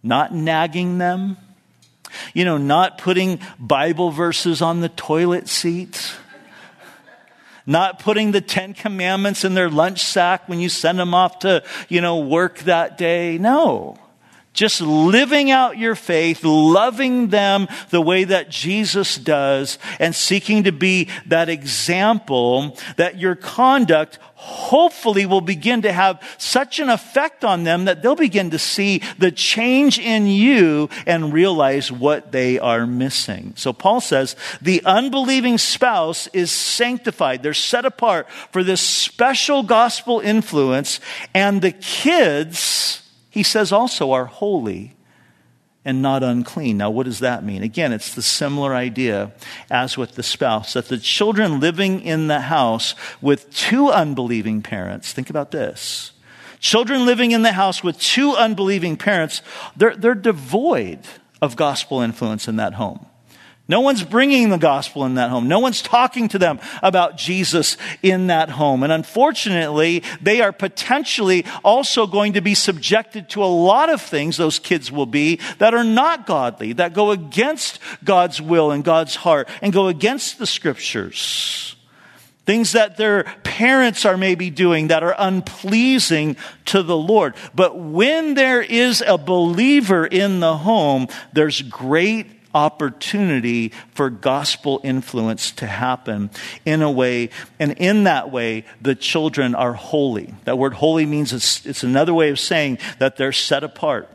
Not 0.04 0.34
nagging 0.34 0.98
them, 0.98 1.38
you 2.34 2.46
know, 2.46 2.58
not 2.58 2.98
putting 2.98 3.40
Bible 3.60 4.12
verses 4.12 4.62
on 4.62 4.82
the 4.82 4.90
toilet 4.90 5.48
seat 5.48 6.14
not 7.68 8.00
putting 8.00 8.32
the 8.32 8.42
Ten 8.42 8.74
Commandments 8.74 9.44
in 9.44 9.54
their 9.54 9.70
lunch 9.70 10.04
sack 10.04 10.50
when 10.50 10.60
you 10.60 10.70
send 10.70 10.98
them 10.98 11.14
off 11.14 11.40
to, 11.40 11.64
you 11.90 12.02
know, 12.02 12.20
work 12.20 12.60
that 12.60 12.98
day. 12.98 13.38
No. 13.38 13.98
Just 14.58 14.82
living 14.82 15.52
out 15.52 15.78
your 15.78 15.94
faith, 15.94 16.44
loving 16.44 17.28
them 17.28 17.68
the 17.92 18.02
way 18.02 18.24
that 18.24 18.50
Jesus 18.50 19.16
does, 19.16 19.78
and 20.00 20.16
seeking 20.16 20.64
to 20.64 20.72
be 20.72 21.10
that 21.28 21.48
example 21.48 22.76
that 22.96 23.20
your 23.20 23.36
conduct 23.36 24.18
hopefully 24.34 25.28
will 25.28 25.42
begin 25.42 25.84
to 25.84 25.92
have 25.92 26.20
such 26.40 26.80
an 26.80 26.90
effect 26.90 27.46
on 27.46 27.66
them 27.66 27.86
that 27.86 28.02
they'll 28.02 28.16
begin 28.16 28.50
to 28.50 28.58
see 28.58 29.04
the 29.20 29.32
change 29.32 30.00
in 30.00 30.26
you 30.26 30.90
and 31.06 31.32
realize 31.32 31.92
what 31.92 32.32
they 32.32 32.58
are 32.58 32.88
missing. 32.88 33.54
So 33.58 33.74
Paul 33.74 34.02
says 34.02 34.36
the 34.60 34.84
unbelieving 34.86 35.60
spouse 35.60 36.26
is 36.34 36.50
sanctified. 36.50 37.44
They're 37.44 37.54
set 37.54 37.86
apart 37.86 38.28
for 38.52 38.64
this 38.64 38.82
special 38.82 39.62
gospel 39.62 40.20
influence 40.20 41.00
and 41.36 41.62
the 41.62 41.74
kids 41.74 43.04
he 43.38 43.44
says 43.44 43.72
also 43.72 44.14
are 44.14 44.26
holy 44.26 44.96
and 45.86 46.02
not 46.02 46.24
unclean. 46.24 46.78
Now, 46.78 46.90
what 46.90 47.06
does 47.06 47.20
that 47.20 47.44
mean? 47.44 47.62
Again, 47.62 47.94
it's 47.94 48.16
the 48.16 48.24
similar 48.24 48.74
idea 48.74 49.32
as 49.70 49.96
with 49.96 50.16
the 50.16 50.24
spouse 50.24 50.74
that 50.74 50.88
the 50.88 50.98
children 50.98 51.60
living 51.60 52.02
in 52.02 52.26
the 52.26 52.40
house 52.40 52.96
with 53.22 53.54
two 53.54 53.92
unbelieving 53.92 54.64
parents, 54.64 55.14
think 55.14 55.30
about 55.30 55.52
this. 55.52 56.14
Children 56.60 57.06
living 57.06 57.30
in 57.30 57.44
the 57.44 57.52
house 57.52 57.84
with 57.84 58.00
two 58.00 58.32
unbelieving 58.32 58.98
parents, 58.98 59.44
they're, 59.76 59.96
they're 59.96 60.16
devoid 60.16 61.02
of 61.40 61.56
gospel 61.56 62.02
influence 62.02 62.48
in 62.48 62.56
that 62.56 62.74
home. 62.74 63.06
No 63.70 63.82
one's 63.82 64.04
bringing 64.04 64.50
the 64.50 64.58
gospel 64.58 65.06
in 65.06 65.16
that 65.16 65.30
home. 65.30 65.50
No 65.50 65.60
one's 65.60 65.82
talking 65.82 66.30
to 66.30 66.40
them 66.40 66.60
about 66.82 67.18
Jesus 67.18 67.76
in 68.02 68.28
that 68.28 68.50
home. 68.50 68.82
And 68.82 68.94
unfortunately, 68.94 70.04
they 70.22 70.40
are 70.40 70.54
potentially 70.54 71.46
also 71.66 72.08
going 72.08 72.34
to 72.34 72.42
be 72.42 72.56
subjected 72.56 73.30
to 73.32 73.44
a 73.44 73.46
lot 73.46 73.90
of 73.90 74.02
things, 74.02 74.38
those 74.38 74.58
kids 74.58 74.90
will 74.90 75.06
be, 75.06 75.42
that 75.58 75.74
are 75.74 75.84
not 75.84 76.26
godly, 76.26 76.74
that 76.74 76.94
go 76.94 77.12
against 77.12 77.80
God's 78.06 78.42
will 78.42 78.72
and 78.72 78.86
God's 78.86 79.16
heart 79.16 79.50
and 79.62 79.74
go 79.74 79.88
against 79.88 80.40
the 80.40 80.48
scriptures. 80.48 81.76
Things 82.46 82.72
that 82.72 82.96
their 82.96 83.26
parents 83.44 84.06
are 84.06 84.16
maybe 84.16 84.50
doing 84.50 84.88
that 84.88 85.04
are 85.04 85.16
unpleasing 85.18 86.38
to 86.66 86.82
the 86.82 86.96
Lord. 86.96 87.36
But 87.54 87.78
when 87.78 88.36
there 88.36 88.62
is 88.62 89.04
a 89.06 89.18
believer 89.18 90.06
in 90.06 90.40
the 90.40 90.56
home, 90.56 91.10
there's 91.34 91.62
great 91.62 92.37
opportunity 92.54 93.72
for 93.94 94.10
gospel 94.10 94.80
influence 94.84 95.52
to 95.52 95.68
happen 95.68 96.30
in 96.66 96.82
a 96.82 96.92
way, 96.92 97.30
and 97.60 97.74
in 97.74 98.06
that 98.06 98.32
way, 98.32 98.66
the 98.82 98.96
children 98.96 99.56
are 99.56 99.74
holy. 99.74 100.34
That 100.46 100.58
word 100.58 100.74
holy 100.74 101.06
means 101.06 101.34
it's, 101.34 101.66
it's 101.66 101.84
another 101.84 102.14
way 102.14 102.30
of 102.30 102.40
saying 102.40 102.80
that 103.00 103.18
they're 103.18 103.32
set 103.32 103.64
apart 103.64 104.10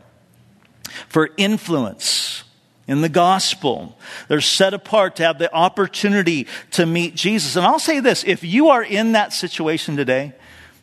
for 1.09 1.29
influence 1.37 2.43
in 2.87 3.01
the 3.01 3.09
gospel. 3.09 3.97
They're 4.27 4.41
set 4.41 4.73
apart 4.73 5.15
to 5.17 5.23
have 5.23 5.39
the 5.39 5.53
opportunity 5.53 6.47
to 6.71 6.85
meet 6.85 7.15
Jesus. 7.15 7.55
And 7.55 7.65
I'll 7.65 7.79
say 7.79 7.99
this 7.99 8.23
if 8.23 8.43
you 8.43 8.69
are 8.69 8.83
in 8.83 9.13
that 9.13 9.33
situation 9.33 9.95
today, 9.95 10.33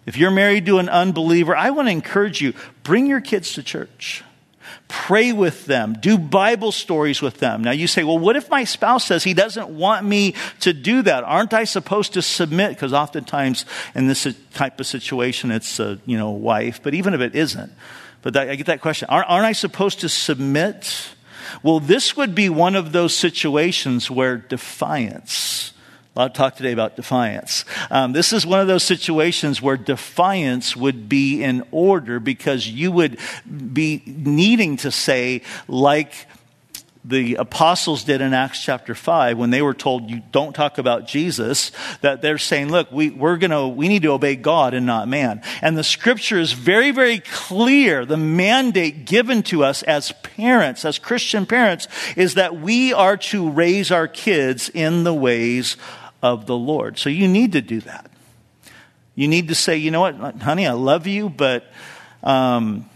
if 0.07 0.17
you're 0.17 0.31
married 0.31 0.67
to 0.67 0.79
an 0.79 0.89
unbeliever, 0.89 1.55
I 1.55 1.71
want 1.71 1.89
to 1.89 1.93
encourage 1.93 2.41
you 2.41 2.55
bring 2.83 3.07
your 3.07 3.21
kids 3.21 3.55
to 3.55 3.63
church. 3.63 4.25
Pray 4.91 5.33
with 5.33 5.67
them. 5.67 5.97
Do 6.01 6.19
Bible 6.19 6.73
stories 6.73 7.23
with 7.23 7.39
them. 7.39 7.63
Now 7.63 7.71
you 7.71 7.87
say, 7.87 8.03
well, 8.03 8.19
what 8.19 8.35
if 8.35 8.51
my 8.51 8.65
spouse 8.65 9.05
says 9.05 9.23
he 9.23 9.35
doesn't 9.35 9.69
want 9.69 10.05
me 10.05 10.35
to 10.61 10.73
do 10.73 11.03
that? 11.03 11.23
Aren't 11.23 11.55
I 11.55 11.63
supposed 11.63 12.15
to 12.15 12.23
submit? 12.23 12.71
Because 12.71 12.93
oftentimes 12.93 13.65
in 13.95 14.09
this 14.09 14.27
type 14.53 14.81
of 14.81 14.87
situation, 14.87 15.53
it's 15.53 15.79
a, 15.79 16.01
you 16.07 16.19
know, 16.19 16.31
wife, 16.31 16.83
but 16.83 16.95
even 16.95 17.15
if 17.15 17.21
it 17.21 17.37
isn't, 17.37 17.73
but 18.23 18.33
that, 18.33 18.51
I 18.51 18.57
get 18.57 18.67
that 18.67 18.81
question. 18.81 19.07
Aren't, 19.09 19.31
aren't 19.31 19.47
I 19.47 19.53
supposed 19.53 20.01
to 20.01 20.09
submit? 20.09 21.15
Well, 21.63 21.79
this 21.79 22.17
would 22.17 22.35
be 22.35 22.49
one 22.49 22.75
of 22.75 22.91
those 22.91 23.15
situations 23.15 24.11
where 24.11 24.39
defiance 24.39 25.73
of 26.27 26.33
talk 26.33 26.57
today 26.57 26.73
about 26.73 26.97
defiance. 26.97 27.65
Um, 27.91 28.13
this 28.13 28.33
is 28.33 28.45
one 28.45 28.61
of 28.61 28.67
those 28.67 28.83
situations 28.83 29.63
where 29.63 29.77
defiance 29.77 30.77
would 30.77 31.09
be 31.09 31.43
in 31.43 31.65
order 31.71 32.21
because 32.21 32.67
you 32.67 32.93
would 32.93 33.19
be 33.47 34.03
needing 34.07 34.77
to 34.79 34.91
say, 34.91 35.43
like 35.69 36.27
the 37.05 37.37
apostles 37.37 38.05
did 38.05 38.21
in 38.21 38.35
Acts 38.35 38.63
chapter 38.63 38.95
5 38.95 39.39
when 39.39 39.51
they 39.51 39.63
were 39.63 39.75
told 39.75 40.11
you 40.11 40.23
don't 40.33 40.53
talk 40.53 40.77
about 40.77 41.07
Jesus, 41.07 41.73
that 42.03 42.21
they're 42.21 42.39
saying, 42.39 42.71
look, 42.71 42.93
we, 42.93 43.11
we're 43.11 43.39
gonna, 43.39 43.69
we 43.69 43.89
need 43.89 44.03
to 44.03 44.11
obey 44.11 44.37
God 44.37 44.75
and 44.75 44.85
not 44.85 45.09
man. 45.09 45.43
And 45.63 45.79
the 45.79 45.85
scripture 45.85 46.39
is 46.39 46.53
very, 46.53 46.91
very 46.91 47.21
clear. 47.21 48.05
The 48.05 48.19
mandate 48.19 49.07
given 49.07 49.43
to 49.45 49.65
us 49.65 49.83
as 49.83 50.13
parents, 50.13 50.85
as 50.85 50.99
Christian 50.99 51.47
parents, 51.47 51.89
is 52.17 52.35
that 52.35 52.61
we 52.61 52.93
are 52.93 53.17
to 53.17 53.49
raise 53.51 53.91
our 53.91 54.09
kids 54.09 54.69
in 54.69 55.05
the 55.05 55.15
ways 55.15 55.77
of 56.23 56.47
the 56.47 56.57
Lord. 56.57 56.99
So 56.99 57.09
you 57.11 57.29
need 57.29 57.53
to 57.53 57.61
do 57.61 57.81
that. 57.83 58.11
You 59.15 59.29
need 59.29 59.49
to 59.49 59.55
say, 59.55 59.77
you 59.77 59.91
know 59.91 60.01
what, 60.01 60.15
honey, 60.41 60.67
I 60.67 60.73
love 60.73 61.07
you, 61.07 61.29
but 61.29 61.65
um, 62.23 62.89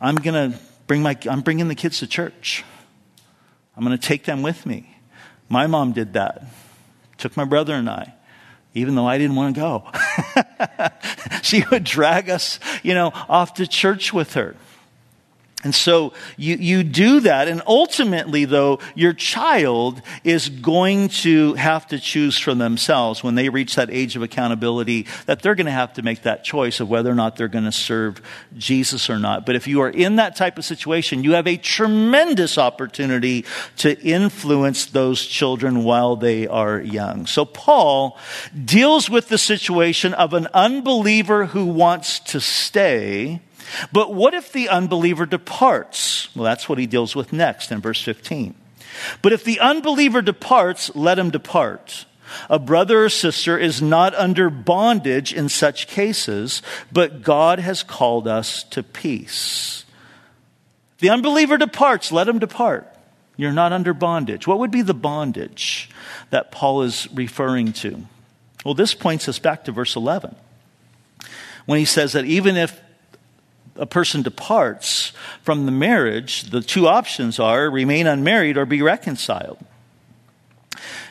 I'm 0.00 0.14
going 0.16 0.52
to 0.52 0.58
bring 0.86 1.02
my, 1.02 1.16
I'm 1.28 1.40
bringing 1.40 1.68
the 1.68 1.74
kids 1.74 1.98
to 2.00 2.06
church. 2.06 2.64
I'm 3.76 3.84
going 3.84 3.96
to 3.96 4.06
take 4.06 4.24
them 4.24 4.42
with 4.42 4.64
me. 4.64 4.96
My 5.48 5.66
mom 5.66 5.92
did 5.92 6.14
that. 6.14 6.44
Took 7.18 7.36
my 7.36 7.44
brother 7.44 7.74
and 7.74 7.88
I, 7.88 8.14
even 8.74 8.94
though 8.94 9.06
I 9.06 9.18
didn't 9.18 9.36
want 9.36 9.54
to 9.54 9.60
go. 9.60 9.90
she 11.42 11.64
would 11.70 11.84
drag 11.84 12.30
us, 12.30 12.58
you 12.82 12.94
know, 12.94 13.10
off 13.28 13.54
to 13.54 13.66
church 13.66 14.12
with 14.12 14.34
her. 14.34 14.56
And 15.64 15.74
so 15.74 16.12
you, 16.36 16.56
you 16.56 16.84
do 16.84 17.20
that. 17.20 17.48
And 17.48 17.62
ultimately, 17.66 18.44
though, 18.44 18.78
your 18.94 19.14
child 19.14 20.02
is 20.22 20.50
going 20.50 21.08
to 21.08 21.54
have 21.54 21.86
to 21.88 21.98
choose 21.98 22.38
for 22.38 22.54
themselves 22.54 23.24
when 23.24 23.36
they 23.36 23.48
reach 23.48 23.74
that 23.76 23.90
age 23.90 24.16
of 24.16 24.22
accountability 24.22 25.06
that 25.24 25.40
they're 25.40 25.54
going 25.54 25.66
to 25.66 25.72
have 25.72 25.94
to 25.94 26.02
make 26.02 26.22
that 26.22 26.44
choice 26.44 26.78
of 26.78 26.90
whether 26.90 27.10
or 27.10 27.14
not 27.14 27.36
they're 27.36 27.48
going 27.48 27.64
to 27.64 27.72
serve 27.72 28.20
Jesus 28.56 29.08
or 29.08 29.18
not. 29.18 29.46
But 29.46 29.56
if 29.56 29.66
you 29.66 29.80
are 29.80 29.88
in 29.88 30.16
that 30.16 30.36
type 30.36 30.58
of 30.58 30.64
situation, 30.64 31.24
you 31.24 31.32
have 31.32 31.46
a 31.46 31.56
tremendous 31.56 32.58
opportunity 32.58 33.46
to 33.78 33.98
influence 34.02 34.86
those 34.86 35.24
children 35.24 35.84
while 35.84 36.16
they 36.16 36.46
are 36.46 36.78
young. 36.80 37.24
So 37.26 37.46
Paul 37.46 38.18
deals 38.64 39.08
with 39.08 39.28
the 39.28 39.38
situation 39.38 40.12
of 40.14 40.34
an 40.34 40.48
unbeliever 40.52 41.46
who 41.46 41.64
wants 41.64 42.20
to 42.20 42.40
stay 42.40 43.40
but 43.92 44.12
what 44.12 44.34
if 44.34 44.52
the 44.52 44.68
unbeliever 44.68 45.26
departs? 45.26 46.34
Well, 46.34 46.44
that's 46.44 46.68
what 46.68 46.78
he 46.78 46.86
deals 46.86 47.14
with 47.16 47.32
next 47.32 47.72
in 47.72 47.80
verse 47.80 48.00
15. 48.02 48.54
But 49.22 49.32
if 49.32 49.44
the 49.44 49.60
unbeliever 49.60 50.22
departs, 50.22 50.94
let 50.94 51.18
him 51.18 51.30
depart. 51.30 52.06
A 52.50 52.58
brother 52.58 53.04
or 53.04 53.08
sister 53.08 53.56
is 53.58 53.80
not 53.80 54.14
under 54.14 54.50
bondage 54.50 55.32
in 55.32 55.48
such 55.48 55.86
cases, 55.86 56.62
but 56.90 57.22
God 57.22 57.58
has 57.60 57.82
called 57.82 58.26
us 58.26 58.64
to 58.64 58.82
peace. 58.82 59.84
The 60.98 61.10
unbeliever 61.10 61.56
departs, 61.56 62.10
let 62.10 62.28
him 62.28 62.38
depart. 62.38 62.92
You're 63.36 63.52
not 63.52 63.72
under 63.72 63.92
bondage. 63.92 64.46
What 64.46 64.58
would 64.60 64.70
be 64.70 64.82
the 64.82 64.94
bondage 64.94 65.90
that 66.30 66.50
Paul 66.50 66.82
is 66.82 67.06
referring 67.12 67.72
to? 67.74 68.06
Well, 68.64 68.74
this 68.74 68.94
points 68.94 69.28
us 69.28 69.38
back 69.38 69.64
to 69.64 69.72
verse 69.72 69.94
11 69.94 70.34
when 71.66 71.78
he 71.78 71.84
says 71.84 72.12
that 72.12 72.24
even 72.24 72.56
if 72.56 72.80
a 73.78 73.86
person 73.86 74.22
departs 74.22 75.12
from 75.42 75.66
the 75.66 75.72
marriage, 75.72 76.50
the 76.50 76.60
two 76.60 76.86
options 76.88 77.38
are 77.38 77.70
remain 77.70 78.06
unmarried 78.06 78.56
or 78.56 78.66
be 78.66 78.82
reconciled. 78.82 79.58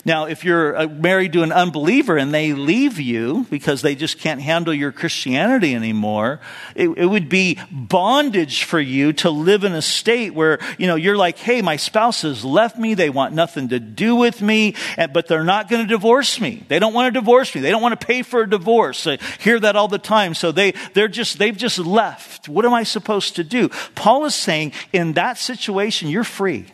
Now, 0.05 0.25
if 0.25 0.45
you're 0.45 0.77
uh, 0.77 0.87
married 0.87 1.33
to 1.33 1.41
an 1.41 1.51
unbeliever 1.51 2.15
and 2.15 2.31
they 2.31 2.53
leave 2.53 2.99
you 2.99 3.47
because 3.49 3.81
they 3.81 3.95
just 3.95 4.19
can't 4.19 4.39
handle 4.39 4.71
your 4.71 4.91
Christianity 4.91 5.73
anymore, 5.73 6.39
it, 6.75 6.89
it, 6.89 7.07
would 7.07 7.27
be 7.27 7.57
bondage 7.71 8.65
for 8.65 8.79
you 8.79 9.13
to 9.13 9.31
live 9.31 9.63
in 9.63 9.73
a 9.73 9.81
state 9.81 10.35
where, 10.35 10.59
you 10.77 10.85
know, 10.85 10.93
you're 10.93 11.17
like, 11.17 11.39
hey, 11.39 11.63
my 11.63 11.75
spouse 11.77 12.21
has 12.21 12.45
left 12.45 12.77
me. 12.77 12.93
They 12.93 13.09
want 13.09 13.33
nothing 13.33 13.69
to 13.69 13.79
do 13.79 14.15
with 14.15 14.43
me, 14.43 14.75
but 14.95 15.25
they're 15.25 15.43
not 15.43 15.69
going 15.69 15.81
to 15.81 15.87
divorce 15.87 16.39
me. 16.39 16.63
They 16.67 16.77
don't 16.77 16.93
want 16.93 17.11
to 17.11 17.19
divorce 17.19 17.55
me. 17.55 17.61
They 17.61 17.71
don't 17.71 17.81
want 17.81 17.99
to 17.99 18.05
pay 18.05 18.21
for 18.21 18.41
a 18.41 18.49
divorce. 18.49 19.07
I 19.07 19.17
hear 19.39 19.59
that 19.59 19.75
all 19.75 19.87
the 19.87 19.97
time. 19.97 20.35
So 20.35 20.51
they, 20.51 20.73
they're 20.93 21.07
just, 21.07 21.39
they've 21.39 21.57
just 21.57 21.79
left. 21.79 22.47
What 22.47 22.63
am 22.63 22.75
I 22.75 22.83
supposed 22.83 23.37
to 23.37 23.43
do? 23.43 23.69
Paul 23.95 24.25
is 24.25 24.35
saying 24.35 24.73
in 24.93 25.13
that 25.13 25.39
situation, 25.39 26.09
you're 26.09 26.23
free. 26.23 26.67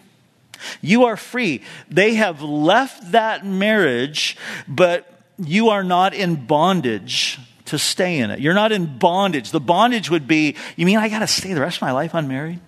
You 0.82 1.06
are 1.06 1.18
free. 1.18 1.62
They 1.90 2.16
have 2.16 2.42
left 2.42 3.12
that 3.12 3.46
marriage, 3.46 4.38
but 4.68 5.12
you 5.38 5.70
are 5.70 5.84
not 5.84 6.14
in 6.14 6.46
bondage 6.46 7.40
to 7.66 7.80
stay 7.80 8.20
in 8.20 8.32
it. 8.32 8.40
You're 8.40 8.54
not 8.54 8.72
in 8.72 8.98
bondage. 8.98 9.52
The 9.52 9.60
bondage 9.60 10.10
would 10.10 10.28
be, 10.28 10.56
you 10.76 10.86
mean 10.86 10.98
I 10.98 11.10
got 11.10 11.20
to 11.20 11.28
stay 11.28 11.54
the 11.54 11.62
rest 11.62 11.78
of 11.78 11.82
my 11.82 11.92
life 11.92 12.14
unmarried? 12.14 12.60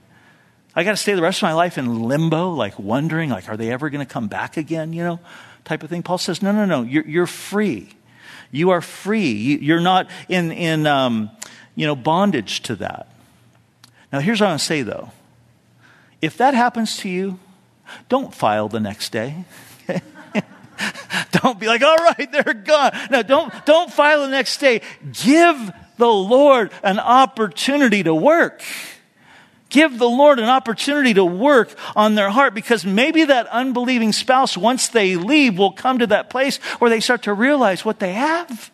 I 0.76 0.84
got 0.84 0.92
to 0.92 0.98
stay 0.98 1.14
the 1.14 1.22
rest 1.22 1.40
of 1.40 1.44
my 1.44 1.54
life 1.54 1.78
in 1.78 2.04
limbo, 2.04 2.52
like 2.52 2.80
wondering, 2.80 3.30
like, 3.30 3.48
are 3.48 3.58
they 3.58 3.72
ever 3.72 3.90
going 3.90 4.06
to 4.06 4.12
come 4.12 4.28
back 4.28 4.58
again, 4.58 4.92
you 4.94 5.04
know, 5.04 5.20
type 5.66 5.84
of 5.84 5.90
thing. 5.90 6.04
Paul 6.04 6.18
says, 6.18 6.42
no, 6.42 6.52
no, 6.52 6.66
no, 6.66 6.82
you're, 6.82 7.08
you're 7.08 7.28
free. 7.28 7.90
You 8.52 8.72
are 8.72 8.82
free. 8.82 9.32
You, 9.32 9.76
are 9.76 9.82
not 9.82 10.10
in, 10.30 10.52
in 10.52 10.88
um, 10.88 11.30
you 11.76 11.86
know, 11.86 11.96
bondage 11.96 12.62
to 12.64 12.76
that. 12.78 13.08
Now, 14.12 14.20
here's 14.20 14.42
what 14.42 14.48
I 14.48 14.50
want 14.52 14.62
to 14.62 14.66
say, 14.66 14.82
though. 14.84 15.12
If 16.22 16.38
that 16.38 16.54
happens 16.54 16.98
to 16.98 17.10
you, 17.10 17.40
don't 18.10 18.34
file 18.34 18.70
the 18.70 18.80
next 18.80 19.12
day. 19.12 19.46
don't 21.32 21.60
be 21.60 21.68
like, 21.68 21.82
all 21.82 21.98
right, 21.98 22.32
they're 22.32 22.54
gone. 22.54 22.92
No, 23.12 23.24
don't, 23.24 23.66
don't 23.66 23.92
file 23.92 24.22
the 24.22 24.30
next 24.30 24.58
day. 24.58 24.82
Give 25.24 25.72
the 25.98 26.08
Lord 26.08 26.72
an 26.84 27.00
opportunity 27.00 28.04
to 28.04 28.14
work. 28.14 28.62
Give 29.70 29.98
the 29.98 30.10
Lord 30.10 30.38
an 30.38 30.46
opportunity 30.46 31.16
to 31.16 31.26
work 31.26 31.74
on 31.96 32.14
their 32.14 32.30
heart 32.30 32.54
because 32.54 32.86
maybe 32.86 33.26
that 33.26 33.48
unbelieving 33.48 34.12
spouse, 34.12 34.56
once 34.56 34.90
they 34.90 35.16
leave, 35.16 35.58
will 35.58 35.72
come 35.72 36.00
to 36.00 36.08
that 36.08 36.30
place 36.30 36.58
where 36.78 36.92
they 36.92 37.00
start 37.00 37.24
to 37.24 37.34
realize 37.34 37.84
what 37.84 38.00
they 38.00 38.14
have. 38.14 38.72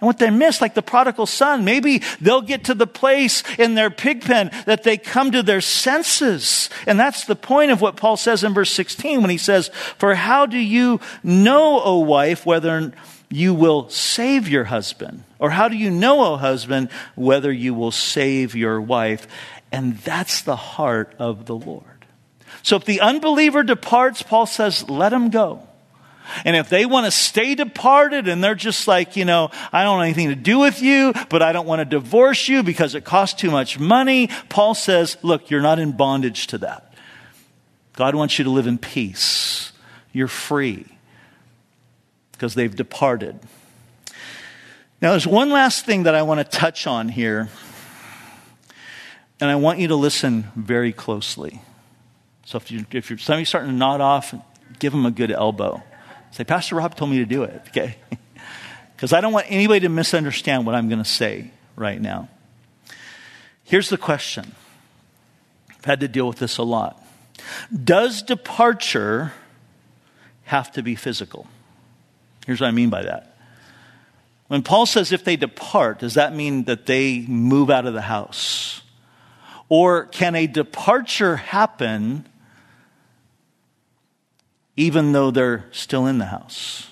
And 0.00 0.06
what 0.06 0.18
they 0.18 0.30
miss, 0.30 0.60
like 0.60 0.74
the 0.74 0.82
prodigal 0.82 1.26
son, 1.26 1.64
maybe 1.64 2.02
they'll 2.20 2.40
get 2.42 2.64
to 2.64 2.74
the 2.74 2.86
place 2.86 3.42
in 3.58 3.74
their 3.74 3.90
pig 3.90 4.22
pen 4.22 4.50
that 4.66 4.84
they 4.84 4.96
come 4.96 5.32
to 5.32 5.42
their 5.42 5.60
senses. 5.60 6.70
And 6.86 7.00
that's 7.00 7.24
the 7.24 7.34
point 7.34 7.72
of 7.72 7.80
what 7.80 7.96
Paul 7.96 8.16
says 8.16 8.44
in 8.44 8.54
verse 8.54 8.70
16 8.70 9.20
when 9.20 9.30
he 9.30 9.38
says, 9.38 9.70
For 9.98 10.14
how 10.14 10.46
do 10.46 10.58
you 10.58 11.00
know, 11.24 11.82
O 11.82 11.98
wife, 11.98 12.46
whether 12.46 12.92
you 13.28 13.54
will 13.54 13.88
save 13.88 14.48
your 14.48 14.64
husband? 14.64 15.24
Or 15.40 15.50
how 15.50 15.68
do 15.68 15.76
you 15.76 15.90
know, 15.90 16.24
O 16.24 16.36
husband, 16.36 16.90
whether 17.16 17.50
you 17.50 17.74
will 17.74 17.92
save 17.92 18.54
your 18.54 18.80
wife? 18.80 19.26
And 19.72 19.98
that's 19.98 20.42
the 20.42 20.56
heart 20.56 21.14
of 21.18 21.46
the 21.46 21.56
Lord. 21.56 21.84
So 22.62 22.76
if 22.76 22.84
the 22.84 23.00
unbeliever 23.00 23.62
departs, 23.64 24.22
Paul 24.22 24.46
says, 24.46 24.88
let 24.88 25.12
him 25.12 25.30
go. 25.30 25.67
And 26.44 26.56
if 26.56 26.68
they 26.68 26.86
want 26.86 27.06
to 27.06 27.10
stay 27.10 27.54
departed 27.54 28.28
and 28.28 28.42
they're 28.42 28.54
just 28.54 28.88
like, 28.88 29.16
you 29.16 29.24
know, 29.24 29.50
I 29.72 29.82
don't 29.84 29.98
want 29.98 30.06
anything 30.06 30.28
to 30.28 30.34
do 30.34 30.58
with 30.58 30.82
you, 30.82 31.12
but 31.28 31.42
I 31.42 31.52
don't 31.52 31.66
want 31.66 31.80
to 31.80 31.84
divorce 31.84 32.48
you 32.48 32.62
because 32.62 32.94
it 32.94 33.04
costs 33.04 33.40
too 33.40 33.50
much 33.50 33.78
money, 33.78 34.28
Paul 34.48 34.74
says, 34.74 35.16
look, 35.22 35.50
you're 35.50 35.62
not 35.62 35.78
in 35.78 35.92
bondage 35.92 36.48
to 36.48 36.58
that. 36.58 36.94
God 37.94 38.14
wants 38.14 38.38
you 38.38 38.44
to 38.44 38.50
live 38.50 38.66
in 38.66 38.78
peace. 38.78 39.72
You're 40.12 40.28
free 40.28 40.86
because 42.32 42.54
they've 42.54 42.74
departed. 42.74 43.38
Now, 45.00 45.10
there's 45.10 45.26
one 45.26 45.50
last 45.50 45.84
thing 45.84 46.04
that 46.04 46.14
I 46.14 46.22
want 46.22 46.38
to 46.38 46.44
touch 46.44 46.86
on 46.86 47.08
here, 47.08 47.48
and 49.40 49.48
I 49.48 49.56
want 49.56 49.78
you 49.78 49.88
to 49.88 49.94
listen 49.94 50.50
very 50.56 50.92
closely. 50.92 51.62
So 52.44 52.56
if, 52.56 52.70
you, 52.70 52.84
if 52.92 53.10
you're, 53.10 53.18
somebody's 53.18 53.48
starting 53.48 53.70
to 53.70 53.76
nod 53.76 54.00
off, 54.00 54.34
give 54.78 54.92
them 54.92 55.06
a 55.06 55.10
good 55.10 55.30
elbow. 55.30 55.82
Say, 56.30 56.44
Pastor 56.44 56.76
Rob 56.76 56.94
told 56.94 57.10
me 57.10 57.18
to 57.18 57.26
do 57.26 57.42
it, 57.42 57.62
okay? 57.68 57.96
Because 58.94 59.12
I 59.12 59.20
don't 59.20 59.32
want 59.32 59.46
anybody 59.48 59.80
to 59.80 59.88
misunderstand 59.88 60.66
what 60.66 60.74
I'm 60.74 60.88
going 60.88 61.02
to 61.02 61.08
say 61.08 61.50
right 61.76 62.00
now. 62.00 62.28
Here's 63.64 63.90
the 63.90 63.98
question 63.98 64.54
I've 65.70 65.84
had 65.84 66.00
to 66.00 66.08
deal 66.08 66.26
with 66.26 66.38
this 66.38 66.58
a 66.58 66.62
lot. 66.62 67.04
Does 67.72 68.22
departure 68.22 69.32
have 70.44 70.72
to 70.72 70.82
be 70.82 70.94
physical? 70.94 71.46
Here's 72.46 72.60
what 72.60 72.68
I 72.68 72.72
mean 72.72 72.90
by 72.90 73.02
that. 73.02 73.36
When 74.48 74.62
Paul 74.62 74.86
says 74.86 75.12
if 75.12 75.24
they 75.24 75.36
depart, 75.36 75.98
does 75.98 76.14
that 76.14 76.34
mean 76.34 76.64
that 76.64 76.86
they 76.86 77.20
move 77.20 77.68
out 77.68 77.86
of 77.86 77.92
the 77.92 78.00
house? 78.00 78.80
Or 79.68 80.06
can 80.06 80.34
a 80.34 80.46
departure 80.46 81.36
happen 81.36 82.26
even 84.78 85.10
though 85.10 85.32
they're 85.32 85.66
still 85.72 86.06
in 86.06 86.18
the 86.18 86.26
house. 86.26 86.86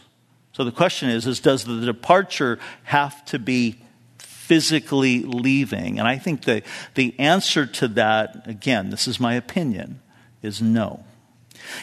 So 0.53 0.65
the 0.65 0.73
question 0.73 1.09
is, 1.09 1.25
is 1.25 1.39
does 1.39 1.65
the 1.65 1.81
departure 1.81 2.59
have 2.83 3.25
to 3.27 3.39
be 3.39 3.77
physically 4.19 5.23
leaving? 5.23 6.01
And 6.01 6.09
I 6.09 6.19
think 6.19 6.43
the, 6.43 6.63
the 6.97 7.15
answer 7.21 7.65
to 7.65 7.89
that, 7.89 8.49
again, 8.49 8.91
this 8.91 9.07
is 9.07 9.21
my 9.21 9.35
opinion, 9.35 10.01
is 10.43 10.61
no. 10.61 11.05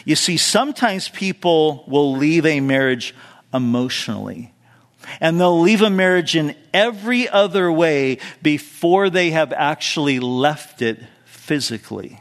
You 0.04 0.14
see, 0.14 0.36
sometimes 0.36 1.08
people 1.08 1.84
will 1.88 2.14
leave 2.16 2.44
a 2.44 2.60
marriage 2.60 3.14
emotionally. 3.54 4.52
And 5.20 5.40
they'll 5.40 5.60
leave 5.60 5.80
a 5.80 5.90
marriage 5.90 6.36
in 6.36 6.54
every 6.74 7.30
other 7.30 7.72
way 7.72 8.18
before 8.42 9.08
they 9.08 9.30
have 9.30 9.54
actually 9.54 10.20
left 10.20 10.82
it 10.82 10.98
physically. 11.24 12.20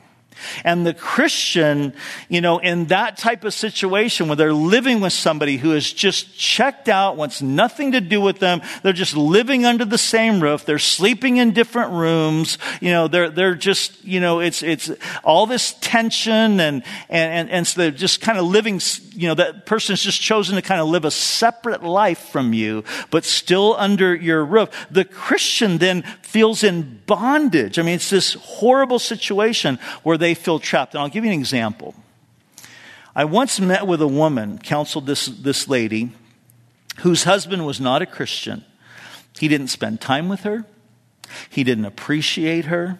And 0.63 0.85
the 0.85 0.93
Christian, 0.93 1.93
you 2.29 2.41
know, 2.41 2.59
in 2.59 2.85
that 2.85 3.17
type 3.17 3.43
of 3.43 3.53
situation 3.53 4.27
where 4.27 4.35
they're 4.35 4.53
living 4.53 5.01
with 5.01 5.13
somebody 5.13 5.57
who 5.57 5.73
is 5.73 5.91
just 5.91 6.37
checked 6.37 6.89
out, 6.89 7.17
wants 7.17 7.41
nothing 7.41 7.91
to 7.93 8.01
do 8.01 8.21
with 8.21 8.39
them, 8.39 8.61
they're 8.81 8.93
just 8.93 9.15
living 9.15 9.65
under 9.65 9.85
the 9.85 9.97
same 9.97 10.41
roof, 10.41 10.65
they're 10.65 10.79
sleeping 10.79 11.37
in 11.37 11.51
different 11.51 11.91
rooms, 11.91 12.57
you 12.81 12.91
know, 12.91 13.07
they're, 13.07 13.29
they're 13.29 13.55
just, 13.55 14.03
you 14.03 14.19
know, 14.19 14.39
it's, 14.39 14.63
it's 14.63 14.91
all 15.23 15.45
this 15.45 15.75
tension 15.81 16.59
and, 16.59 16.83
and, 17.09 17.33
and, 17.33 17.49
and 17.49 17.67
so 17.67 17.81
they're 17.81 17.91
just 17.91 18.21
kind 18.21 18.37
of 18.37 18.45
living, 18.45 18.79
you 19.13 19.27
know, 19.27 19.35
that 19.35 19.65
person's 19.65 20.01
just 20.01 20.21
chosen 20.21 20.55
to 20.55 20.61
kind 20.61 20.81
of 20.81 20.87
live 20.87 21.05
a 21.05 21.11
separate 21.11 21.83
life 21.83 22.29
from 22.29 22.53
you, 22.53 22.83
but 23.09 23.23
still 23.23 23.75
under 23.77 24.15
your 24.15 24.43
roof. 24.43 24.69
The 24.91 25.05
Christian 25.05 25.77
then 25.77 26.03
feels 26.21 26.63
in 26.63 27.01
bondage. 27.05 27.79
I 27.79 27.81
mean, 27.81 27.95
it's 27.95 28.09
this 28.09 28.33
horrible 28.33 28.99
situation 28.99 29.79
where 30.03 30.17
they 30.17 30.33
feel 30.33 30.59
trapped. 30.59 30.93
And 30.93 31.01
I'll 31.01 31.09
give 31.09 31.25
you 31.25 31.31
an 31.31 31.39
example. 31.39 31.95
I 33.15 33.25
once 33.25 33.59
met 33.59 33.85
with 33.85 34.01
a 34.01 34.07
woman, 34.07 34.57
counseled 34.57 35.05
this, 35.05 35.27
this 35.27 35.67
lady, 35.67 36.11
whose 36.99 37.23
husband 37.23 37.65
was 37.65 37.79
not 37.79 38.01
a 38.01 38.05
Christian. 38.05 38.65
He 39.37 39.47
didn't 39.47 39.67
spend 39.67 40.01
time 40.01 40.29
with 40.29 40.41
her, 40.41 40.65
he 41.49 41.63
didn't 41.63 41.85
appreciate 41.85 42.65
her, 42.65 42.99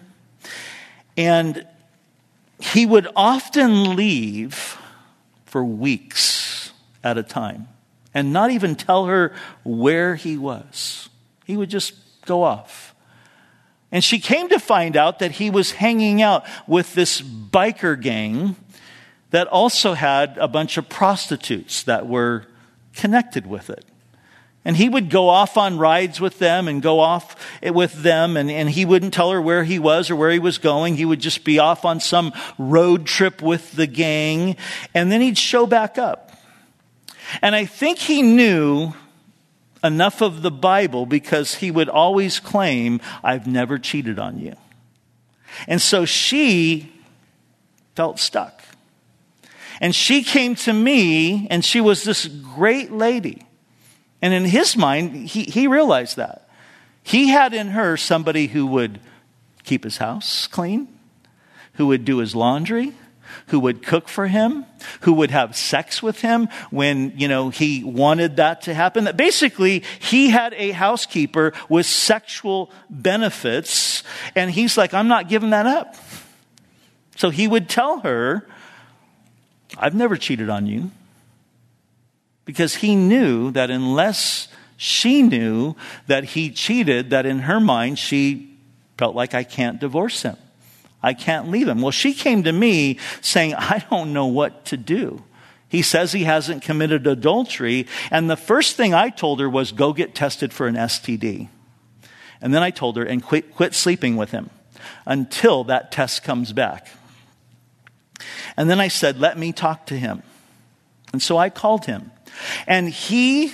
and 1.18 1.66
he 2.60 2.86
would 2.86 3.08
often 3.16 3.96
leave 3.96 4.78
for 5.46 5.64
weeks 5.64 6.72
at 7.04 7.18
a 7.18 7.24
time 7.24 7.68
and 8.14 8.32
not 8.32 8.52
even 8.52 8.76
tell 8.76 9.06
her 9.06 9.34
where 9.64 10.16
he 10.16 10.38
was. 10.38 11.10
He 11.46 11.58
would 11.58 11.70
just 11.70 11.94
go 12.26 12.44
off. 12.44 12.93
And 13.94 14.04
she 14.04 14.18
came 14.18 14.50
to 14.50 14.60
find 14.60 14.98
out 14.98 15.20
that 15.20 15.34
he 15.34 15.52
was 15.52 15.74
hanging 15.74 16.24
out 16.24 16.46
with 16.68 16.96
this 16.96 17.22
biker 17.22 18.00
gang 18.00 18.56
that 19.30 19.48
also 19.48 19.94
had 19.94 20.36
a 20.40 20.48
bunch 20.48 20.78
of 20.78 20.90
prostitutes 20.90 21.84
that 21.84 22.08
were 22.08 22.46
connected 22.96 23.46
with 23.46 23.70
it. 23.70 23.86
And 24.66 24.76
he 24.78 24.90
would 24.90 25.12
go 25.12 25.30
off 25.30 25.58
on 25.58 25.78
rides 25.78 26.20
with 26.20 26.40
them 26.40 26.68
and 26.68 26.82
go 26.82 27.02
off 27.02 27.36
with 27.62 28.02
them, 28.02 28.36
and, 28.36 28.50
and 28.50 28.68
he 28.68 28.84
wouldn't 28.84 29.14
tell 29.14 29.30
her 29.30 29.42
where 29.42 29.64
he 29.64 29.78
was 29.78 30.10
or 30.10 30.16
where 30.16 30.32
he 30.32 30.40
was 30.40 30.58
going. 30.58 30.96
He 30.96 31.06
would 31.06 31.20
just 31.20 31.44
be 31.44 31.60
off 31.60 31.86
on 31.86 32.00
some 32.00 32.34
road 32.58 33.06
trip 33.06 33.44
with 33.44 33.74
the 33.74 33.88
gang, 33.88 34.56
and 34.96 35.12
then 35.12 35.22
he'd 35.22 35.38
show 35.38 35.68
back 35.68 36.00
up. 36.00 36.32
And 37.44 37.56
I 37.56 37.66
think 37.66 38.00
he 38.00 38.24
knew 38.24 38.94
enough 39.84 40.22
of 40.22 40.42
the 40.42 40.52
Bible 40.52 41.06
because 41.06 41.56
he 41.56 41.70
would 41.70 41.90
always 41.90 42.40
claim, 42.40 43.02
I've 43.24 43.48
never 43.48 43.78
cheated 43.78 44.18
on 44.18 44.40
you. 44.40 44.56
And 45.68 45.82
so 45.82 46.06
she 46.06 46.92
felt 47.96 48.20
stuck. 48.20 48.62
And 49.82 49.94
she 49.94 50.24
came 50.24 50.56
to 50.56 50.74
me, 50.74 51.48
and 51.50 51.66
she 51.66 51.82
was 51.82 52.04
this 52.04 52.28
great 52.28 52.92
lady. 52.92 53.46
And 54.22 54.34
in 54.34 54.46
his 54.46 54.78
mind, 54.78 55.28
he, 55.28 55.44
he 55.44 55.68
realized 55.68 56.18
that. 56.18 56.48
He 57.04 57.30
had 57.30 57.54
in 57.54 57.70
her 57.70 57.98
somebody 57.98 58.48
who 58.48 58.66
would 58.68 59.02
keep 59.66 59.84
his 59.84 59.98
house 59.98 60.48
clean, 60.48 60.88
who 61.74 61.88
would 61.88 62.06
do 62.06 62.20
his 62.20 62.34
laundry, 62.34 62.94
who 63.48 63.60
would 63.60 63.84
cook 63.84 64.08
for 64.08 64.28
him, 64.28 64.66
who 65.02 65.14
would 65.14 65.32
have 65.32 65.56
sex 65.56 66.02
with 66.02 66.22
him 66.22 66.50
when, 66.72 67.14
you 67.18 67.28
know, 67.28 67.50
he 67.50 67.84
wanted 67.84 68.38
that 68.38 68.64
to 68.64 68.74
happen. 68.74 69.06
That 69.06 69.18
basically, 69.18 69.84
he 70.00 70.30
had 70.30 70.54
a 70.56 70.72
housekeeper 70.72 71.54
with 71.70 71.86
sexual 71.86 72.72
benefits, 72.90 74.04
and 74.36 74.52
he's 74.52 74.78
like, 74.78 74.94
I'm 74.94 75.08
not 75.08 75.30
giving 75.30 75.52
that 75.52 75.66
up. 75.66 75.96
So 77.16 77.30
he 77.30 77.48
would 77.48 77.70
tell 77.70 78.00
her, 78.00 78.48
I've 79.78 79.96
never 79.96 80.18
cheated 80.18 80.50
on 80.50 80.68
you. 80.68 80.92
Because 82.46 82.76
he 82.76 82.96
knew 82.96 83.52
that 83.52 83.70
unless 83.70 84.50
she 84.76 85.22
knew 85.22 85.76
that 86.08 86.24
he 86.26 86.52
cheated, 86.52 87.12
that 87.12 87.26
in 87.26 87.40
her 87.40 87.60
mind, 87.60 87.98
she 87.98 88.58
felt 88.98 89.16
like 89.16 89.34
I 89.34 89.44
can't 89.44 89.80
divorce 89.80 90.24
him. 90.24 90.36
I 91.04 91.14
can't 91.14 91.52
leave 91.52 91.68
him. 91.68 91.82
Well, 91.82 91.92
she 91.92 92.14
came 92.14 92.44
to 92.44 92.52
me 92.52 92.98
saying, 93.22 93.54
I 93.56 93.86
don't 93.90 94.14
know 94.14 94.28
what 94.28 94.66
to 94.66 94.78
do. 94.78 95.22
He 95.68 95.82
says 95.82 96.14
he 96.14 96.24
hasn't 96.24 96.62
committed 96.62 97.06
adultery. 97.06 97.88
And 98.10 98.30
the 98.30 98.38
first 98.38 98.78
thing 98.78 98.94
I 98.94 99.10
told 99.10 99.40
her 99.42 99.50
was, 99.50 99.72
go 99.72 99.92
get 99.92 100.16
tested 100.16 100.54
for 100.54 100.68
an 100.68 100.76
STD. 100.76 101.50
And 102.42 102.54
then 102.54 102.64
I 102.64 102.70
told 102.70 102.96
her, 102.98 103.04
and 103.04 103.22
quit, 103.22 103.54
quit 103.54 103.74
sleeping 103.74 104.16
with 104.16 104.32
him 104.32 104.50
until 105.06 105.64
that 105.66 105.92
test 105.92 106.24
comes 106.24 106.54
back. 106.54 106.88
And 108.56 108.70
then 108.70 108.80
I 108.80 108.88
said, 108.88 109.20
let 109.20 109.38
me 109.38 109.52
talk 109.52 109.88
to 109.88 109.98
him. 109.98 110.24
And 111.12 111.22
so 111.22 111.38
I 111.38 111.50
called 111.50 111.86
him. 111.86 112.12
And 112.68 112.90
he 112.90 113.54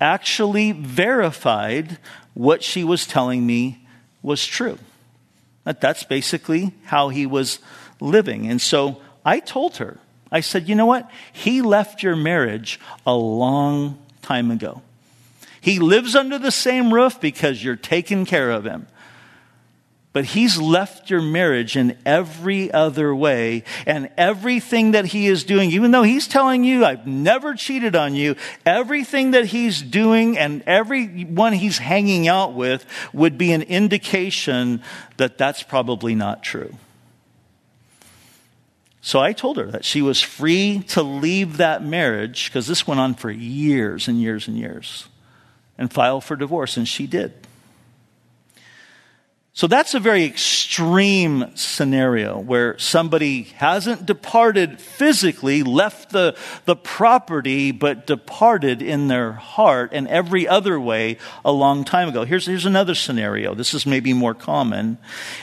actually 0.00 0.72
verified 0.72 1.98
what 2.34 2.62
she 2.62 2.84
was 2.84 3.06
telling 3.06 3.46
me 3.46 3.86
was 4.22 4.46
true. 4.46 4.78
That 5.64 5.80
that's 5.80 6.04
basically 6.04 6.72
how 6.84 7.08
he 7.10 7.26
was 7.26 7.58
living. 8.00 8.46
And 8.48 8.60
so 8.60 9.00
I 9.24 9.40
told 9.40 9.76
her, 9.76 9.98
I 10.32 10.40
said, 10.40 10.68
you 10.68 10.74
know 10.74 10.86
what? 10.86 11.10
He 11.32 11.60
left 11.60 12.02
your 12.02 12.16
marriage 12.16 12.80
a 13.04 13.14
long 13.14 13.98
time 14.22 14.50
ago. 14.50 14.82
He 15.60 15.78
lives 15.78 16.14
under 16.14 16.38
the 16.38 16.50
same 16.50 16.94
roof 16.94 17.20
because 17.20 17.62
you're 17.62 17.76
taking 17.76 18.24
care 18.24 18.50
of 18.50 18.64
him. 18.64 18.86
But 20.12 20.24
he's 20.24 20.58
left 20.58 21.08
your 21.08 21.22
marriage 21.22 21.76
in 21.76 21.96
every 22.04 22.72
other 22.72 23.14
way. 23.14 23.62
And 23.86 24.10
everything 24.16 24.90
that 24.90 25.04
he 25.04 25.28
is 25.28 25.44
doing, 25.44 25.70
even 25.70 25.92
though 25.92 26.02
he's 26.02 26.26
telling 26.26 26.64
you, 26.64 26.84
I've 26.84 27.06
never 27.06 27.54
cheated 27.54 27.94
on 27.94 28.16
you, 28.16 28.34
everything 28.66 29.30
that 29.30 29.46
he's 29.46 29.80
doing 29.80 30.36
and 30.36 30.62
everyone 30.66 31.52
he's 31.52 31.78
hanging 31.78 32.26
out 32.26 32.54
with 32.54 32.84
would 33.12 33.38
be 33.38 33.52
an 33.52 33.62
indication 33.62 34.82
that 35.16 35.38
that's 35.38 35.62
probably 35.62 36.16
not 36.16 36.42
true. 36.42 36.74
So 39.00 39.20
I 39.20 39.32
told 39.32 39.58
her 39.58 39.70
that 39.70 39.84
she 39.84 40.02
was 40.02 40.20
free 40.20 40.80
to 40.88 41.02
leave 41.02 41.56
that 41.58 41.84
marriage, 41.84 42.46
because 42.46 42.66
this 42.66 42.86
went 42.86 43.00
on 43.00 43.14
for 43.14 43.30
years 43.30 44.08
and 44.08 44.20
years 44.20 44.48
and 44.48 44.58
years, 44.58 45.08
and 45.78 45.90
file 45.90 46.20
for 46.20 46.34
divorce, 46.36 46.76
and 46.76 46.86
she 46.86 47.06
did. 47.06 47.32
So 49.52 49.66
that's 49.66 49.94
a 49.94 50.00
very 50.00 50.24
extreme 50.24 51.56
scenario 51.56 52.38
where 52.38 52.78
somebody 52.78 53.42
hasn't 53.56 54.06
departed 54.06 54.80
physically, 54.80 55.64
left 55.64 56.10
the, 56.10 56.36
the 56.66 56.76
property, 56.76 57.72
but 57.72 58.06
departed 58.06 58.80
in 58.80 59.08
their 59.08 59.32
heart 59.32 59.90
and 59.92 60.06
every 60.06 60.46
other 60.46 60.78
way 60.78 61.18
a 61.44 61.50
long 61.50 61.84
time 61.84 62.08
ago. 62.08 62.24
Here's, 62.24 62.46
here's 62.46 62.64
another 62.64 62.94
scenario. 62.94 63.56
This 63.56 63.74
is 63.74 63.86
maybe 63.86 64.12
more 64.12 64.34
common. 64.34 64.98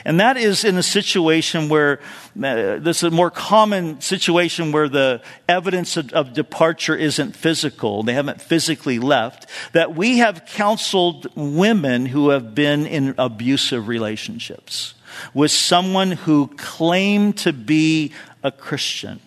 And 0.06 0.22
that 0.22 0.38
is 0.38 0.64
in 0.64 0.78
a 0.78 0.84
situation 0.84 1.68
where, 1.68 2.00
uh, 2.42 2.80
this 2.80 3.04
is 3.04 3.04
a 3.04 3.12
more 3.12 3.30
common 3.30 4.00
situation 4.00 4.72
where 4.72 4.88
the 4.88 5.22
evidence 5.50 5.98
of, 5.98 6.14
of 6.14 6.32
departure 6.32 6.96
isn't 6.96 7.36
physical. 7.36 8.04
They 8.04 8.14
haven't 8.14 8.42
physically 8.42 9.00
left. 9.00 9.48
That 9.74 9.96
we 9.96 10.20
have 10.20 10.46
counseled 10.46 11.28
women 11.36 12.06
who 12.06 12.30
have 12.30 12.56
been 12.56 12.88
in 12.88 13.14
abusive 13.18 13.86
relationships 13.86 13.97
relationships 13.98 14.94
with 15.34 15.52
someone 15.52 16.12
who 16.12 16.48
claimed 16.58 17.38
to 17.40 17.52
be 17.52 18.12
a 18.44 18.52
Christian. 18.52 19.20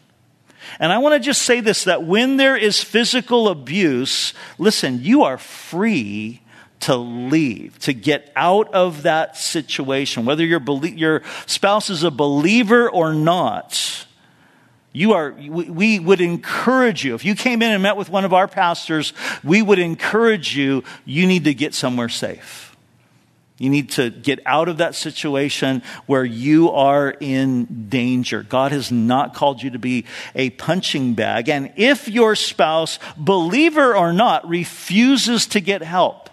And 0.78 0.92
I 0.92 0.98
want 0.98 1.14
to 1.14 1.20
just 1.20 1.42
say 1.42 1.60
this 1.60 1.84
that 1.84 2.04
when 2.04 2.36
there 2.36 2.56
is 2.56 2.82
physical 2.82 3.48
abuse, 3.48 4.32
listen, 4.58 5.02
you 5.02 5.24
are 5.24 5.38
free 5.38 6.40
to 6.80 6.96
leave, 6.96 7.78
to 7.80 7.92
get 7.92 8.32
out 8.36 8.72
of 8.72 9.02
that 9.02 9.36
situation, 9.36 10.24
whether 10.24 10.44
your, 10.44 10.62
your 10.84 11.22
spouse 11.46 11.90
is 11.90 12.04
a 12.04 12.10
believer 12.10 12.88
or 12.88 13.12
not. 13.12 14.06
You 14.92 15.12
are, 15.12 15.32
we 15.32 16.00
would 16.00 16.20
encourage 16.20 17.04
you. 17.04 17.14
If 17.14 17.24
you 17.24 17.36
came 17.36 17.62
in 17.62 17.70
and 17.70 17.82
met 17.82 17.96
with 17.96 18.10
one 18.10 18.24
of 18.24 18.32
our 18.32 18.48
pastors, 18.48 19.12
we 19.44 19.62
would 19.62 19.78
encourage 19.78 20.56
you, 20.56 20.82
you 21.04 21.26
need 21.26 21.44
to 21.44 21.54
get 21.54 21.74
somewhere 21.74 22.08
safe. 22.08 22.69
You 23.60 23.68
need 23.68 23.90
to 23.90 24.08
get 24.08 24.40
out 24.46 24.70
of 24.70 24.78
that 24.78 24.94
situation 24.94 25.82
where 26.06 26.24
you 26.24 26.70
are 26.70 27.10
in 27.10 27.88
danger. 27.90 28.42
God 28.42 28.72
has 28.72 28.90
not 28.90 29.34
called 29.34 29.62
you 29.62 29.68
to 29.72 29.78
be 29.78 30.06
a 30.34 30.48
punching 30.48 31.12
bag. 31.12 31.50
And 31.50 31.70
if 31.76 32.08
your 32.08 32.34
spouse, 32.34 32.98
believer 33.18 33.94
or 33.94 34.14
not, 34.14 34.48
refuses 34.48 35.46
to 35.48 35.60
get 35.60 35.82
help, 35.82 36.30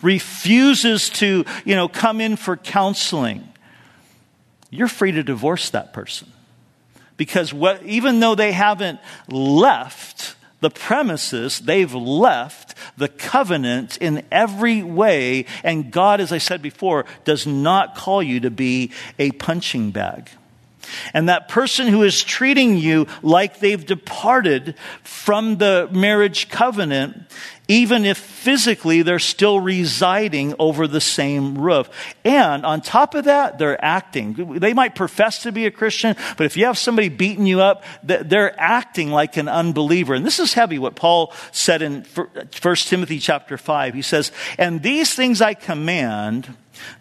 refuses 0.00 1.10
to, 1.10 1.44
you 1.66 1.76
know, 1.76 1.86
come 1.86 2.18
in 2.18 2.36
for 2.36 2.56
counseling, 2.56 3.46
you're 4.70 4.88
free 4.88 5.12
to 5.12 5.22
divorce 5.22 5.68
that 5.70 5.92
person. 5.92 6.32
Because 7.18 7.52
what, 7.52 7.82
even 7.82 8.20
though 8.20 8.34
they 8.34 8.52
haven't 8.52 9.00
left, 9.28 10.34
the 10.60 10.70
premises, 10.70 11.60
they've 11.60 11.94
left 11.94 12.74
the 12.96 13.08
covenant 13.08 13.96
in 13.98 14.24
every 14.30 14.82
way. 14.82 15.46
And 15.64 15.90
God, 15.90 16.20
as 16.20 16.32
I 16.32 16.38
said 16.38 16.62
before, 16.62 17.06
does 17.24 17.46
not 17.46 17.96
call 17.96 18.22
you 18.22 18.40
to 18.40 18.50
be 18.50 18.92
a 19.18 19.30
punching 19.32 19.90
bag. 19.90 20.30
And 21.14 21.28
that 21.28 21.48
person 21.48 21.86
who 21.86 22.02
is 22.02 22.22
treating 22.22 22.76
you 22.76 23.06
like 23.22 23.60
they've 23.60 23.84
departed 23.84 24.74
from 25.02 25.56
the 25.58 25.88
marriage 25.92 26.48
covenant 26.48 27.30
even 27.70 28.04
if 28.04 28.18
physically 28.18 29.02
they're 29.02 29.20
still 29.20 29.60
residing 29.60 30.56
over 30.58 30.88
the 30.88 31.00
same 31.00 31.56
roof. 31.56 31.88
And 32.24 32.66
on 32.66 32.80
top 32.80 33.14
of 33.14 33.26
that, 33.26 33.58
they're 33.58 33.82
acting. 33.82 34.58
They 34.58 34.74
might 34.74 34.96
profess 34.96 35.44
to 35.44 35.52
be 35.52 35.66
a 35.66 35.70
Christian, 35.70 36.16
but 36.36 36.46
if 36.46 36.56
you 36.56 36.64
have 36.64 36.76
somebody 36.76 37.08
beating 37.08 37.46
you 37.46 37.60
up, 37.60 37.84
they're 38.02 38.60
acting 38.60 39.12
like 39.12 39.36
an 39.36 39.46
unbeliever. 39.46 40.14
And 40.14 40.26
this 40.26 40.40
is 40.40 40.52
heavy 40.52 40.80
what 40.80 40.96
Paul 40.96 41.32
said 41.52 41.80
in 41.80 42.04
1 42.60 42.76
Timothy 42.76 43.20
chapter 43.20 43.56
5. 43.56 43.94
He 43.94 44.02
says, 44.02 44.32
And 44.58 44.82
these 44.82 45.14
things 45.14 45.40
I 45.40 45.54
command 45.54 46.52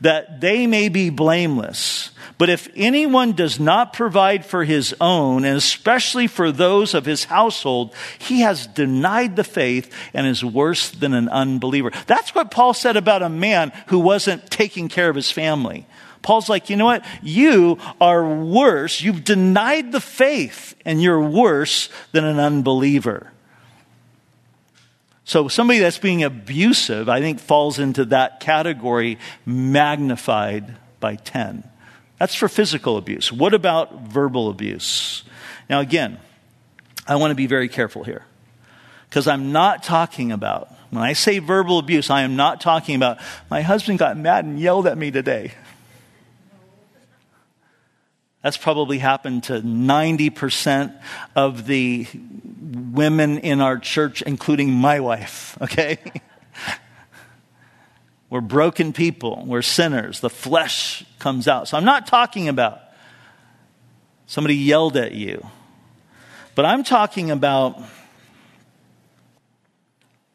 that 0.01 0.41
they 0.41 0.67
may 0.67 0.89
be 0.89 1.09
blameless. 1.09 2.11
But 2.38 2.49
if 2.49 2.69
anyone 2.75 3.34
does 3.34 3.59
not 3.59 3.91
provide 3.91 4.45
for 4.45 4.63
his 4.63 4.95
own, 5.01 5.43
and 5.43 5.57
especially 5.57 6.27
for 6.27 6.53
those 6.53 6.93
of 6.93 7.05
his 7.05 7.25
household, 7.25 7.93
he 8.17 8.41
has 8.41 8.65
denied 8.65 9.36
the 9.36 9.43
faith 9.43 9.93
and 10.13 10.25
is 10.25 10.43
worse 10.43 10.89
than 10.89 11.13
an 11.13 11.27
unbeliever. 11.27 11.91
That's 12.07 12.34
what 12.34 12.49
Paul 12.49 12.73
said 12.73 12.95
about 12.95 13.23
a 13.23 13.30
man 13.30 13.73
who 13.88 13.99
wasn't 13.99 14.49
taking 14.49 14.88
care 14.88 15.09
of 15.09 15.17
his 15.17 15.32
family. 15.32 15.86
Paul's 16.21 16.49
like, 16.49 16.69
you 16.69 16.75
know 16.75 16.86
what? 16.86 17.05
You 17.21 17.77
are 17.99 18.25
worse. 18.27 19.01
You've 19.01 19.23
denied 19.23 19.91
the 19.91 20.01
faith, 20.01 20.75
and 20.86 21.01
you're 21.01 21.21
worse 21.21 21.89
than 22.11 22.23
an 22.23 22.39
unbeliever. 22.39 23.32
So 25.30 25.47
somebody 25.47 25.77
that's 25.77 25.99
being 25.99 26.23
abusive, 26.23 27.07
I 27.07 27.21
think, 27.21 27.39
falls 27.39 27.77
into 27.77 28.05
that 28.05 28.39
category 28.39 29.19
magnified 29.45 30.75
by 30.99 31.17
10. 31.17 31.63
That's 32.17 32.34
for 32.34 32.49
physical 32.49 32.97
abuse. 32.97 33.32
What 33.32 33.53
about 33.53 34.07
verbal 34.07 34.49
abuse? 34.49 35.23
Now, 35.69 35.82
again, 35.82 36.17
I 37.05 37.17
want 37.17 37.30
to 37.30 37.36
be 37.36 37.45
very 37.45 37.69
careful 37.69 38.03
here 38.03 38.25
because 39.07 39.27
I'm 39.27 39.51
not 39.51 39.84
talking 39.84 40.32
about, 40.32 40.73
when 40.89 41.03
I 41.03 41.13
say 41.13 41.38
verbal 41.38 41.77
abuse, 41.77 42.09
I 42.09 42.23
am 42.23 42.36
not 42.36 42.59
talking 42.59 42.95
about, 42.95 43.19
my 43.51 43.61
husband 43.61 43.99
got 43.99 44.17
mad 44.17 44.45
and 44.45 44.59
yelled 44.59 44.88
at 44.88 44.97
me 44.97 45.11
today. 45.11 45.53
That's 48.41 48.57
probably 48.57 48.99
happened 48.99 49.43
to 49.45 49.61
90% 49.61 50.97
of 51.35 51.65
the 51.65 52.07
women 52.61 53.39
in 53.39 53.59
our 53.59 53.77
church, 53.77 54.21
including 54.21 54.71
my 54.71 55.01
wife, 55.01 55.57
okay? 55.61 55.97
We're 58.29 58.41
broken 58.41 58.93
people. 58.93 59.43
We're 59.45 59.61
sinners. 59.61 60.19
The 60.19 60.29
flesh 60.29 61.03
comes 61.17 61.47
out. 61.47 61.67
So 61.67 61.77
I'm 61.77 61.85
not 61.85 62.07
talking 62.07 62.47
about 62.47 62.79
somebody 64.27 64.55
yelled 64.55 64.95
at 64.95 65.13
you, 65.13 65.45
but 66.55 66.63
I'm 66.63 66.83
talking 66.83 67.31
about 67.31 67.81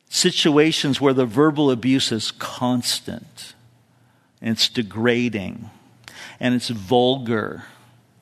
situations 0.09 1.01
where 1.01 1.15
the 1.15 1.27
verbal 1.27 1.71
abuse 1.71 2.13
is 2.13 2.33
constant 2.33 3.55
and 4.41 4.51
it's 4.51 4.69
degrading 4.69 5.71
and 6.39 6.55
it's 6.55 6.69
vulgar 6.69 7.65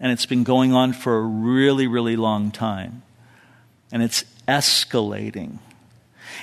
and 0.03 0.11
it's 0.11 0.27
been 0.27 0.43
going 0.43 0.75
on 0.75 0.93
for 0.93 1.17
a 1.17 1.23
really, 1.23 1.87
really 1.87 2.17
long 2.17 2.51
time. 2.51 3.03
And 3.93 4.03
it's 4.03 4.25
escalating. 4.49 5.59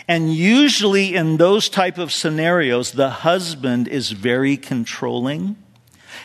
And 0.07 0.33
usually 0.33 1.13
in 1.13 1.35
those 1.35 1.67
type 1.67 1.97
of 1.97 2.13
scenarios, 2.13 2.93
the 2.93 3.09
husband 3.09 3.89
is 3.89 4.11
very 4.11 4.55
controlling 4.55 5.57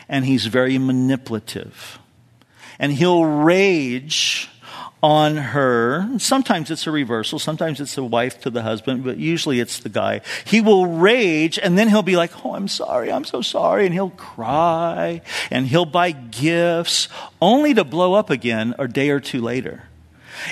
and 0.07 0.25
he's 0.25 0.45
very 0.45 0.77
manipulative. 0.77 1.99
And 2.79 2.93
he'll 2.93 3.25
rage 3.25 4.49
on 5.05 5.37
her. 5.37 6.09
Sometimes 6.17 6.71
it's 6.71 6.87
a 6.87 6.91
reversal. 6.91 7.37
Sometimes 7.37 7.79
it's 7.79 7.93
the 7.93 8.03
wife 8.03 8.41
to 8.41 8.49
the 8.49 8.63
husband, 8.63 9.03
but 9.03 9.17
usually 9.17 9.59
it's 9.59 9.77
the 9.77 9.89
guy. 9.89 10.21
He 10.45 10.61
will 10.61 10.87
rage 10.87 11.59
and 11.59 11.77
then 11.77 11.89
he'll 11.89 12.01
be 12.01 12.15
like, 12.15 12.43
Oh, 12.43 12.55
I'm 12.55 12.67
sorry. 12.67 13.11
I'm 13.11 13.23
so 13.23 13.43
sorry. 13.43 13.85
And 13.85 13.93
he'll 13.93 14.09
cry 14.09 15.21
and 15.51 15.67
he'll 15.67 15.85
buy 15.85 16.09
gifts 16.09 17.07
only 17.39 17.75
to 17.75 17.83
blow 17.83 18.15
up 18.15 18.31
again 18.31 18.73
a 18.79 18.87
day 18.87 19.11
or 19.11 19.19
two 19.19 19.41
later. 19.41 19.83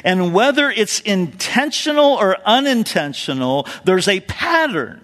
And 0.04 0.36
whether 0.36 0.70
it's 0.70 1.00
intentional 1.00 2.14
or 2.14 2.38
unintentional, 2.46 3.68
there's 3.86 4.08
a 4.08 4.20
pattern 4.20 5.03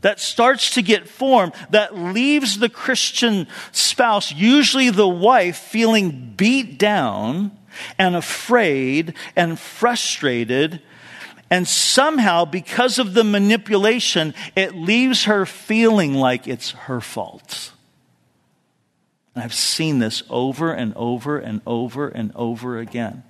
that 0.00 0.20
starts 0.20 0.74
to 0.74 0.82
get 0.82 1.08
formed 1.08 1.52
that 1.70 1.96
leaves 1.96 2.58
the 2.58 2.68
Christian 2.68 3.46
spouse, 3.72 4.32
usually 4.32 4.90
the 4.90 5.08
wife, 5.08 5.56
feeling 5.56 6.34
beat 6.36 6.78
down 6.78 7.52
and 7.98 8.16
afraid 8.16 9.14
and 9.34 9.58
frustrated. 9.58 10.80
And 11.50 11.66
somehow, 11.66 12.44
because 12.44 12.98
of 12.98 13.14
the 13.14 13.24
manipulation, 13.24 14.34
it 14.54 14.74
leaves 14.74 15.24
her 15.24 15.46
feeling 15.46 16.14
like 16.14 16.46
it's 16.46 16.72
her 16.72 17.00
fault. 17.00 17.72
I've 19.34 19.54
seen 19.54 19.98
this 19.98 20.22
over 20.28 20.72
and 20.72 20.92
over 20.96 21.38
and 21.38 21.60
over 21.66 22.08
and 22.08 22.32
over 22.34 22.78
again. 22.78 23.22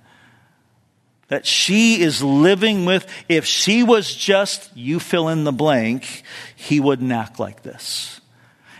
That 1.29 1.45
she 1.45 2.01
is 2.01 2.21
living 2.21 2.85
with, 2.85 3.07
if 3.27 3.45
she 3.45 3.83
was 3.83 4.13
just, 4.13 4.75
you 4.75 4.99
fill 4.99 5.29
in 5.29 5.45
the 5.45 5.51
blank, 5.51 6.23
he 6.55 6.79
wouldn't 6.79 7.11
act 7.11 7.39
like 7.39 7.63
this. 7.63 8.19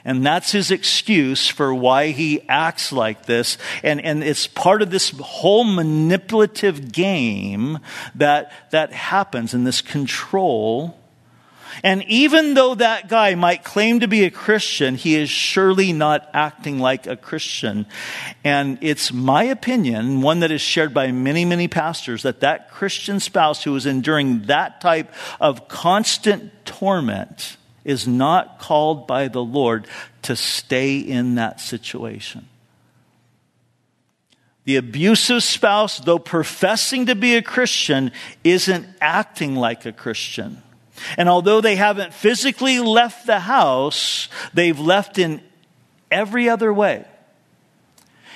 And 0.05 0.25
that's 0.25 0.51
his 0.51 0.71
excuse 0.71 1.47
for 1.47 1.73
why 1.73 2.07
he 2.07 2.41
acts 2.49 2.91
like 2.91 3.25
this. 3.25 3.57
And, 3.83 4.01
and 4.03 4.23
it's 4.23 4.47
part 4.47 4.81
of 4.81 4.89
this 4.89 5.11
whole 5.19 5.63
manipulative 5.63 6.91
game 6.91 7.79
that, 8.15 8.51
that 8.71 8.91
happens 8.91 9.53
in 9.53 9.63
this 9.65 9.81
control. 9.81 10.98
And 11.84 12.03
even 12.07 12.53
though 12.53 12.76
that 12.76 13.07
guy 13.07 13.36
might 13.36 13.63
claim 13.63 13.99
to 14.01 14.07
be 14.07 14.24
a 14.26 14.32
Christian, 14.32 14.95
he 14.95 15.15
is 15.15 15.30
surely 15.30 15.93
not 15.93 16.30
acting 16.34 16.80
like 16.80 17.07
a 17.07 17.15
Christian. 17.15 17.86
And 18.43 18.78
it's 18.82 19.11
my 19.11 19.43
opinion, 19.43 20.22
one 20.22 20.39
that 20.41 20.51
is 20.51 20.61
shared 20.61 20.93
by 20.93 21.11
many, 21.11 21.45
many 21.45 21.67
pastors, 21.67 22.24
that 22.24 22.41
that 22.41 22.72
Christian 22.72 23.20
spouse 23.20 23.63
who 23.63 23.76
is 23.76 23.86
enduring 23.86 24.43
that 24.43 24.82
type 24.82 25.13
of 25.39 25.67
constant 25.67 26.51
torment 26.65 27.57
is 27.84 28.07
not 28.07 28.59
called 28.59 29.07
by 29.07 29.28
the 29.28 29.43
Lord 29.43 29.88
to 30.24 30.36
stay 30.36 30.97
in 30.97 31.36
that 31.36 31.59
situation. 31.59 32.47
The 34.65 34.76
abusive 34.76 35.41
spouse, 35.41 35.99
though 35.99 36.20
professing 36.20 37.07
to 37.07 37.15
be 37.15 37.36
a 37.36 37.41
Christian, 37.41 38.11
isn't 38.43 38.86
acting 39.01 39.55
like 39.55 39.88
a 39.88 39.91
Christian. 39.91 40.61
And 41.17 41.29
although 41.29 41.61
they 41.61 41.75
haven't 41.75 42.13
physically 42.13 42.79
left 42.79 43.25
the 43.25 43.39
house, 43.39 44.29
they've 44.53 44.79
left 44.79 45.17
in 45.17 45.41
every 46.11 46.49
other 46.49 46.73
way. 46.73 47.05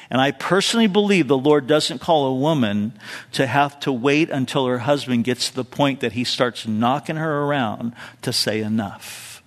And 0.10 0.22
I 0.22 0.32
personally 0.32 0.88
believe 0.88 1.28
the 1.28 1.38
Lord 1.38 1.66
doesn't 1.66 2.00
call 2.00 2.28
a 2.28 2.36
woman 2.36 2.94
to 3.32 3.48
have 3.48 3.80
to 3.80 3.92
wait 3.92 4.30
until 4.30 4.68
her 4.68 4.80
husband 4.80 5.24
gets 5.24 5.50
to 5.50 5.56
the 5.56 5.66
point 5.66 6.02
that 6.02 6.12
he 6.12 6.24
starts 6.24 6.68
knocking 6.68 7.16
her 7.16 7.42
around 7.44 7.94
to 8.22 8.32
say 8.32 8.62
enough. 8.62 9.42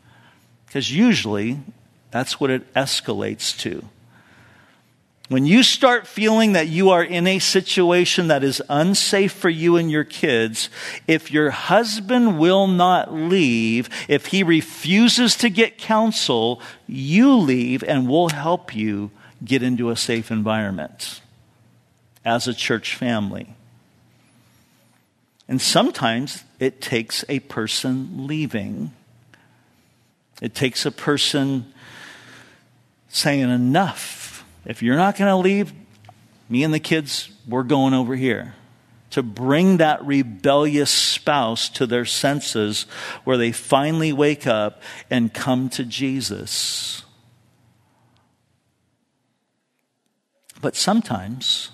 Because 0.66 0.90
usually 0.90 1.60
that's 2.10 2.40
what 2.40 2.50
it 2.50 2.72
escalates 2.74 3.56
to. 3.60 3.84
When 5.28 5.44
you 5.44 5.62
start 5.62 6.06
feeling 6.06 6.52
that 6.52 6.68
you 6.68 6.90
are 6.90 7.02
in 7.02 7.26
a 7.26 7.40
situation 7.40 8.28
that 8.28 8.44
is 8.44 8.62
unsafe 8.68 9.32
for 9.32 9.48
you 9.48 9.76
and 9.76 9.90
your 9.90 10.04
kids, 10.04 10.70
if 11.08 11.32
your 11.32 11.50
husband 11.50 12.38
will 12.38 12.68
not 12.68 13.12
leave, 13.12 13.88
if 14.08 14.26
he 14.26 14.42
refuses 14.42 15.34
to 15.36 15.50
get 15.50 15.78
counsel, 15.78 16.60
you 16.86 17.34
leave 17.34 17.82
and 17.82 18.08
we'll 18.08 18.28
help 18.28 18.74
you 18.74 19.10
get 19.44 19.62
into 19.62 19.90
a 19.90 19.96
safe 19.96 20.30
environment 20.30 21.20
as 22.24 22.46
a 22.46 22.54
church 22.54 22.94
family. 22.94 23.54
And 25.48 25.60
sometimes 25.60 26.44
it 26.60 26.80
takes 26.80 27.24
a 27.28 27.40
person 27.40 28.26
leaving 28.26 28.92
it 30.42 30.54
takes 30.54 30.84
a 30.84 30.90
person 30.90 31.72
saying, 33.08 33.48
Enough. 33.48 34.24
If 34.66 34.82
you're 34.82 34.96
not 34.96 35.16
going 35.16 35.30
to 35.30 35.36
leave, 35.36 35.72
me 36.48 36.64
and 36.64 36.74
the 36.74 36.80
kids, 36.80 37.30
we're 37.48 37.62
going 37.62 37.94
over 37.94 38.16
here. 38.16 38.54
To 39.10 39.22
bring 39.22 39.76
that 39.76 40.04
rebellious 40.04 40.90
spouse 40.90 41.68
to 41.70 41.86
their 41.86 42.04
senses 42.04 42.82
where 43.22 43.36
they 43.36 43.52
finally 43.52 44.12
wake 44.12 44.46
up 44.46 44.82
and 45.08 45.32
come 45.32 45.68
to 45.70 45.84
Jesus. 45.84 47.04
But 50.60 50.74
sometimes, 50.74 51.70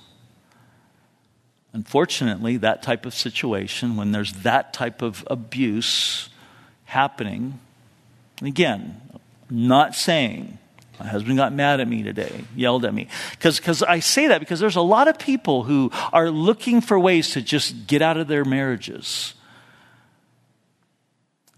unfortunately, 1.73 2.59
that 2.59 2.83
type 2.83 3.07
of 3.07 3.15
situation, 3.15 3.97
when 3.97 4.13
there's 4.13 4.35
that 4.35 4.75
type 4.75 5.01
of 5.01 5.27
abuse 5.29 6.29
happening, 6.85 7.59
again, 8.43 9.01
not 9.49 9.95
saying 9.95 10.59
my 11.03 11.09
husband 11.09 11.37
got 11.37 11.53
mad 11.53 11.81
at 11.81 11.89
me 11.89 12.05
today, 12.05 12.45
yelled 12.55 12.85
at 12.85 12.95
me. 12.95 13.09
Because 13.33 13.83
I 13.83 13.99
say 13.99 14.29
that 14.29 14.39
because 14.39 14.61
there's 14.61 14.77
a 14.77 14.81
lot 14.81 15.09
of 15.09 15.19
people 15.19 15.65
who 15.65 15.91
are 16.13 16.31
looking 16.31 16.81
for 16.81 16.97
ways 16.97 17.31
to 17.31 17.43
just 17.43 17.89
get 17.89 18.03
out 18.03 18.19
of 18.19 18.29
their 18.29 18.45
marriages. 18.45 19.35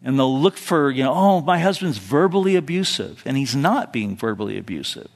And 0.03 0.19
they'll 0.19 0.41
look 0.41 0.57
for, 0.57 0.91
you 0.91 1.05
know, 1.05 1.13
oh, 1.13 1.41
my 1.43 1.59
husband's 1.59 1.99
verbally 1.99 2.57
abusive. 2.57 3.23
And 3.27 3.37
he's 3.37 3.55
not 3.55 3.93
being 3.93 4.17
verbally 4.17 4.57
abusive. 4.57 5.11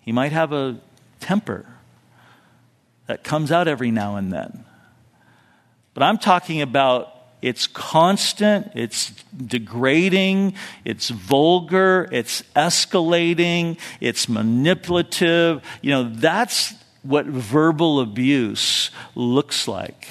He 0.00 0.12
might 0.12 0.32
have 0.32 0.52
a 0.52 0.78
temper 1.20 1.64
that 3.06 3.24
comes 3.24 3.50
out 3.50 3.66
every 3.66 3.90
now 3.90 4.16
and 4.16 4.30
then. 4.30 4.66
But 5.94 6.02
I'm 6.02 6.18
talking 6.18 6.60
about 6.60 7.14
it's 7.40 7.66
constant, 7.66 8.72
it's 8.74 9.10
degrading, 9.36 10.54
it's 10.84 11.08
vulgar, 11.08 12.08
it's 12.10 12.42
escalating, 12.56 13.78
it's 14.00 14.28
manipulative. 14.28 15.62
You 15.80 15.90
know, 15.90 16.10
that's 16.14 16.74
what 17.02 17.26
verbal 17.26 18.00
abuse 18.00 18.90
looks 19.14 19.68
like. 19.68 20.08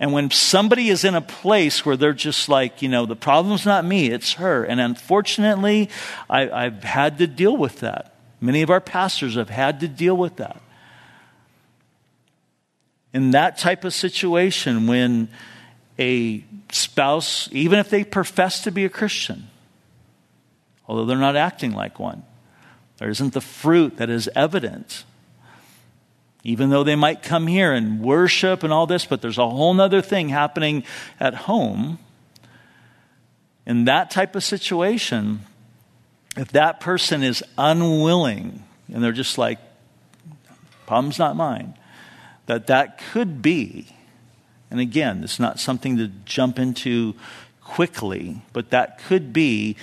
And 0.00 0.14
when 0.14 0.30
somebody 0.30 0.88
is 0.88 1.04
in 1.04 1.14
a 1.14 1.20
place 1.20 1.84
where 1.84 1.96
they're 1.96 2.14
just 2.14 2.48
like, 2.48 2.80
you 2.80 2.88
know, 2.88 3.04
the 3.04 3.14
problem's 3.14 3.66
not 3.66 3.84
me, 3.84 4.10
it's 4.10 4.32
her. 4.34 4.64
And 4.64 4.80
unfortunately, 4.80 5.90
I, 6.28 6.64
have 6.64 6.82
had 6.82 7.18
to 7.18 7.26
deal 7.26 7.56
with 7.56 7.80
that. 7.80 8.14
Many 8.40 8.62
of 8.62 8.70
our 8.70 8.80
pastors 8.80 9.34
have 9.34 9.50
had 9.50 9.80
to 9.80 9.88
deal 9.88 10.16
with 10.16 10.36
that. 10.36 10.60
In 13.12 13.32
that 13.32 13.58
type 13.58 13.84
of 13.84 13.92
situation, 13.92 14.86
when 14.86 15.28
a 16.00 16.44
spouse, 16.72 17.48
even 17.52 17.78
if 17.78 17.90
they 17.90 18.02
profess 18.02 18.62
to 18.62 18.72
be 18.72 18.84
a 18.84 18.88
Christian, 18.88 19.48
although 20.88 21.04
they're 21.04 21.16
not 21.16 21.36
acting 21.36 21.72
like 21.72 22.00
one, 22.00 22.24
there 22.96 23.10
isn't 23.10 23.34
the 23.34 23.40
fruit 23.40 23.98
that 23.98 24.10
is 24.10 24.28
evident 24.34 25.04
even 26.42 26.70
though 26.70 26.84
they 26.84 26.96
might 26.96 27.22
come 27.22 27.46
here 27.46 27.72
and 27.72 28.00
worship 28.00 28.62
and 28.62 28.72
all 28.72 28.86
this, 28.86 29.04
but 29.04 29.20
there's 29.20 29.38
a 29.38 29.48
whole 29.48 29.78
other 29.80 30.00
thing 30.00 30.28
happening 30.30 30.84
at 31.18 31.34
home. 31.34 31.98
In 33.66 33.84
that 33.84 34.10
type 34.10 34.34
of 34.34 34.42
situation, 34.42 35.40
if 36.36 36.52
that 36.52 36.80
person 36.80 37.22
is 37.22 37.44
unwilling 37.58 38.64
and 38.92 39.04
they're 39.04 39.12
just 39.12 39.36
like, 39.36 39.58
problem's 40.86 41.18
not 41.18 41.36
mine, 41.36 41.74
that 42.46 42.68
that 42.68 42.98
could 43.12 43.42
be, 43.42 43.88
and 44.70 44.80
again, 44.80 45.24
it's 45.24 45.40
not 45.40 45.58
something 45.58 45.96
to 45.96 46.08
jump 46.24 46.58
into 46.58 47.14
quickly, 47.62 48.42
but 48.52 48.70
that 48.70 48.98
could 48.98 49.32
be 49.32 49.76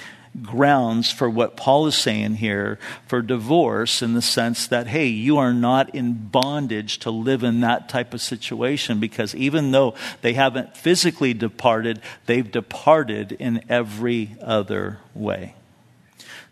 grounds 0.43 1.11
for 1.11 1.29
what 1.29 1.57
Paul 1.57 1.87
is 1.87 1.95
saying 1.95 2.35
here 2.35 2.77
for 3.07 3.21
divorce 3.21 4.01
in 4.01 4.13
the 4.13 4.21
sense 4.21 4.67
that, 4.67 4.87
hey, 4.87 5.07
you 5.07 5.37
are 5.37 5.53
not 5.53 5.93
in 5.95 6.13
bondage 6.13 6.99
to 6.99 7.11
live 7.11 7.43
in 7.43 7.61
that 7.61 7.89
type 7.89 8.13
of 8.13 8.21
situation 8.21 8.99
because 8.99 9.33
even 9.35 9.71
though 9.71 9.95
they 10.21 10.33
haven't 10.33 10.77
physically 10.77 11.33
departed, 11.33 12.01
they've 12.25 12.49
departed 12.49 13.31
in 13.33 13.63
every 13.69 14.35
other 14.41 14.99
way. 15.15 15.55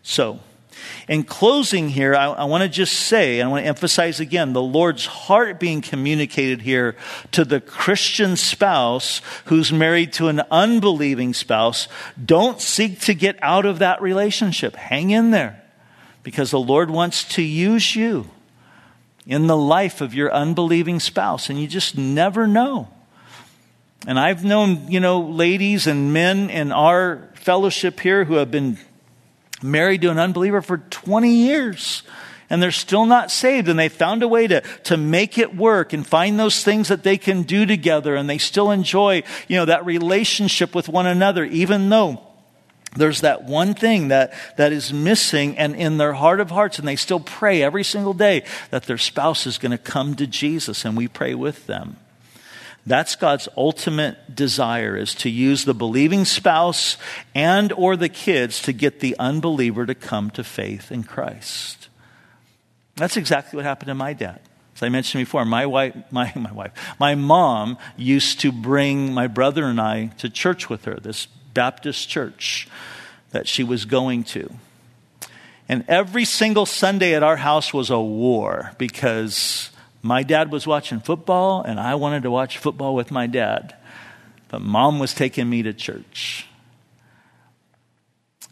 So, 0.02 0.40
in 1.08 1.22
closing 1.22 1.88
here, 1.88 2.14
I, 2.14 2.26
I 2.26 2.44
want 2.44 2.62
to 2.62 2.68
just 2.68 2.92
say, 2.92 3.40
I 3.40 3.46
want 3.46 3.64
to 3.64 3.68
emphasize 3.68 4.20
again 4.20 4.52
the 4.52 4.62
Lord's 4.62 5.06
heart 5.06 5.60
being 5.60 5.80
communicated 5.80 6.62
here 6.62 6.96
to 7.32 7.44
the 7.44 7.60
Christian 7.60 8.36
spouse 8.36 9.20
who's 9.46 9.72
married 9.72 10.12
to 10.14 10.28
an 10.28 10.42
unbelieving 10.50 11.34
spouse. 11.34 11.88
Don't 12.22 12.60
seek 12.60 13.00
to 13.00 13.14
get 13.14 13.38
out 13.42 13.66
of 13.66 13.78
that 13.78 14.02
relationship. 14.02 14.74
Hang 14.76 15.10
in 15.10 15.30
there 15.30 15.62
because 16.22 16.50
the 16.50 16.60
Lord 16.60 16.90
wants 16.90 17.24
to 17.34 17.42
use 17.42 17.94
you 17.94 18.28
in 19.26 19.46
the 19.46 19.56
life 19.56 20.00
of 20.00 20.14
your 20.14 20.32
unbelieving 20.32 21.00
spouse, 21.00 21.50
and 21.50 21.60
you 21.60 21.66
just 21.66 21.96
never 21.96 22.46
know. 22.46 22.88
And 24.06 24.18
I've 24.18 24.44
known, 24.44 24.90
you 24.90 25.00
know, 25.00 25.20
ladies 25.20 25.86
and 25.86 26.12
men 26.12 26.48
in 26.48 26.70
our 26.70 27.28
fellowship 27.34 27.98
here 28.00 28.24
who 28.24 28.34
have 28.34 28.50
been 28.50 28.78
married 29.62 30.02
to 30.02 30.10
an 30.10 30.18
unbeliever 30.18 30.62
for 30.62 30.78
20 30.78 31.30
years 31.30 32.02
and 32.48 32.62
they're 32.62 32.70
still 32.70 33.06
not 33.06 33.30
saved 33.30 33.68
and 33.68 33.78
they 33.78 33.88
found 33.88 34.22
a 34.22 34.28
way 34.28 34.46
to, 34.46 34.60
to 34.84 34.96
make 34.96 35.38
it 35.38 35.56
work 35.56 35.92
and 35.92 36.06
find 36.06 36.38
those 36.38 36.62
things 36.62 36.88
that 36.88 37.02
they 37.02 37.16
can 37.16 37.42
do 37.42 37.66
together 37.66 38.14
and 38.14 38.28
they 38.28 38.38
still 38.38 38.70
enjoy 38.70 39.22
you 39.48 39.56
know 39.56 39.64
that 39.64 39.84
relationship 39.84 40.74
with 40.74 40.88
one 40.88 41.06
another 41.06 41.44
even 41.44 41.88
though 41.88 42.20
there's 42.96 43.20
that 43.20 43.44
one 43.44 43.74
thing 43.74 44.08
that, 44.08 44.32
that 44.56 44.72
is 44.72 44.90
missing 44.90 45.58
and 45.58 45.76
in 45.76 45.98
their 45.98 46.14
heart 46.14 46.40
of 46.40 46.50
hearts 46.50 46.78
and 46.78 46.88
they 46.88 46.96
still 46.96 47.20
pray 47.20 47.62
every 47.62 47.84
single 47.84 48.14
day 48.14 48.42
that 48.70 48.84
their 48.84 48.98
spouse 48.98 49.46
is 49.46 49.58
going 49.58 49.72
to 49.72 49.78
come 49.78 50.14
to 50.14 50.26
jesus 50.26 50.84
and 50.84 50.96
we 50.96 51.08
pray 51.08 51.34
with 51.34 51.66
them 51.66 51.96
that's 52.86 53.16
God's 53.16 53.48
ultimate 53.56 54.34
desire 54.34 54.96
is 54.96 55.14
to 55.16 55.30
use 55.30 55.64
the 55.64 55.74
believing 55.74 56.24
spouse 56.24 56.96
and 57.34 57.72
or 57.72 57.96
the 57.96 58.08
kids 58.08 58.62
to 58.62 58.72
get 58.72 59.00
the 59.00 59.16
unbeliever 59.18 59.84
to 59.86 59.94
come 59.94 60.30
to 60.30 60.44
faith 60.44 60.92
in 60.92 61.02
Christ. 61.02 61.88
That's 62.94 63.16
exactly 63.16 63.56
what 63.56 63.64
happened 63.64 63.88
to 63.88 63.94
my 63.94 64.12
dad. 64.12 64.40
As 64.76 64.82
I 64.82 64.88
mentioned 64.88 65.22
before, 65.22 65.44
my 65.44 65.66
wife, 65.66 65.96
my, 66.10 66.32
my 66.36 66.52
wife, 66.52 66.72
my 67.00 67.16
mom 67.16 67.76
used 67.96 68.40
to 68.40 68.52
bring 68.52 69.12
my 69.12 69.26
brother 69.26 69.64
and 69.64 69.80
I 69.80 70.06
to 70.18 70.30
church 70.30 70.70
with 70.70 70.84
her, 70.84 70.94
this 70.94 71.26
Baptist 71.54 72.08
church 72.08 72.68
that 73.30 73.48
she 73.48 73.64
was 73.64 73.84
going 73.84 74.22
to. 74.24 74.50
And 75.68 75.84
every 75.88 76.24
single 76.24 76.66
Sunday 76.66 77.14
at 77.14 77.24
our 77.24 77.36
house 77.36 77.74
was 77.74 77.90
a 77.90 78.00
war 78.00 78.72
because 78.78 79.70
my 80.06 80.22
dad 80.22 80.50
was 80.50 80.66
watching 80.66 81.00
football, 81.00 81.62
and 81.62 81.80
I 81.80 81.94
wanted 81.96 82.22
to 82.22 82.30
watch 82.30 82.58
football 82.58 82.94
with 82.94 83.10
my 83.10 83.26
dad. 83.26 83.74
But 84.48 84.62
mom 84.62 84.98
was 84.98 85.12
taking 85.12 85.50
me 85.50 85.62
to 85.62 85.72
church. 85.72 86.46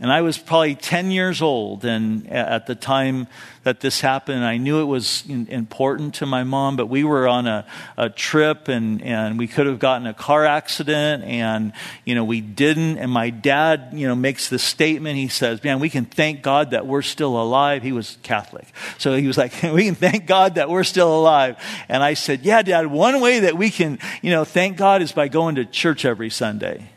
And 0.00 0.10
I 0.10 0.22
was 0.22 0.36
probably 0.38 0.74
10 0.74 1.12
years 1.12 1.40
old 1.40 1.84
and 1.84 2.28
at 2.28 2.66
the 2.66 2.74
time 2.74 3.28
that 3.62 3.78
this 3.78 4.00
happened. 4.00 4.44
I 4.44 4.56
knew 4.56 4.80
it 4.80 4.86
was 4.86 5.24
important 5.28 6.14
to 6.16 6.26
my 6.26 6.42
mom, 6.42 6.76
but 6.76 6.86
we 6.86 7.04
were 7.04 7.28
on 7.28 7.46
a, 7.46 7.64
a 7.96 8.10
trip 8.10 8.66
and, 8.66 9.00
and 9.02 9.38
we 9.38 9.46
could 9.46 9.66
have 9.66 9.78
gotten 9.78 10.08
a 10.08 10.12
car 10.12 10.44
accident 10.44 11.22
and, 11.22 11.72
you 12.04 12.16
know, 12.16 12.24
we 12.24 12.40
didn't. 12.40 12.98
And 12.98 13.10
my 13.10 13.30
dad, 13.30 13.90
you 13.92 14.08
know, 14.08 14.16
makes 14.16 14.48
this 14.48 14.64
statement. 14.64 15.16
He 15.16 15.28
says, 15.28 15.62
man, 15.62 15.78
we 15.78 15.88
can 15.88 16.06
thank 16.06 16.42
God 16.42 16.72
that 16.72 16.86
we're 16.88 17.02
still 17.02 17.40
alive. 17.40 17.84
He 17.84 17.92
was 17.92 18.18
Catholic. 18.24 18.66
So 18.98 19.16
he 19.16 19.28
was 19.28 19.38
like, 19.38 19.52
we 19.62 19.84
can 19.84 19.94
thank 19.94 20.26
God 20.26 20.56
that 20.56 20.68
we're 20.68 20.84
still 20.84 21.16
alive. 21.16 21.56
And 21.88 22.02
I 22.02 22.14
said, 22.14 22.44
yeah, 22.44 22.62
dad, 22.62 22.88
one 22.88 23.20
way 23.20 23.40
that 23.40 23.56
we 23.56 23.70
can, 23.70 24.00
you 24.22 24.32
know, 24.32 24.44
thank 24.44 24.76
God 24.76 25.02
is 25.02 25.12
by 25.12 25.28
going 25.28 25.54
to 25.54 25.64
church 25.64 26.04
every 26.04 26.30
Sunday. 26.30 26.90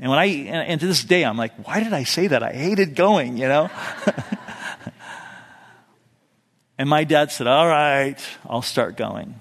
And 0.00 0.10
when 0.10 0.18
I, 0.18 0.24
and 0.24 0.80
to 0.80 0.86
this 0.86 1.04
day, 1.04 1.24
I'm 1.24 1.36
like, 1.36 1.52
why 1.66 1.82
did 1.82 1.92
I 1.92 2.04
say 2.04 2.26
that? 2.26 2.42
I 2.42 2.52
hated 2.52 2.96
going, 2.96 3.36
you 3.36 3.46
know? 3.46 3.70
and 6.78 6.88
my 6.88 7.04
dad 7.04 7.30
said, 7.30 7.46
all 7.46 7.68
right, 7.68 8.18
I'll 8.48 8.62
start 8.62 8.96
going. 8.96 9.36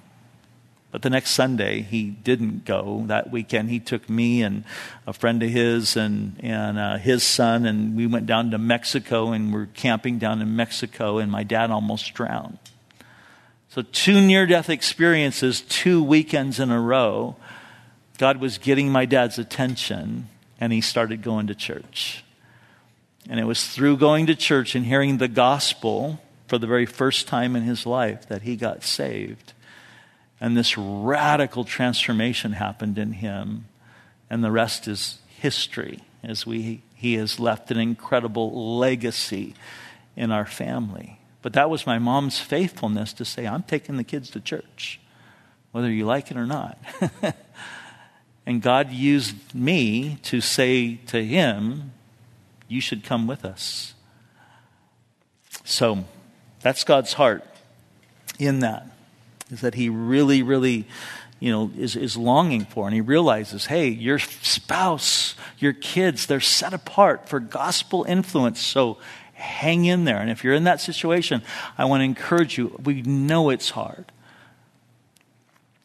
But 0.91 1.01
the 1.01 1.09
next 1.09 1.31
Sunday, 1.31 1.81
he 1.81 2.11
didn't 2.11 2.65
go. 2.65 3.05
That 3.07 3.31
weekend, 3.31 3.71
he 3.71 3.79
took 3.79 4.07
me 4.07 4.43
and 4.43 4.63
a 5.07 5.13
friend 5.13 5.41
of 5.41 5.49
his 5.49 5.97
and, 5.97 6.35
and 6.39 6.77
uh, 6.77 6.97
his 6.97 7.23
son, 7.23 7.65
and 7.65 7.97
we 7.97 8.05
went 8.05 8.27
down 8.27 8.51
to 8.51 8.59
Mexico 8.59 9.31
and 9.31 9.51
we're 9.51 9.65
camping 9.65 10.19
down 10.19 10.39
in 10.39 10.55
Mexico, 10.55 11.17
and 11.17 11.31
my 11.31 11.41
dad 11.41 11.71
almost 11.71 12.13
drowned. 12.13 12.59
So, 13.69 13.81
two 13.81 14.21
near 14.21 14.45
death 14.45 14.69
experiences, 14.69 15.61
two 15.61 16.03
weekends 16.03 16.59
in 16.59 16.69
a 16.69 16.79
row. 16.79 17.37
God 18.19 18.39
was 18.39 18.59
getting 18.59 18.91
my 18.91 19.05
dad's 19.05 19.39
attention 19.39 20.29
and 20.63 20.71
he 20.71 20.79
started 20.79 21.21
going 21.21 21.47
to 21.47 21.53
church. 21.53 22.23
And 23.27 23.37
it 23.37 23.43
was 23.43 23.67
through 23.67 23.97
going 23.97 24.27
to 24.27 24.35
church 24.35 24.75
and 24.75 24.85
hearing 24.85 25.17
the 25.17 25.27
gospel 25.27 26.21
for 26.47 26.57
the 26.57 26.67
very 26.67 26.85
first 26.85 27.27
time 27.27 27.57
in 27.57 27.63
his 27.63 27.85
life 27.85 28.29
that 28.29 28.43
he 28.43 28.55
got 28.55 28.81
saved. 28.81 29.51
And 30.39 30.55
this 30.55 30.77
radical 30.77 31.65
transformation 31.65 32.53
happened 32.53 32.97
in 32.97 33.11
him. 33.11 33.65
And 34.29 34.41
the 34.41 34.51
rest 34.51 34.87
is 34.87 35.17
history 35.37 35.99
as 36.23 36.45
we, 36.45 36.81
he 36.95 37.15
has 37.15 37.41
left 37.41 37.69
an 37.69 37.77
incredible 37.77 38.77
legacy 38.77 39.55
in 40.15 40.31
our 40.31 40.45
family. 40.45 41.19
But 41.41 41.51
that 41.51 41.69
was 41.69 41.85
my 41.85 41.99
mom's 41.99 42.39
faithfulness 42.39 43.11
to 43.13 43.25
say, 43.25 43.45
I'm 43.45 43.63
taking 43.63 43.97
the 43.97 44.05
kids 44.05 44.29
to 44.29 44.39
church, 44.39 45.01
whether 45.73 45.91
you 45.91 46.05
like 46.05 46.31
it 46.31 46.37
or 46.37 46.45
not. 46.45 46.79
And 48.45 48.61
God 48.61 48.91
used 48.91 49.55
me 49.55 50.17
to 50.23 50.41
say 50.41 50.95
to 51.07 51.23
him, 51.23 51.93
You 52.67 52.81
should 52.81 53.03
come 53.03 53.27
with 53.27 53.45
us. 53.45 53.93
So 55.63 56.03
that's 56.61 56.83
God's 56.83 57.13
heart 57.13 57.45
in 58.39 58.59
that, 58.59 58.87
is 59.51 59.61
that 59.61 59.75
he 59.75 59.89
really, 59.89 60.43
really, 60.43 60.87
you 61.39 61.51
know, 61.51 61.71
is, 61.77 61.95
is 61.95 62.17
longing 62.17 62.65
for. 62.65 62.85
And 62.85 62.93
he 62.93 63.01
realizes, 63.01 63.65
hey, 63.65 63.87
your 63.89 64.19
spouse, 64.19 65.35
your 65.59 65.73
kids, 65.73 66.25
they're 66.25 66.39
set 66.39 66.73
apart 66.73 67.29
for 67.29 67.39
gospel 67.39 68.03
influence. 68.03 68.59
So 68.61 68.97
hang 69.33 69.85
in 69.85 70.05
there. 70.05 70.17
And 70.17 70.29
if 70.29 70.43
you're 70.43 70.53
in 70.53 70.63
that 70.63 70.81
situation, 70.81 71.41
I 71.77 71.85
want 71.85 72.01
to 72.01 72.05
encourage 72.05 72.57
you. 72.57 72.79
We 72.83 73.01
know 73.01 73.49
it's 73.49 73.71
hard. 73.71 74.05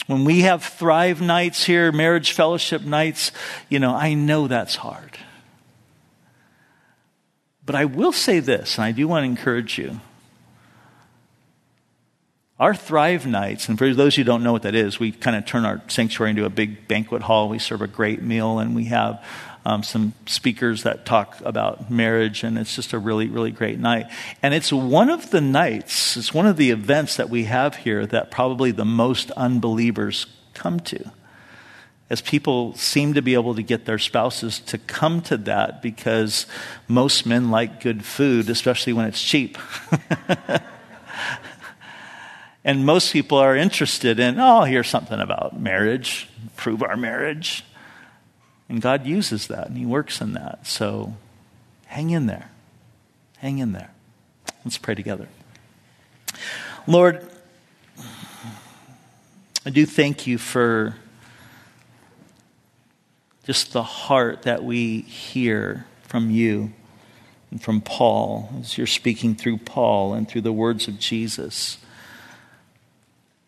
When 0.09 0.25
we 0.25 0.41
have 0.41 0.65
Thrive 0.65 1.21
nights 1.21 1.65
here, 1.65 1.93
marriage 1.93 2.33
fellowship 2.33 2.81
nights, 2.81 3.31
you 3.69 3.79
know, 3.79 3.95
I 3.95 4.15
know 4.15 4.49
that's 4.49 4.75
hard. 4.75 5.19
But 7.67 7.75
I 7.75 7.85
will 7.85 8.13
say 8.13 8.41
this, 8.41 8.79
and 8.79 8.87
I 8.87 8.93
do 8.93 9.07
want 9.07 9.25
to 9.25 9.29
encourage 9.29 9.77
you. 9.77 10.01
Our 12.59 12.75
Thrive 12.75 13.27
nights, 13.27 13.69
and 13.69 13.77
for 13.77 13.93
those 13.93 14.17
who 14.17 14.25
don't 14.25 14.43
know 14.43 14.53
what 14.53 14.63
that 14.63 14.75
is, 14.75 14.99
we 14.99 15.13
kind 15.13 15.37
of 15.37 15.45
turn 15.45 15.67
our 15.67 15.83
sanctuary 15.89 16.31
into 16.31 16.47
a 16.47 16.51
big 16.51 16.89
banquet 16.89 17.21
hall. 17.21 17.51
We 17.51 17.59
serve 17.59 17.83
a 17.83 17.87
great 17.87 18.23
meal, 18.23 18.59
and 18.61 18.75
we 18.75 18.87
have 18.87 19.23
um, 19.65 19.83
some 19.83 20.15
speakers 20.27 20.85
that 20.85 21.05
talk 21.05 21.41
about 21.45 21.91
marriage, 21.91 22.43
and 22.43 22.59
it's 22.59 22.75
just 22.75 22.93
a 22.93 22.99
really, 22.99 23.27
really 23.27 23.51
great 23.51 23.79
night. 23.79 24.07
And 24.43 24.55
it's 24.55 24.73
one 24.73 25.11
of 25.11 25.31
the 25.31 25.41
nights, 25.41 26.17
it's 26.17 26.33
one 26.33 26.47
of 26.47 26.57
the 26.57 26.71
events 26.71 27.17
that 27.17 27.29
we 27.29 27.45
have 27.45 27.77
here 27.77 28.07
that 28.07 28.31
probably 28.31 28.71
the 28.71 28.85
most 28.85 29.31
unbelievers 29.33 30.27
come 30.55 30.81
to. 30.81 31.11
As 32.11 32.23
people 32.23 32.75
seem 32.75 33.15
to 33.15 33.23
be 33.23 33.35
able 33.35 33.55
to 33.55 33.63
get 33.63 33.85
their 33.85 33.99
spouses 33.99 34.61
to 34.61 34.79
come 34.79 35.21
to 35.23 35.37
that 35.39 35.83
because 35.83 36.47
most 36.87 37.27
men 37.27 37.51
like 37.51 37.83
good 37.83 38.05
food, 38.05 38.49
especially 38.49 38.95
when 38.95 39.05
it's 39.05 39.23
cheap. 39.23 39.59
and 42.65 42.87
most 42.87 43.13
people 43.13 43.37
are 43.37 43.55
interested 43.55 44.19
in, 44.19 44.41
oh, 44.41 44.65
here's 44.65 44.89
something 44.89 45.21
about 45.21 45.61
marriage, 45.61 46.29
prove 46.57 46.83
our 46.83 46.97
marriage. 46.97 47.63
And 48.69 48.83
God 48.83 49.07
uses 49.07 49.47
that 49.47 49.69
and 49.69 49.77
He 49.77 49.87
works 49.87 50.21
in 50.21 50.35
that. 50.35 50.67
So 50.67 51.17
hang 51.87 52.11
in 52.11 52.27
there. 52.27 52.51
Hang 53.39 53.59
in 53.59 53.73
there. 53.73 53.91
Let's 54.65 54.79
pray 54.79 54.95
together. 54.95 55.29
Lord, 56.87 57.27
I 59.65 59.71
do 59.71 59.87
thank 59.87 60.27
you 60.27 60.39
for 60.39 60.97
just 63.45 63.73
the 63.73 63.83
heart 63.83 64.43
that 64.43 64.63
we 64.63 65.01
hear 65.01 65.87
from 66.03 66.31
you 66.31 66.73
and 67.51 67.63
from 67.63 67.81
Paul 67.81 68.51
as 68.61 68.77
you're 68.77 68.87
speaking 68.87 69.35
through 69.35 69.59
Paul 69.59 70.13
and 70.13 70.29
through 70.29 70.43
the 70.43 70.53
words 70.53 70.89
of 70.89 70.99
Jesus 70.99 71.79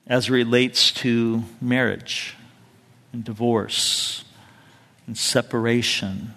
as 0.06 0.30
relates 0.30 0.90
to 0.92 1.44
marriage 1.60 2.34
and 3.12 3.24
divorce 3.24 4.24
and 5.10 5.18
separation 5.18 6.32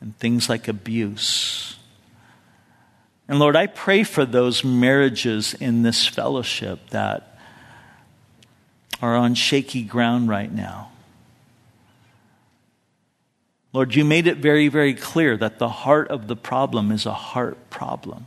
and 0.00 0.16
things 0.16 0.48
like 0.48 0.66
abuse. 0.66 1.76
And 3.28 3.38
Lord, 3.38 3.54
I 3.54 3.66
pray 3.66 4.02
for 4.02 4.24
those 4.24 4.64
marriages 4.64 5.52
in 5.52 5.82
this 5.82 6.06
fellowship 6.06 6.88
that 6.88 7.38
are 9.02 9.14
on 9.14 9.34
shaky 9.34 9.82
ground 9.82 10.30
right 10.30 10.50
now. 10.50 10.90
Lord, 13.74 13.94
you 13.94 14.06
made 14.06 14.26
it 14.26 14.38
very, 14.38 14.68
very 14.68 14.94
clear 14.94 15.36
that 15.36 15.58
the 15.58 15.68
heart 15.68 16.08
of 16.08 16.28
the 16.28 16.36
problem 16.36 16.90
is 16.90 17.04
a 17.04 17.12
heart 17.12 17.68
problem. 17.68 18.24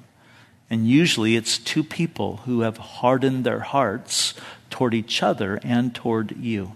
And 0.70 0.88
usually 0.88 1.36
it's 1.36 1.58
two 1.58 1.84
people 1.84 2.38
who 2.45 2.62
have 2.62 2.78
hardened 2.78 3.45
their 3.45 3.62
hearts 3.62 4.36
toward 4.70 4.93
each 4.93 5.24
other 5.24 5.60
and 5.64 5.95
toward 5.95 6.38
you 6.38 6.74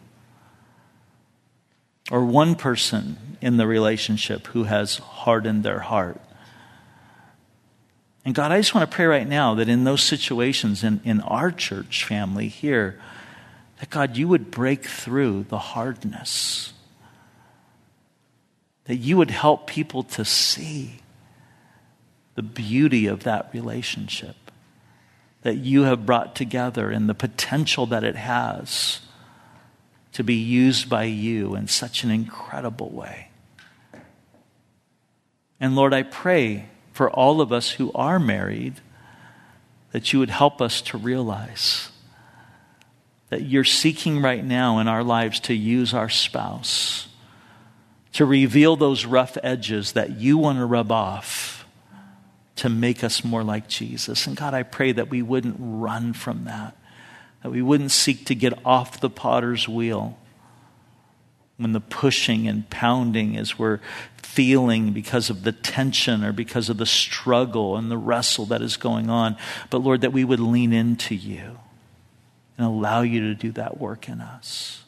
or 2.14 2.24
one 2.24 2.53
person 2.53 3.18
in 3.41 3.57
the 3.57 3.66
relationship 3.66 4.45
who 4.45 4.66
has 4.66 4.99
hardened 4.99 5.64
their 5.64 5.80
heart. 5.80 6.22
And 8.24 8.36
God, 8.36 8.51
I 8.51 8.59
just 8.59 8.76
want 8.76 8.88
to 8.88 8.95
pray 8.95 9.07
right 9.07 9.28
now 9.28 9.55
that 9.55 9.68
in 9.68 9.84
those 9.84 10.03
situations 10.03 10.84
in, 10.84 11.01
in 11.03 11.22
our 11.22 11.49
church 11.49 12.05
family 12.05 12.49
here, 12.49 13.01
that 13.80 13.89
God, 13.89 14.16
you 14.16 14.28
would 14.28 14.51
break 14.51 14.86
through 14.86 15.45
the 15.49 15.57
hardness. 15.57 16.74
That 18.86 18.97
you 18.97 19.18
would 19.18 19.32
help 19.32 19.66
people 19.66 20.03
to 20.03 20.24
see 20.24 20.99
the 22.36 22.43
beauty 22.43 23.07
of 23.07 23.24
that 23.24 23.49
relationship 23.53 24.36
that 25.41 25.55
you 25.55 25.82
have 25.82 26.05
brought 26.05 26.36
together 26.36 26.91
and 26.91 27.09
the 27.09 27.16
potential 27.16 27.88
that 27.88 28.03
it 28.03 28.18
has 28.18 28.99
to 30.14 30.24
be 30.24 30.36
used 30.36 30.89
by 30.89 31.03
you 31.03 31.55
in 31.55 31.68
such 31.68 32.03
an 32.03 32.11
incredible 32.11 32.89
way. 32.89 33.30
And 35.59 35.76
Lord, 35.76 35.93
I 35.93 36.03
pray 36.03 36.70
for 36.91 37.09
all 37.09 37.41
of 37.41 37.51
us 37.51 37.72
who 37.72 37.91
are 37.93 38.20
married 38.20 38.76
that 39.91 40.14
you 40.14 40.20
would 40.20 40.30
help 40.30 40.61
us 40.61 40.82
to 40.82 40.97
realize 40.97 41.89
that 43.30 43.43
you're 43.43 43.64
seeking 43.64 44.22
right 44.22 44.43
now 44.43 44.80
in 44.80 44.88
our 44.88 45.03
lives 45.03 45.39
to 45.41 45.53
use 45.53 45.93
our 45.93 46.09
spouse 46.09 47.07
to 48.14 48.26
reveal 48.26 48.76
those 48.76 49.05
rough 49.05 49.38
edges 49.41 49.93
that 49.93 50.18
you 50.18 50.38
want 50.38 50.59
to 50.59 50.66
rub 50.66 50.91
off 50.91 51.66
to 52.55 52.70
make 52.70 53.03
us 53.03 53.24
more 53.24 53.43
like 53.43 53.68
Jesus. 53.68 54.28
And 54.28 54.38
God, 54.38 54.53
I 54.53 54.61
pray 54.61 54.91
that 54.91 55.09
we 55.09 55.24
wouldn't 55.24 55.55
run 55.59 56.14
from 56.14 56.45
that 56.45 56.78
that 57.44 57.52
we 57.52 57.62
wouldn't 57.62 57.91
seek 57.91 58.26
to 58.26 58.36
get 58.36 58.54
off 58.66 59.00
the 59.00 59.10
potter's 59.10 59.68
wheel 59.68 60.18
when 61.58 61.74
the 61.74 61.82
pushing 61.82 62.48
and 62.48 62.70
pounding 62.70 63.38
as 63.38 63.60
we're 63.60 63.80
feeling 64.18 64.94
because 64.94 65.30
of 65.30 65.44
the 65.44 65.52
tension 65.52 66.24
or 66.24 66.34
because 66.34 66.70
of 66.70 66.78
the 66.78 66.86
struggle 66.86 67.78
and 67.78 67.91
the 67.91 67.98
wrestle 67.98 68.46
that 68.48 68.62
is 68.62 68.78
going 68.78 69.10
on. 69.10 69.38
But 69.70 69.80
Lord, 69.80 70.02
that 70.02 70.14
we 70.14 70.24
would 70.24 70.39
lean 70.39 70.74
into 70.74 71.14
you 71.14 71.60
and 72.58 72.66
allow 72.66 73.02
you 73.02 73.22
to 73.22 73.36
do 73.36 73.52
that 73.52 73.80
work 73.80 74.10
in 74.10 74.22
us. 74.22 74.82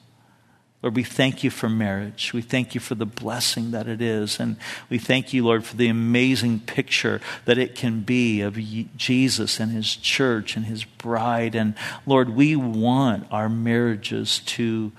Lord, 0.85 0.97
we 0.97 1.03
thank 1.03 1.43
you 1.43 1.49
for 1.49 1.67
marriage. 1.67 2.31
We 2.31 2.43
thank 2.43 2.75
you 2.75 2.79
for 2.79 2.93
the 2.93 3.07
blessing 3.07 3.71
that 3.71 3.87
it 3.87 4.03
is. 4.03 4.39
And 4.39 4.55
we 4.87 4.99
thank 4.99 5.33
you, 5.33 5.43
Lord, 5.43 5.65
for 5.65 5.75
the 5.75 5.87
amazing 5.87 6.59
picture 6.59 7.21
that 7.45 7.57
it 7.57 7.73
can 7.73 8.01
be 8.01 8.41
of 8.41 8.55
Jesus 8.95 9.59
and 9.59 9.71
his 9.71 9.95
church 9.95 10.55
and 10.55 10.67
his 10.67 10.83
bride. 10.83 11.55
And 11.55 11.73
Lord, 12.05 12.29
we 12.29 12.55
want 12.55 13.25
our 13.31 13.49
marriages 13.49 14.41
to 14.41 14.91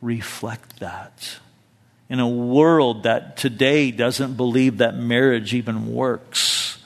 reflect 0.00 0.80
that. 0.80 1.36
In 2.08 2.20
a 2.20 2.28
world 2.28 3.02
that 3.02 3.36
today 3.36 3.90
doesn't 3.90 4.38
believe 4.38 4.78
that 4.78 4.96
marriage 4.96 5.52
even 5.52 5.92
works, 5.92 6.78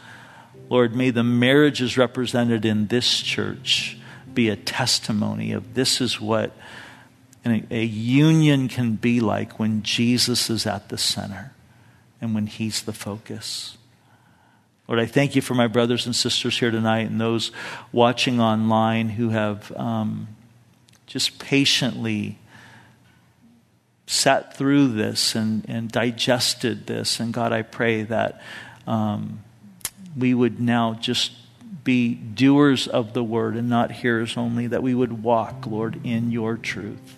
Lord, 0.69 0.97
may 0.97 1.11
the 1.11 1.23
marriages 1.23 1.97
represented 1.97 2.65
in 2.65 2.89
this 2.89 3.21
church 3.21 3.99
be 4.35 4.49
a 4.49 4.57
testimony 4.57 5.53
of 5.53 5.75
this 5.75 6.01
is 6.01 6.21
what 6.21 6.51
and 7.49 7.67
a, 7.71 7.77
a 7.77 7.85
union 7.85 8.69
can 8.69 8.97
be 8.97 9.21
like 9.21 9.59
when 9.59 9.83
Jesus 9.83 10.51
is 10.51 10.67
at 10.67 10.89
the 10.89 10.99
center 10.99 11.53
and 12.21 12.35
when 12.35 12.47
He's 12.47 12.83
the 12.83 12.93
focus. 12.93 13.77
Lord, 14.89 15.01
I 15.01 15.07
thank 15.07 15.37
you 15.37 15.43
for 15.43 15.55
my 15.55 15.67
brothers 15.67 16.07
and 16.07 16.17
sisters 16.17 16.59
here 16.59 16.71
tonight 16.71 17.11
and 17.11 17.21
those 17.21 17.53
watching 17.93 18.41
online 18.41 19.11
who 19.11 19.29
have 19.29 19.71
um, 19.77 20.29
just 21.07 21.39
patiently 21.39 22.39
sat 24.07 24.57
through 24.57 24.89
this 24.89 25.35
and, 25.35 25.67
and 25.69 25.93
digested 25.93 26.87
this. 26.87 27.21
And 27.21 27.35
God, 27.35 27.53
I 27.53 27.61
pray 27.61 28.03
that 28.05 28.41
um, 28.87 29.41
we 30.17 30.33
would 30.33 30.59
now 30.59 30.95
just 30.95 31.33
be 31.85 32.15
doers 32.15 32.89
of 32.89 33.13
the 33.13 33.23
word 33.23 33.57
and 33.57 33.69
not 33.69 33.93
hearers 33.93 34.39
only, 34.39 34.67
that 34.69 34.83
we 34.83 34.95
would 34.95 35.23
walk, 35.23 35.67
Lord, 35.67 36.01
in 36.05 36.31
your 36.31 36.57
truth. 36.57 37.18